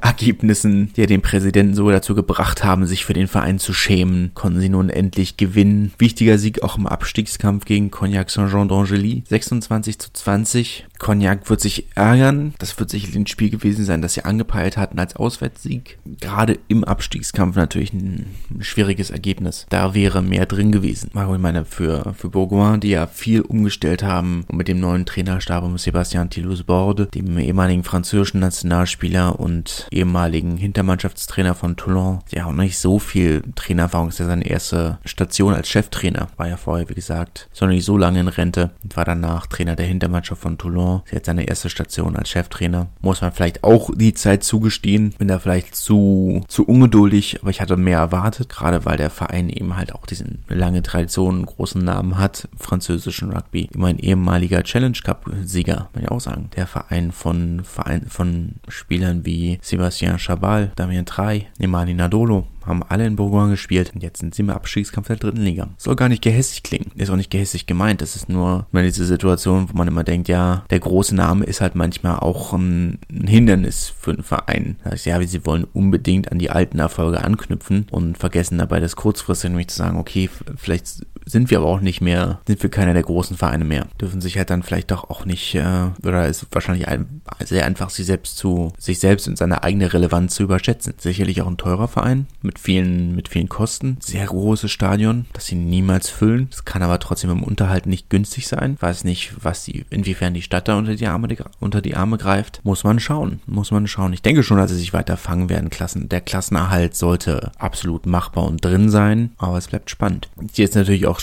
Ergebnissen, 0.00 0.92
die 0.96 1.06
den 1.06 1.22
Präsidenten 1.22 1.74
so 1.74 1.90
dazu 1.90 2.14
gebracht 2.14 2.64
haben, 2.64 2.86
sich 2.86 3.04
für 3.04 3.12
den 3.12 3.28
Verein 3.28 3.58
zu 3.58 3.72
schämen, 3.72 4.32
konnten 4.34 4.60
sie 4.60 4.68
nun 4.68 4.90
endlich 4.90 5.36
gewinnen. 5.36 5.92
Wichtiger 5.98 6.38
Sieg 6.38 6.62
auch 6.62 6.78
im 6.78 6.86
Abstiegskampf 6.86 7.64
gegen 7.64 7.90
Cognac 7.90 8.30
Saint-Jean 8.30 8.68
d'Angely. 8.68 9.22
26 9.28 9.98
zu 9.98 10.12
20. 10.12 10.86
Cognac 11.04 11.50
wird 11.50 11.60
sich 11.60 11.84
ärgern. 11.96 12.54
Das 12.58 12.78
wird 12.78 12.88
sicherlich 12.88 13.14
ein 13.14 13.26
Spiel 13.26 13.50
gewesen 13.50 13.84
sein, 13.84 14.00
das 14.00 14.14
sie 14.14 14.24
angepeilt 14.24 14.78
hatten 14.78 14.98
als 14.98 15.16
Auswärtssieg. 15.16 15.98
Gerade 16.18 16.58
im 16.68 16.82
Abstiegskampf 16.82 17.56
natürlich 17.56 17.92
ein 17.92 18.34
schwieriges 18.60 19.10
Ergebnis. 19.10 19.66
Da 19.68 19.92
wäre 19.92 20.22
mehr 20.22 20.46
drin 20.46 20.72
gewesen. 20.72 21.10
Ich 21.14 21.38
meine, 21.38 21.66
für, 21.66 22.14
für 22.16 22.30
Bourgoin, 22.30 22.80
die 22.80 22.88
ja 22.88 23.06
viel 23.06 23.42
umgestellt 23.42 24.02
haben 24.02 24.46
und 24.48 24.56
mit 24.56 24.66
dem 24.66 24.80
neuen 24.80 25.04
Trainerstab 25.04 25.62
um 25.62 25.76
Sebastian 25.76 26.30
Toulouse-Borde, 26.30 27.04
dem 27.04 27.36
ehemaligen 27.36 27.84
französischen 27.84 28.40
Nationalspieler 28.40 29.38
und 29.38 29.86
ehemaligen 29.90 30.56
Hintermannschaftstrainer 30.56 31.54
von 31.54 31.76
Toulon, 31.76 32.20
ja 32.30 32.46
auch 32.46 32.52
nicht 32.52 32.78
so 32.78 32.98
viel 32.98 33.42
Trainererfahrung. 33.56 34.08
Das 34.08 34.14
ist 34.14 34.20
ja 34.20 34.26
seine 34.26 34.46
erste 34.46 34.98
Station 35.04 35.52
als 35.52 35.68
Cheftrainer. 35.68 36.28
War 36.38 36.48
ja 36.48 36.56
vorher, 36.56 36.88
wie 36.88 36.94
gesagt, 36.94 37.50
sondern 37.52 37.76
nicht 37.76 37.84
so 37.84 37.98
lange 37.98 38.20
in 38.20 38.28
Rente 38.28 38.70
und 38.82 38.96
war 38.96 39.04
danach 39.04 39.46
Trainer 39.46 39.76
der 39.76 39.84
Hintermannschaft 39.84 40.40
von 40.40 40.56
Toulon. 40.56 40.93
Sie 41.06 41.16
hat 41.16 41.24
seine 41.24 41.44
erste 41.44 41.70
Station 41.70 42.16
als 42.16 42.28
Cheftrainer. 42.28 42.88
Muss 43.00 43.20
man 43.20 43.32
vielleicht 43.32 43.64
auch 43.64 43.90
die 43.94 44.14
Zeit 44.14 44.44
zugestehen. 44.44 45.14
Bin 45.18 45.28
da 45.28 45.38
vielleicht 45.38 45.74
zu, 45.74 46.44
zu 46.48 46.64
ungeduldig, 46.64 47.38
aber 47.40 47.50
ich 47.50 47.60
hatte 47.60 47.76
mehr 47.76 47.98
erwartet, 47.98 48.48
gerade 48.48 48.84
weil 48.84 48.96
der 48.96 49.10
Verein 49.10 49.48
eben 49.48 49.76
halt 49.76 49.94
auch 49.94 50.06
diesen 50.06 50.44
lange 50.48 50.82
Tradition, 50.82 51.46
großen 51.46 51.82
Namen 51.82 52.18
hat, 52.18 52.48
französischen 52.56 53.32
Rugby. 53.32 53.68
Immer 53.74 53.88
ein 53.88 53.98
ehemaliger 53.98 54.62
Challenge 54.62 54.98
Cup 55.02 55.30
Sieger, 55.42 55.88
kann 55.92 56.02
ich 56.02 56.10
auch 56.10 56.20
sagen. 56.20 56.50
Der 56.56 56.66
Verein 56.66 57.12
von, 57.12 57.62
Verein 57.64 58.06
von 58.08 58.56
Spielern 58.68 59.24
wie 59.24 59.58
Sébastien 59.62 60.18
Chabal, 60.18 60.72
Damien 60.76 61.06
Trey, 61.06 61.46
Nemani 61.58 61.94
Nadolo, 61.94 62.46
haben 62.66 62.82
alle 62.82 63.06
in 63.06 63.16
Bourgoin 63.16 63.50
gespielt 63.50 63.92
und 63.94 64.02
jetzt 64.02 64.20
sind 64.20 64.34
sie 64.34 64.42
im 64.42 64.50
Abstiegskampf 64.50 65.08
der 65.08 65.16
dritten 65.16 65.42
Liga. 65.42 65.68
Soll 65.76 65.96
gar 65.96 66.08
nicht 66.08 66.22
gehässig 66.22 66.62
klingen. 66.62 66.90
Ist 66.96 67.10
auch 67.10 67.16
nicht 67.16 67.30
gehässig 67.30 67.66
gemeint. 67.66 68.00
Das 68.00 68.16
ist 68.16 68.28
nur 68.28 68.66
mal 68.72 68.84
diese 68.84 69.04
Situation, 69.04 69.68
wo 69.70 69.76
man 69.76 69.88
immer 69.88 70.04
denkt, 70.04 70.28
ja, 70.28 70.64
der 70.70 70.80
große 70.80 71.14
Name 71.14 71.44
ist 71.44 71.60
halt 71.60 71.74
manchmal 71.74 72.18
auch 72.18 72.52
ein, 72.52 72.98
Hindernis 73.08 73.92
für 73.98 74.12
einen 74.12 74.22
Verein. 74.22 74.76
Das 74.84 75.04
ja, 75.04 75.20
sie 75.26 75.46
wollen 75.46 75.64
unbedingt 75.64 76.30
an 76.30 76.38
die 76.38 76.50
alten 76.50 76.78
Erfolge 76.78 77.22
anknüpfen 77.22 77.86
und 77.90 78.18
vergessen 78.18 78.58
dabei 78.58 78.80
das 78.80 78.96
kurzfristig 78.96 79.50
nämlich 79.50 79.68
zu 79.68 79.76
sagen, 79.76 79.98
okay, 79.98 80.28
vielleicht 80.56 81.04
sind 81.26 81.50
wir 81.50 81.58
aber 81.58 81.68
auch 81.68 81.80
nicht 81.80 82.00
mehr, 82.00 82.40
sind 82.46 82.62
wir 82.62 82.70
keiner 82.70 82.92
der 82.92 83.02
großen 83.02 83.36
Vereine 83.36 83.64
mehr. 83.64 83.86
Dürfen 84.00 84.20
sich 84.20 84.36
halt 84.36 84.50
dann 84.50 84.62
vielleicht 84.62 84.90
doch 84.90 85.10
auch 85.10 85.24
nicht, 85.24 85.54
äh, 85.54 85.90
oder 86.02 86.28
ist 86.28 86.46
wahrscheinlich 86.52 86.88
ein, 86.88 87.22
sehr 87.44 87.64
einfach, 87.64 87.90
sich 87.90 88.06
selbst 88.06 88.36
zu, 88.36 88.72
sich 88.78 88.98
selbst 88.98 89.26
und 89.28 89.38
seine 89.38 89.62
eigene 89.62 89.92
Relevanz 89.92 90.34
zu 90.34 90.42
überschätzen. 90.42 90.94
Sicherlich 90.98 91.40
auch 91.42 91.46
ein 91.46 91.56
teurer 91.56 91.88
Verein 91.88 92.26
mit 92.42 92.53
vielen, 92.58 93.14
mit 93.14 93.28
vielen 93.28 93.48
Kosten. 93.48 93.98
Sehr 94.00 94.26
großes 94.26 94.70
Stadion, 94.70 95.26
das 95.32 95.46
sie 95.46 95.56
niemals 95.56 96.08
füllen. 96.08 96.48
Es 96.50 96.64
kann 96.64 96.82
aber 96.82 96.98
trotzdem 96.98 97.30
im 97.30 97.42
Unterhalt 97.42 97.86
nicht 97.86 98.10
günstig 98.10 98.46
sein. 98.46 98.76
Weiß 98.80 99.04
nicht, 99.04 99.34
was 99.40 99.64
die, 99.64 99.84
inwiefern 99.90 100.34
die 100.34 100.42
Stadt 100.42 100.68
da 100.68 100.76
unter 100.76 100.96
die 100.96 101.06
Arme, 101.06 101.28
unter 101.60 101.80
die 101.80 101.94
Arme 101.94 102.18
greift. 102.18 102.60
Muss 102.64 102.84
man 102.84 103.00
schauen. 103.00 103.40
Muss 103.46 103.70
man 103.70 103.86
schauen. 103.86 104.12
Ich 104.12 104.22
denke 104.22 104.42
schon, 104.42 104.58
dass 104.58 104.70
sie 104.70 104.76
sich 104.76 104.92
weiter 104.92 105.16
fangen 105.16 105.48
werden. 105.48 105.70
Klassen, 105.70 106.08
der 106.08 106.20
Klassenerhalt 106.20 106.94
sollte 106.94 107.52
absolut 107.58 108.06
machbar 108.06 108.44
und 108.44 108.64
drin 108.64 108.90
sein. 108.90 109.32
Aber 109.38 109.58
es 109.58 109.68
bleibt 109.68 109.90
spannend. 109.90 110.28
Ist 110.56 110.74
natürlich 110.74 111.06
auch 111.06 111.20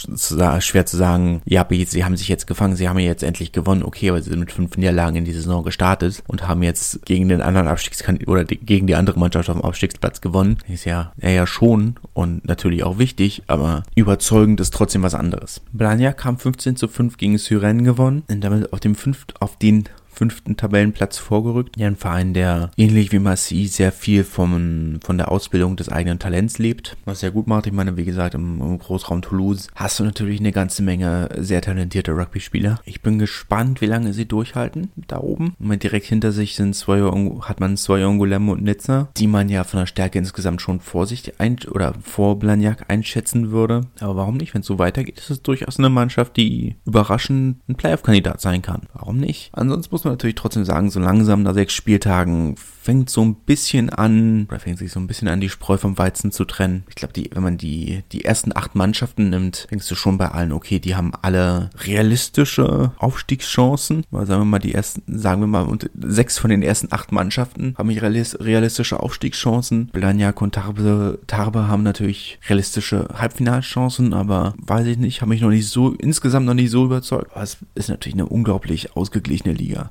schwer 0.60 0.86
zu 0.86 0.98
sagen, 0.98 1.42
ja, 1.46 1.66
sie 1.86 2.06
haben 2.06 2.18
sich 2.18 2.28
jetzt 2.28 2.48
gefangen, 2.48 2.76
sie 2.76 2.90
haben 2.90 3.00
jetzt 3.00 3.24
endlich 3.24 3.52
gewonnen, 3.52 3.84
okay, 3.84 4.10
aber 4.10 4.22
sie 4.22 4.30
sind 4.30 4.40
mit 4.40 4.52
fünf 4.52 4.78
Niederlagen 4.78 5.16
in 5.16 5.26
die 5.26 5.34
Saison 5.34 5.64
gestartet 5.64 6.24
und 6.28 6.48
haben 6.48 6.64
jetzt 6.64 7.06
gegen 7.06 7.30
den 7.30 7.42
anderen 7.42 7.68
Abstiegskandidaten 7.68 8.32
oder 8.32 8.44
die, 8.44 8.58
gegen 8.58 8.88
die 8.88 8.96
andere 8.96 9.20
Mannschaft 9.20 9.50
auf 9.50 9.58
dem 9.58 9.66
Abstiegsplatz 9.66 10.22
gewonnen. 10.22 10.58
Ist 10.68 10.86
ja, 10.86 11.12
ja, 11.22 11.30
ja 11.30 11.48
schon 11.48 11.96
und 12.14 12.46
natürlich 12.48 12.84
auch 12.84 12.98
wichtig, 12.98 13.44
aber 13.48 13.84
überzeugend 13.96 14.60
ist 14.60 14.74
trotzdem 14.74 15.04
was 15.04 15.16
anderes. 15.16 15.62
Blagnac 15.72 16.24
haben 16.26 16.38
15 16.38 16.76
zu 16.76 16.88
5 16.88 17.18
gegen 17.18 17.38
Syren 17.38 17.84
gewonnen 17.84 18.24
und 18.30 18.42
damit 18.44 18.74
auf 18.74 18.80
dem 18.80 18.96
fünft, 18.96 19.42
auf 19.42 19.58
den 19.58 19.86
fünften 20.12 20.58
Tabellenplatz 20.58 21.18
vorgerückt. 21.18 21.78
Ja, 21.78 21.88
ein 21.88 21.96
Verein, 21.96 22.34
der 22.34 22.72
ähnlich 22.78 23.12
wie 23.12 23.20
Massy 23.20 23.68
sehr 23.68 23.92
viel 23.92 24.24
vom, 24.24 25.00
von 25.04 25.18
der 25.18 25.32
Ausbildung 25.32 25.76
des 25.76 25.90
eigenen 25.90 26.20
Talents 26.20 26.58
lebt, 26.60 26.98
was 27.06 27.22
sehr 27.22 27.32
gut 27.32 27.48
macht. 27.48 27.68
Ich 27.68 27.74
meine, 27.74 27.98
wie 27.98 28.06
gesagt, 28.06 28.36
im, 28.36 28.62
im 28.62 28.80
Großraum 28.80 29.22
Toulouse 29.22 29.68
hast 29.76 30.00
du 30.00 30.04
natürlich 30.04 30.40
eine 30.40 30.52
ganze 30.52 30.84
Menge 30.84 31.30
sehr 31.38 31.62
talentierte 31.62 32.12
Rugby-Spieler. 32.12 32.80
Ich 32.86 33.02
bin 33.02 33.20
gespannt, 33.20 33.82
wie 33.82 33.86
lange 33.86 34.14
sie 34.14 34.28
durchhalten 34.28 34.92
da 34.96 35.20
oben. 35.20 35.56
Und 35.60 35.84
direkt 35.84 36.06
hinter 36.06 36.32
sich 36.32 36.56
sind 36.56 36.76
zwei, 36.76 37.02
hat 37.42 37.60
man 37.60 37.78
zwei 37.78 38.04
Angolem 38.04 38.50
und 38.50 38.64
Nizza, 38.64 39.10
die 39.18 39.28
man 39.28 39.50
ja 39.50 39.64
von 39.64 39.80
der 39.80 39.88
Stärke 39.88 40.20
insgesamt 40.20 40.62
schon 40.62 40.80
vorsichtig 40.80 41.36
ein 41.40 41.58
oder 41.70 41.94
vor 42.02 42.40
Blagnac 42.40 42.86
einschätzen 42.90 43.52
würde. 43.52 43.88
Aber 44.00 44.16
warum 44.18 44.38
nicht? 44.38 44.54
Wenn 44.54 44.62
es 44.62 44.68
so 44.68 44.80
weitergeht, 44.80 45.20
ist 45.20 45.30
es 45.30 45.42
durchaus 45.42 45.80
eine 45.80 45.90
Mannschaft, 45.90 46.38
die 46.38 46.76
überraschend 46.86 47.58
ein 47.68 47.76
Playoff-Kandidat 47.76 48.42
sein 48.42 48.62
kann. 48.62 48.88
Warum 48.94 49.18
nicht? 49.18 49.50
Ansonsten 49.54 49.94
muss 49.94 50.01
muss 50.02 50.06
man 50.06 50.14
natürlich 50.14 50.36
trotzdem 50.36 50.66
sagen, 50.66 50.90
so 50.90 51.00
langsam 51.00 51.44
nach 51.44 51.54
sechs 51.54 51.74
Spieltagen 51.74 52.56
fängt 52.82 53.12
so 53.12 53.22
ein 53.22 53.36
bisschen 53.36 53.92
an, 53.92 54.48
oder 54.50 54.60
fängt 54.60 54.80
sich 54.80 54.92
so 54.92 55.00
ein 55.00 55.06
bisschen 55.06 55.28
an, 55.28 55.40
die 55.40 55.50
Spreu 55.50 55.78
vom 55.78 56.00
Weizen 56.00 56.32
zu 56.32 56.46
trennen. 56.46 56.84
Ich 56.90 56.96
glaube, 56.96 57.14
die, 57.14 57.30
wenn 57.32 57.44
man 57.44 57.58
die, 57.58 58.04
die 58.12 58.26
ersten 58.26 58.58
acht 58.58 58.74
Mannschaften 58.74 59.30
nimmt, 59.30 59.68
denkst 59.70 59.88
du 59.88 59.94
schon 59.94 60.18
bei 60.18 60.30
allen, 60.30 60.52
okay, 60.52 60.80
die 60.80 60.96
haben 60.96 61.12
alle 61.22 61.70
realistische 61.86 62.94
Aufstiegschancen. 62.98 64.04
Mal 64.10 64.26
sagen 64.26 64.42
wir 64.42 64.46
mal, 64.46 64.58
die 64.58 64.74
ersten, 64.74 65.04
sagen 65.08 65.42
wir 65.42 65.48
mal, 65.48 65.66
und 65.66 65.92
sechs 65.94 66.40
von 66.40 66.50
den 66.50 66.64
ersten 66.64 66.88
acht 66.90 67.12
Mannschaften 67.12 67.76
haben 67.78 67.92
realistische 67.92 69.00
Aufstiegschancen. 69.00 69.92
Blagnac 69.94 70.42
und 70.42 70.56
Tarbe, 70.56 71.20
Tarbe 71.28 71.68
haben 71.68 71.84
natürlich 71.84 72.40
realistische 72.50 73.10
Halbfinalchancen, 73.14 74.14
aber 74.14 74.56
weiß 74.58 74.88
ich 74.88 74.98
nicht, 74.98 75.22
habe 75.22 75.30
mich 75.30 75.42
noch 75.42 75.50
nicht 75.50 75.68
so, 75.68 75.92
insgesamt 75.92 76.48
noch 76.48 76.56
nicht 76.56 76.72
so 76.72 76.86
überzeugt. 76.86 77.32
Aber 77.34 77.44
es 77.44 77.58
ist 77.76 77.90
natürlich 77.90 78.16
eine 78.16 78.26
unglaublich 78.26 78.96
ausgeglichene 78.96 79.54
Liga. 79.54 79.91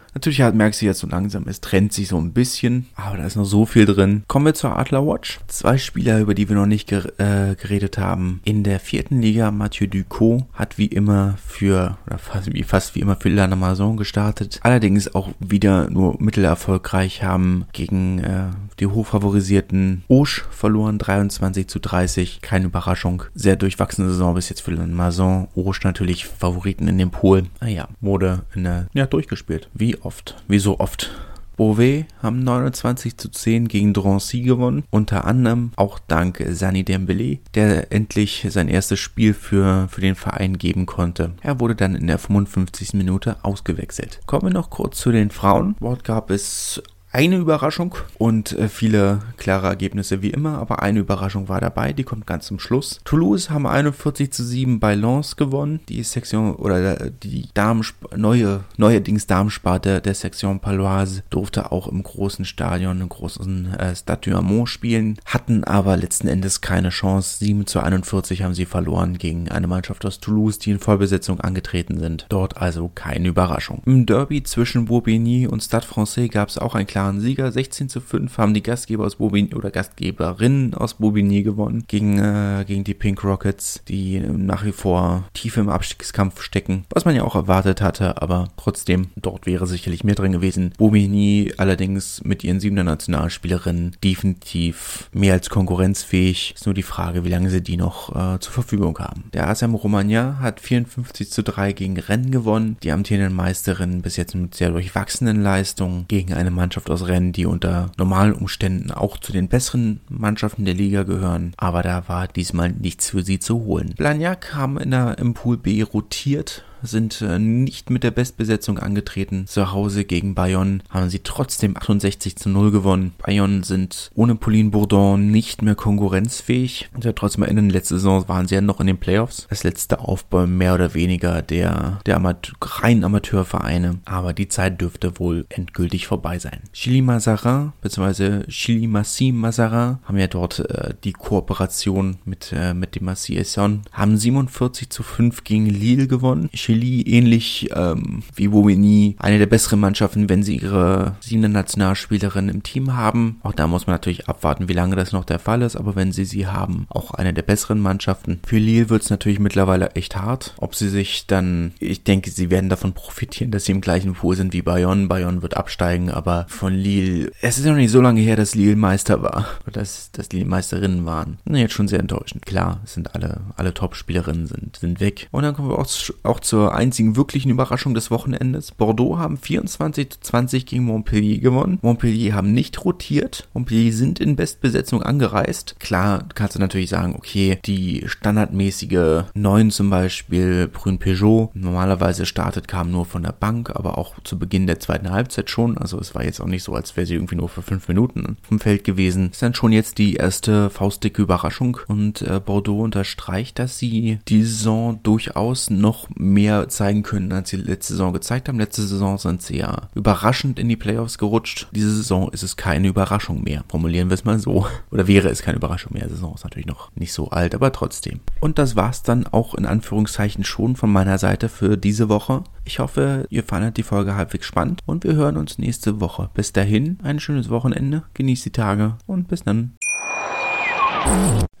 Natürlich 0.13 0.41
halt 0.41 0.55
merkst 0.55 0.81
du 0.81 0.85
jetzt 0.85 0.99
so 0.99 1.07
langsam, 1.07 1.45
es 1.47 1.61
trennt 1.61 1.93
sich 1.93 2.09
so 2.09 2.17
ein 2.17 2.33
bisschen, 2.33 2.87
aber 2.95 3.17
da 3.17 3.25
ist 3.25 3.37
noch 3.37 3.45
so 3.45 3.65
viel 3.65 3.85
drin. 3.85 4.23
Kommen 4.27 4.45
wir 4.45 4.53
zur 4.53 4.77
Adler 4.77 5.05
Watch. 5.05 5.39
Zwei 5.47 5.77
Spieler, 5.77 6.19
über 6.19 6.33
die 6.33 6.49
wir 6.49 6.55
noch 6.55 6.65
nicht 6.65 6.89
ger 6.89 7.05
äh, 7.17 7.55
geredet 7.55 7.97
haben. 7.97 8.41
In 8.43 8.63
der 8.63 8.79
vierten 8.79 9.21
Liga, 9.21 9.51
Mathieu 9.51 9.87
Ducot 9.87 10.43
hat 10.53 10.77
wie 10.77 10.87
immer 10.87 11.35
für, 11.45 11.97
oder 12.07 12.17
fast 12.17 12.53
wie, 12.53 12.63
fast 12.63 12.95
wie 12.95 12.99
immer 12.99 13.15
für 13.15 13.29
Lannemazon 13.29 13.95
gestartet. 13.95 14.59
Allerdings 14.63 15.15
auch 15.15 15.29
wieder 15.39 15.89
nur 15.89 16.21
mittelerfolgreich, 16.21 17.23
haben 17.23 17.65
gegen 17.71 18.19
äh, 18.19 18.47
die 18.79 18.87
hochfavorisierten 18.87 20.03
Auge 20.09 20.41
verloren, 20.49 20.97
23 20.97 21.67
zu 21.67 21.79
30. 21.79 22.41
Keine 22.41 22.65
Überraschung. 22.65 23.23
Sehr 23.33 23.55
durchwachsene 23.55 24.09
Saison 24.09 24.35
bis 24.35 24.49
jetzt 24.49 24.61
für 24.61 24.71
Lannemazon. 24.71 25.47
Auge 25.55 25.79
natürlich 25.83 26.25
Favoriten 26.25 26.87
in 26.87 26.97
dem 26.97 27.11
Pool. 27.11 27.45
Naja, 27.61 27.87
wurde 28.01 28.43
in 28.53 28.63
der, 28.63 28.87
ja, 28.93 29.05
durchgespielt. 29.05 29.69
Wie 29.73 30.00
oft? 30.03 30.35
Wie 30.47 30.59
so 30.59 30.79
oft? 30.79 31.11
Beauvais 31.57 32.05
haben 32.23 32.43
29 32.43 33.17
zu 33.17 33.29
10 33.29 33.67
gegen 33.67 33.93
Drancy 33.93 34.41
gewonnen, 34.41 34.83
unter 34.89 35.25
anderem 35.25 35.71
auch 35.75 35.99
dank 35.99 36.43
Sani 36.49 36.83
Dembele, 36.83 37.37
der 37.53 37.91
endlich 37.91 38.47
sein 38.49 38.67
erstes 38.67 38.99
Spiel 38.99 39.35
für, 39.35 39.87
für 39.89 40.01
den 40.01 40.15
Verein 40.15 40.57
geben 40.57 40.87
konnte. 40.87 41.33
Er 41.41 41.59
wurde 41.59 41.75
dann 41.75 41.93
in 41.93 42.07
der 42.07 42.17
55. 42.17 42.93
Minute 42.93 43.37
ausgewechselt. 43.43 44.21
Kommen 44.25 44.47
wir 44.47 44.53
noch 44.53 44.71
kurz 44.71 44.97
zu 44.97 45.11
den 45.11 45.29
Frauen. 45.29 45.75
Dort 45.79 46.03
gab 46.03 46.31
es 46.31 46.81
eine 47.11 47.37
Überraschung 47.37 47.95
und 48.17 48.53
äh, 48.53 48.69
viele 48.69 49.19
klare 49.37 49.67
Ergebnisse 49.67 50.21
wie 50.21 50.29
immer, 50.29 50.57
aber 50.59 50.81
eine 50.81 50.99
Überraschung 50.99 51.49
war 51.49 51.59
dabei, 51.59 51.91
die 51.91 52.03
kommt 52.03 52.25
ganz 52.25 52.45
zum 52.45 52.59
Schluss. 52.59 53.01
Toulouse 53.03 53.49
haben 53.49 53.67
41 53.67 54.31
zu 54.31 54.43
7 54.43 54.79
bei 54.79 54.95
Lens 54.95 55.35
gewonnen. 55.35 55.81
Die 55.89 56.03
Sektion 56.03 56.55
oder 56.55 57.01
äh, 57.01 57.11
die 57.23 57.49
Damen 57.53 57.85
neue 58.15 58.61
neuerdings 58.77 59.27
Damensparte 59.27 60.01
der 60.01 60.13
Sektion 60.13 60.59
Paloise 60.59 61.23
durfte 61.29 61.71
auch 61.71 61.87
im 61.87 62.01
großen 62.01 62.45
Stadion, 62.45 63.01
im 63.01 63.09
großen 63.09 63.73
äh, 63.73 63.95
Stade 63.95 64.21
du 64.31 64.37
Amont 64.37 64.69
spielen, 64.69 65.17
hatten 65.25 65.63
aber 65.63 65.97
letzten 65.97 66.27
Endes 66.27 66.61
keine 66.61 66.89
Chance. 66.89 67.39
7 67.39 67.67
zu 67.67 67.81
41 67.81 68.43
haben 68.43 68.53
sie 68.53 68.65
verloren 68.65 69.17
gegen 69.17 69.49
eine 69.49 69.67
Mannschaft 69.67 70.05
aus 70.05 70.19
Toulouse, 70.19 70.59
die 70.59 70.71
in 70.71 70.79
Vollbesetzung 70.79 71.41
angetreten 71.41 71.99
sind. 71.99 72.25
Dort 72.29 72.57
also 72.57 72.89
keine 72.93 73.27
Überraschung. 73.27 73.81
Im 73.85 74.05
Derby 74.05 74.43
zwischen 74.43 74.85
Bourbigny 74.85 75.47
und 75.47 75.61
Stade 75.61 75.85
Francais 75.85 76.29
gab 76.29 76.49
es 76.49 76.57
auch 76.57 76.75
ein 76.75 76.87
klares 76.87 77.00
klaren 77.01 77.19
Sieger. 77.19 77.51
16 77.51 77.89
zu 77.89 77.99
5 77.99 78.37
haben 78.37 78.53
die 78.53 78.61
Gastgeber 78.61 79.05
aus 79.05 79.15
Bobigny 79.15 79.55
oder 79.55 79.71
Gastgeberinnen 79.71 80.75
aus 80.75 80.95
Bobigny 80.95 81.41
gewonnen 81.41 81.83
gegen, 81.87 82.19
äh, 82.19 82.63
gegen 82.67 82.83
die 82.83 82.93
Pink 82.93 83.23
Rockets, 83.23 83.81
die 83.87 84.19
nach 84.19 84.63
wie 84.63 84.71
vor 84.71 85.23
tief 85.33 85.57
im 85.57 85.69
Abstiegskampf 85.69 86.43
stecken, 86.43 86.85
was 86.91 87.03
man 87.03 87.15
ja 87.15 87.23
auch 87.23 87.33
erwartet 87.33 87.81
hatte, 87.81 88.21
aber 88.21 88.49
trotzdem, 88.55 89.07
dort 89.15 89.47
wäre 89.47 89.65
sicherlich 89.65 90.03
mehr 90.03 90.13
drin 90.13 90.31
gewesen. 90.31 90.73
Bobigny 90.77 91.51
allerdings 91.57 92.23
mit 92.23 92.43
ihren 92.43 92.59
siebter 92.59 92.83
Nationalspielerinnen 92.83 93.97
definitiv 94.03 95.09
mehr 95.11 95.33
als 95.33 95.49
konkurrenzfähig. 95.49 96.53
Ist 96.55 96.67
nur 96.67 96.75
die 96.75 96.83
Frage, 96.83 97.25
wie 97.25 97.29
lange 97.29 97.49
sie 97.49 97.61
die 97.61 97.77
noch 97.77 98.15
äh, 98.15 98.39
zur 98.39 98.53
Verfügung 98.53 98.99
haben. 98.99 99.23
Der 99.33 99.49
ASM 99.49 99.73
Romagna 99.73 100.37
hat 100.39 100.59
54 100.59 101.31
zu 101.31 101.41
3 101.41 101.73
gegen 101.73 101.97
Rennen 101.97 102.29
gewonnen. 102.29 102.77
Die 102.83 102.91
amtierenden 102.91 103.33
Meisterinnen 103.33 104.03
bis 104.03 104.17
jetzt 104.17 104.35
mit 104.35 104.53
sehr 104.53 104.69
durchwachsenen 104.69 105.41
Leistungen 105.41 106.05
gegen 106.07 106.33
eine 106.33 106.51
Mannschaft 106.51 106.90
aus 106.91 107.07
Rennen, 107.07 107.31
die 107.31 107.45
unter 107.45 107.91
normalen 107.97 108.33
Umständen 108.33 108.91
auch 108.91 109.17
zu 109.17 109.31
den 109.31 109.47
besseren 109.47 110.01
Mannschaften 110.09 110.65
der 110.65 110.73
Liga 110.73 111.03
gehören. 111.03 111.53
Aber 111.57 111.81
da 111.81 112.07
war 112.07 112.27
diesmal 112.27 112.71
nichts 112.71 113.09
für 113.09 113.23
sie 113.23 113.39
zu 113.39 113.63
holen. 113.65 113.93
Blagnac 113.97 114.53
haben 114.53 114.77
in 114.77 114.91
der, 114.91 115.17
im 115.17 115.33
Pool 115.33 115.57
B 115.57 115.81
rotiert 115.81 116.63
sind 116.83 117.21
äh, 117.21 117.39
nicht 117.39 117.89
mit 117.89 118.03
der 118.03 118.11
Bestbesetzung 118.11 118.79
angetreten. 118.79 119.45
Zu 119.47 119.71
Hause 119.71 120.05
gegen 120.05 120.35
Bayonne 120.35 120.79
haben 120.89 121.09
sie 121.09 121.19
trotzdem 121.19 121.77
68 121.77 122.35
zu 122.35 122.49
0 122.49 122.71
gewonnen. 122.71 123.13
Bayonne 123.17 123.63
sind 123.63 124.09
ohne 124.15 124.35
Pauline 124.35 124.71
Bourdon 124.71 125.31
nicht 125.31 125.61
mehr 125.61 125.75
konkurrenzfähig. 125.75 126.89
Und 126.93 127.05
ja, 127.05 127.13
trotzdem 127.13 127.43
erinnern, 127.43 127.69
letzte 127.69 127.95
Saison 127.95 128.27
waren 128.27 128.47
sie 128.47 128.55
ja 128.55 128.61
noch 128.61 128.79
in 128.79 128.87
den 128.87 128.97
Playoffs. 128.97 129.47
Das 129.49 129.63
letzte 129.63 129.99
Aufbau 129.99 130.47
mehr 130.47 130.73
oder 130.73 130.93
weniger 130.93 131.41
der, 131.41 131.99
der 132.05 132.15
Amateur, 132.15 132.55
reinen 132.61 133.03
Amateurvereine. 133.03 133.99
Aber 134.05 134.33
die 134.33 134.47
Zeit 134.47 134.81
dürfte 134.81 135.19
wohl 135.19 135.45
endgültig 135.49 136.07
vorbei 136.07 136.39
sein. 136.39 136.61
Chili 136.73 137.01
Mazarin 137.01 137.73
bzw. 137.81 138.43
Chili 138.47 138.87
Massi 138.87 139.31
Mazarin 139.31 139.97
haben 140.03 140.17
ja 140.17 140.27
dort 140.27 140.59
äh, 140.59 140.93
die 141.03 141.13
Kooperation 141.13 142.17
mit, 142.25 142.53
äh, 142.55 142.73
mit 142.73 142.95
dem 142.95 143.05
Massi 143.05 143.37
Esson, 143.37 143.81
haben 143.91 144.17
47 144.17 144.89
zu 144.89 145.03
5 145.03 145.43
gegen 145.43 145.65
Lille 145.67 146.07
gewonnen. 146.07 146.49
Chili 146.53 146.70
Chili 146.71 147.01
ähnlich 147.01 147.69
ähm, 147.75 148.23
wie 148.35 148.47
Bobigny 148.47 149.15
eine 149.19 149.39
der 149.39 149.45
besseren 149.45 149.79
Mannschaften, 149.79 150.29
wenn 150.29 150.43
sie 150.43 150.57
ihre 150.57 151.15
siebende 151.19 151.49
Nationalspielerin 151.49 152.47
im 152.47 152.63
Team 152.63 152.95
haben. 152.95 153.39
Auch 153.43 153.53
da 153.53 153.67
muss 153.67 153.87
man 153.87 153.95
natürlich 153.95 154.29
abwarten, 154.29 154.69
wie 154.69 154.73
lange 154.73 154.95
das 154.95 155.11
noch 155.11 155.25
der 155.25 155.39
Fall 155.39 155.61
ist, 155.61 155.75
aber 155.75 155.95
wenn 155.95 156.11
sie 156.11 156.25
sie 156.25 156.47
haben, 156.47 156.85
auch 156.89 157.11
eine 157.11 157.33
der 157.33 157.41
besseren 157.41 157.79
Mannschaften. 157.79 158.39
Für 158.45 158.57
Lille 158.57 158.89
wird 158.89 159.03
es 159.03 159.09
natürlich 159.09 159.39
mittlerweile 159.39 159.91
echt 159.91 160.15
hart. 160.15 160.53
Ob 160.57 160.75
sie 160.75 160.87
sich 160.87 161.27
dann, 161.27 161.73
ich 161.79 162.03
denke, 162.03 162.31
sie 162.31 162.49
werden 162.49 162.69
davon 162.69 162.93
profitieren, 162.93 163.51
dass 163.51 163.65
sie 163.65 163.73
im 163.73 163.81
gleichen 163.81 164.13
Pool 164.13 164.35
sind 164.35 164.53
wie 164.53 164.61
Bayonne. 164.61 165.07
Bayonne 165.07 165.41
wird 165.41 165.57
absteigen, 165.57 166.09
aber 166.09 166.45
von 166.47 166.73
Lille, 166.73 167.31
es 167.41 167.57
ist 167.57 167.65
ja 167.65 167.71
noch 167.71 167.77
nicht 167.77 167.91
so 167.91 168.01
lange 168.01 168.21
her, 168.21 168.37
dass 168.37 168.55
Lille 168.55 168.75
Meister 168.75 169.21
war, 169.21 169.45
dass, 169.73 170.11
dass 170.11 170.31
Lille 170.31 170.45
Meisterinnen 170.45 171.05
waren. 171.05 171.39
Jetzt 171.49 171.73
schon 171.73 171.87
sehr 171.87 171.99
enttäuschend. 171.99 172.45
Klar, 172.45 172.79
es 172.85 172.93
sind 172.93 173.13
alle, 173.13 173.41
alle 173.57 173.73
Top-Spielerinnen 173.73 174.47
sind, 174.47 174.77
sind 174.77 174.99
weg. 174.99 175.27
Und 175.31 175.43
dann 175.43 175.53
kommen 175.53 175.69
wir 175.69 175.77
auch, 175.77 175.87
auch 176.23 176.39
zur 176.39 176.60
zur 176.61 176.75
einzigen 176.75 177.15
wirklichen 177.15 177.49
Überraschung 177.49 177.95
des 177.95 178.11
Wochenendes. 178.11 178.71
Bordeaux 178.71 179.17
haben 179.17 179.37
24 179.37 180.11
zu 180.11 180.19
20 180.19 180.67
gegen 180.67 180.83
Montpellier 180.83 181.39
gewonnen. 181.39 181.79
Montpellier 181.81 182.35
haben 182.35 182.53
nicht 182.53 182.85
rotiert. 182.85 183.47
Montpellier 183.55 183.91
sind 183.91 184.19
in 184.19 184.35
Bestbesetzung 184.35 185.01
angereist. 185.01 185.77
Klar, 185.79 186.25
kannst 186.35 186.53
du 186.55 186.59
natürlich 186.59 186.91
sagen, 186.91 187.15
okay, 187.15 187.57
die 187.65 188.03
standardmäßige 188.05 189.23
9 189.33 189.71
zum 189.71 189.89
Beispiel, 189.89 190.67
Brün 190.67 190.99
Peugeot, 190.99 191.49
normalerweise 191.55 192.27
startet, 192.27 192.67
kam 192.67 192.91
nur 192.91 193.05
von 193.05 193.23
der 193.23 193.31
Bank, 193.31 193.71
aber 193.71 193.97
auch 193.97 194.21
zu 194.23 194.37
Beginn 194.37 194.67
der 194.67 194.79
zweiten 194.79 195.09
Halbzeit 195.09 195.49
schon. 195.49 195.79
Also 195.79 195.97
es 195.97 196.13
war 196.13 196.23
jetzt 196.23 196.41
auch 196.41 196.45
nicht 196.45 196.61
so, 196.61 196.75
als 196.75 196.95
wäre 196.95 197.07
sie 197.07 197.15
irgendwie 197.15 197.37
nur 197.37 197.49
für 197.49 197.63
fünf 197.63 197.87
Minuten 197.87 198.37
vom 198.43 198.59
Feld 198.59 198.83
gewesen. 198.83 199.31
Ist 199.31 199.41
dann 199.41 199.55
schon 199.55 199.71
jetzt 199.71 199.97
die 199.97 200.13
erste 200.13 200.69
faustdicke 200.69 201.23
Überraschung 201.23 201.79
und 201.87 202.21
äh, 202.21 202.39
Bordeaux 202.39 202.83
unterstreicht, 202.83 203.57
dass 203.57 203.79
sie 203.79 204.19
die 204.27 204.43
Saison 204.43 204.99
durchaus 205.01 205.71
noch 205.71 206.07
mehr 206.13 206.50
mehr 206.51 206.69
zeigen 206.69 207.03
können, 207.03 207.31
als 207.31 207.49
sie 207.49 207.57
letzte 207.57 207.93
Saison 207.93 208.13
gezeigt 208.13 208.47
haben. 208.47 208.59
Letzte 208.59 208.83
Saison 208.83 209.17
sind 209.17 209.41
sie 209.41 209.57
ja 209.57 209.89
überraschend 209.95 210.59
in 210.59 210.67
die 210.67 210.75
Playoffs 210.75 211.17
gerutscht. 211.17 211.67
Diese 211.71 211.93
Saison 211.93 212.29
ist 212.31 212.43
es 212.43 212.57
keine 212.57 212.87
Überraschung 212.87 213.43
mehr. 213.43 213.63
Formulieren 213.69 214.09
wir 214.09 214.15
es 214.15 214.25
mal 214.25 214.39
so. 214.39 214.65
Oder 214.91 215.07
wäre 215.07 215.29
es 215.29 215.41
keine 215.41 215.57
Überraschung 215.57 215.93
mehr. 215.93 216.05
Die 216.07 216.13
Saison 216.13 216.35
ist 216.35 216.43
natürlich 216.43 216.67
noch 216.67 216.91
nicht 216.95 217.13
so 217.13 217.29
alt, 217.29 217.55
aber 217.55 217.71
trotzdem. 217.71 218.19
Und 218.39 218.59
das 218.59 218.75
war's 218.75 219.03
dann 219.03 219.27
auch 219.27 219.55
in 219.55 219.65
Anführungszeichen 219.65 220.43
schon 220.43 220.75
von 220.75 220.91
meiner 220.91 221.17
Seite 221.17 221.49
für 221.49 221.77
diese 221.77 222.09
Woche. 222.09 222.43
Ich 222.65 222.79
hoffe, 222.79 223.25
ihr 223.29 223.43
fandet 223.43 223.77
die 223.77 223.83
Folge 223.83 224.15
halbwegs 224.15 224.45
spannend 224.45 224.81
und 224.85 225.03
wir 225.03 225.13
hören 225.13 225.37
uns 225.37 225.57
nächste 225.57 226.01
Woche. 226.01 226.29
Bis 226.33 226.51
dahin, 226.53 226.97
ein 227.03 227.19
schönes 227.19 227.49
Wochenende, 227.49 228.03
genießt 228.13 228.45
die 228.45 228.51
Tage 228.51 228.97
und 229.05 229.27
bis 229.27 229.43
dann. 229.43 229.73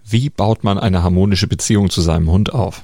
Wie 0.03 0.29
baut 0.29 0.63
man 0.63 0.77
eine 0.77 1.03
harmonische 1.03 1.47
Beziehung 1.47 1.89
zu 1.89 2.01
seinem 2.01 2.29
Hund 2.29 2.53
auf? 2.53 2.83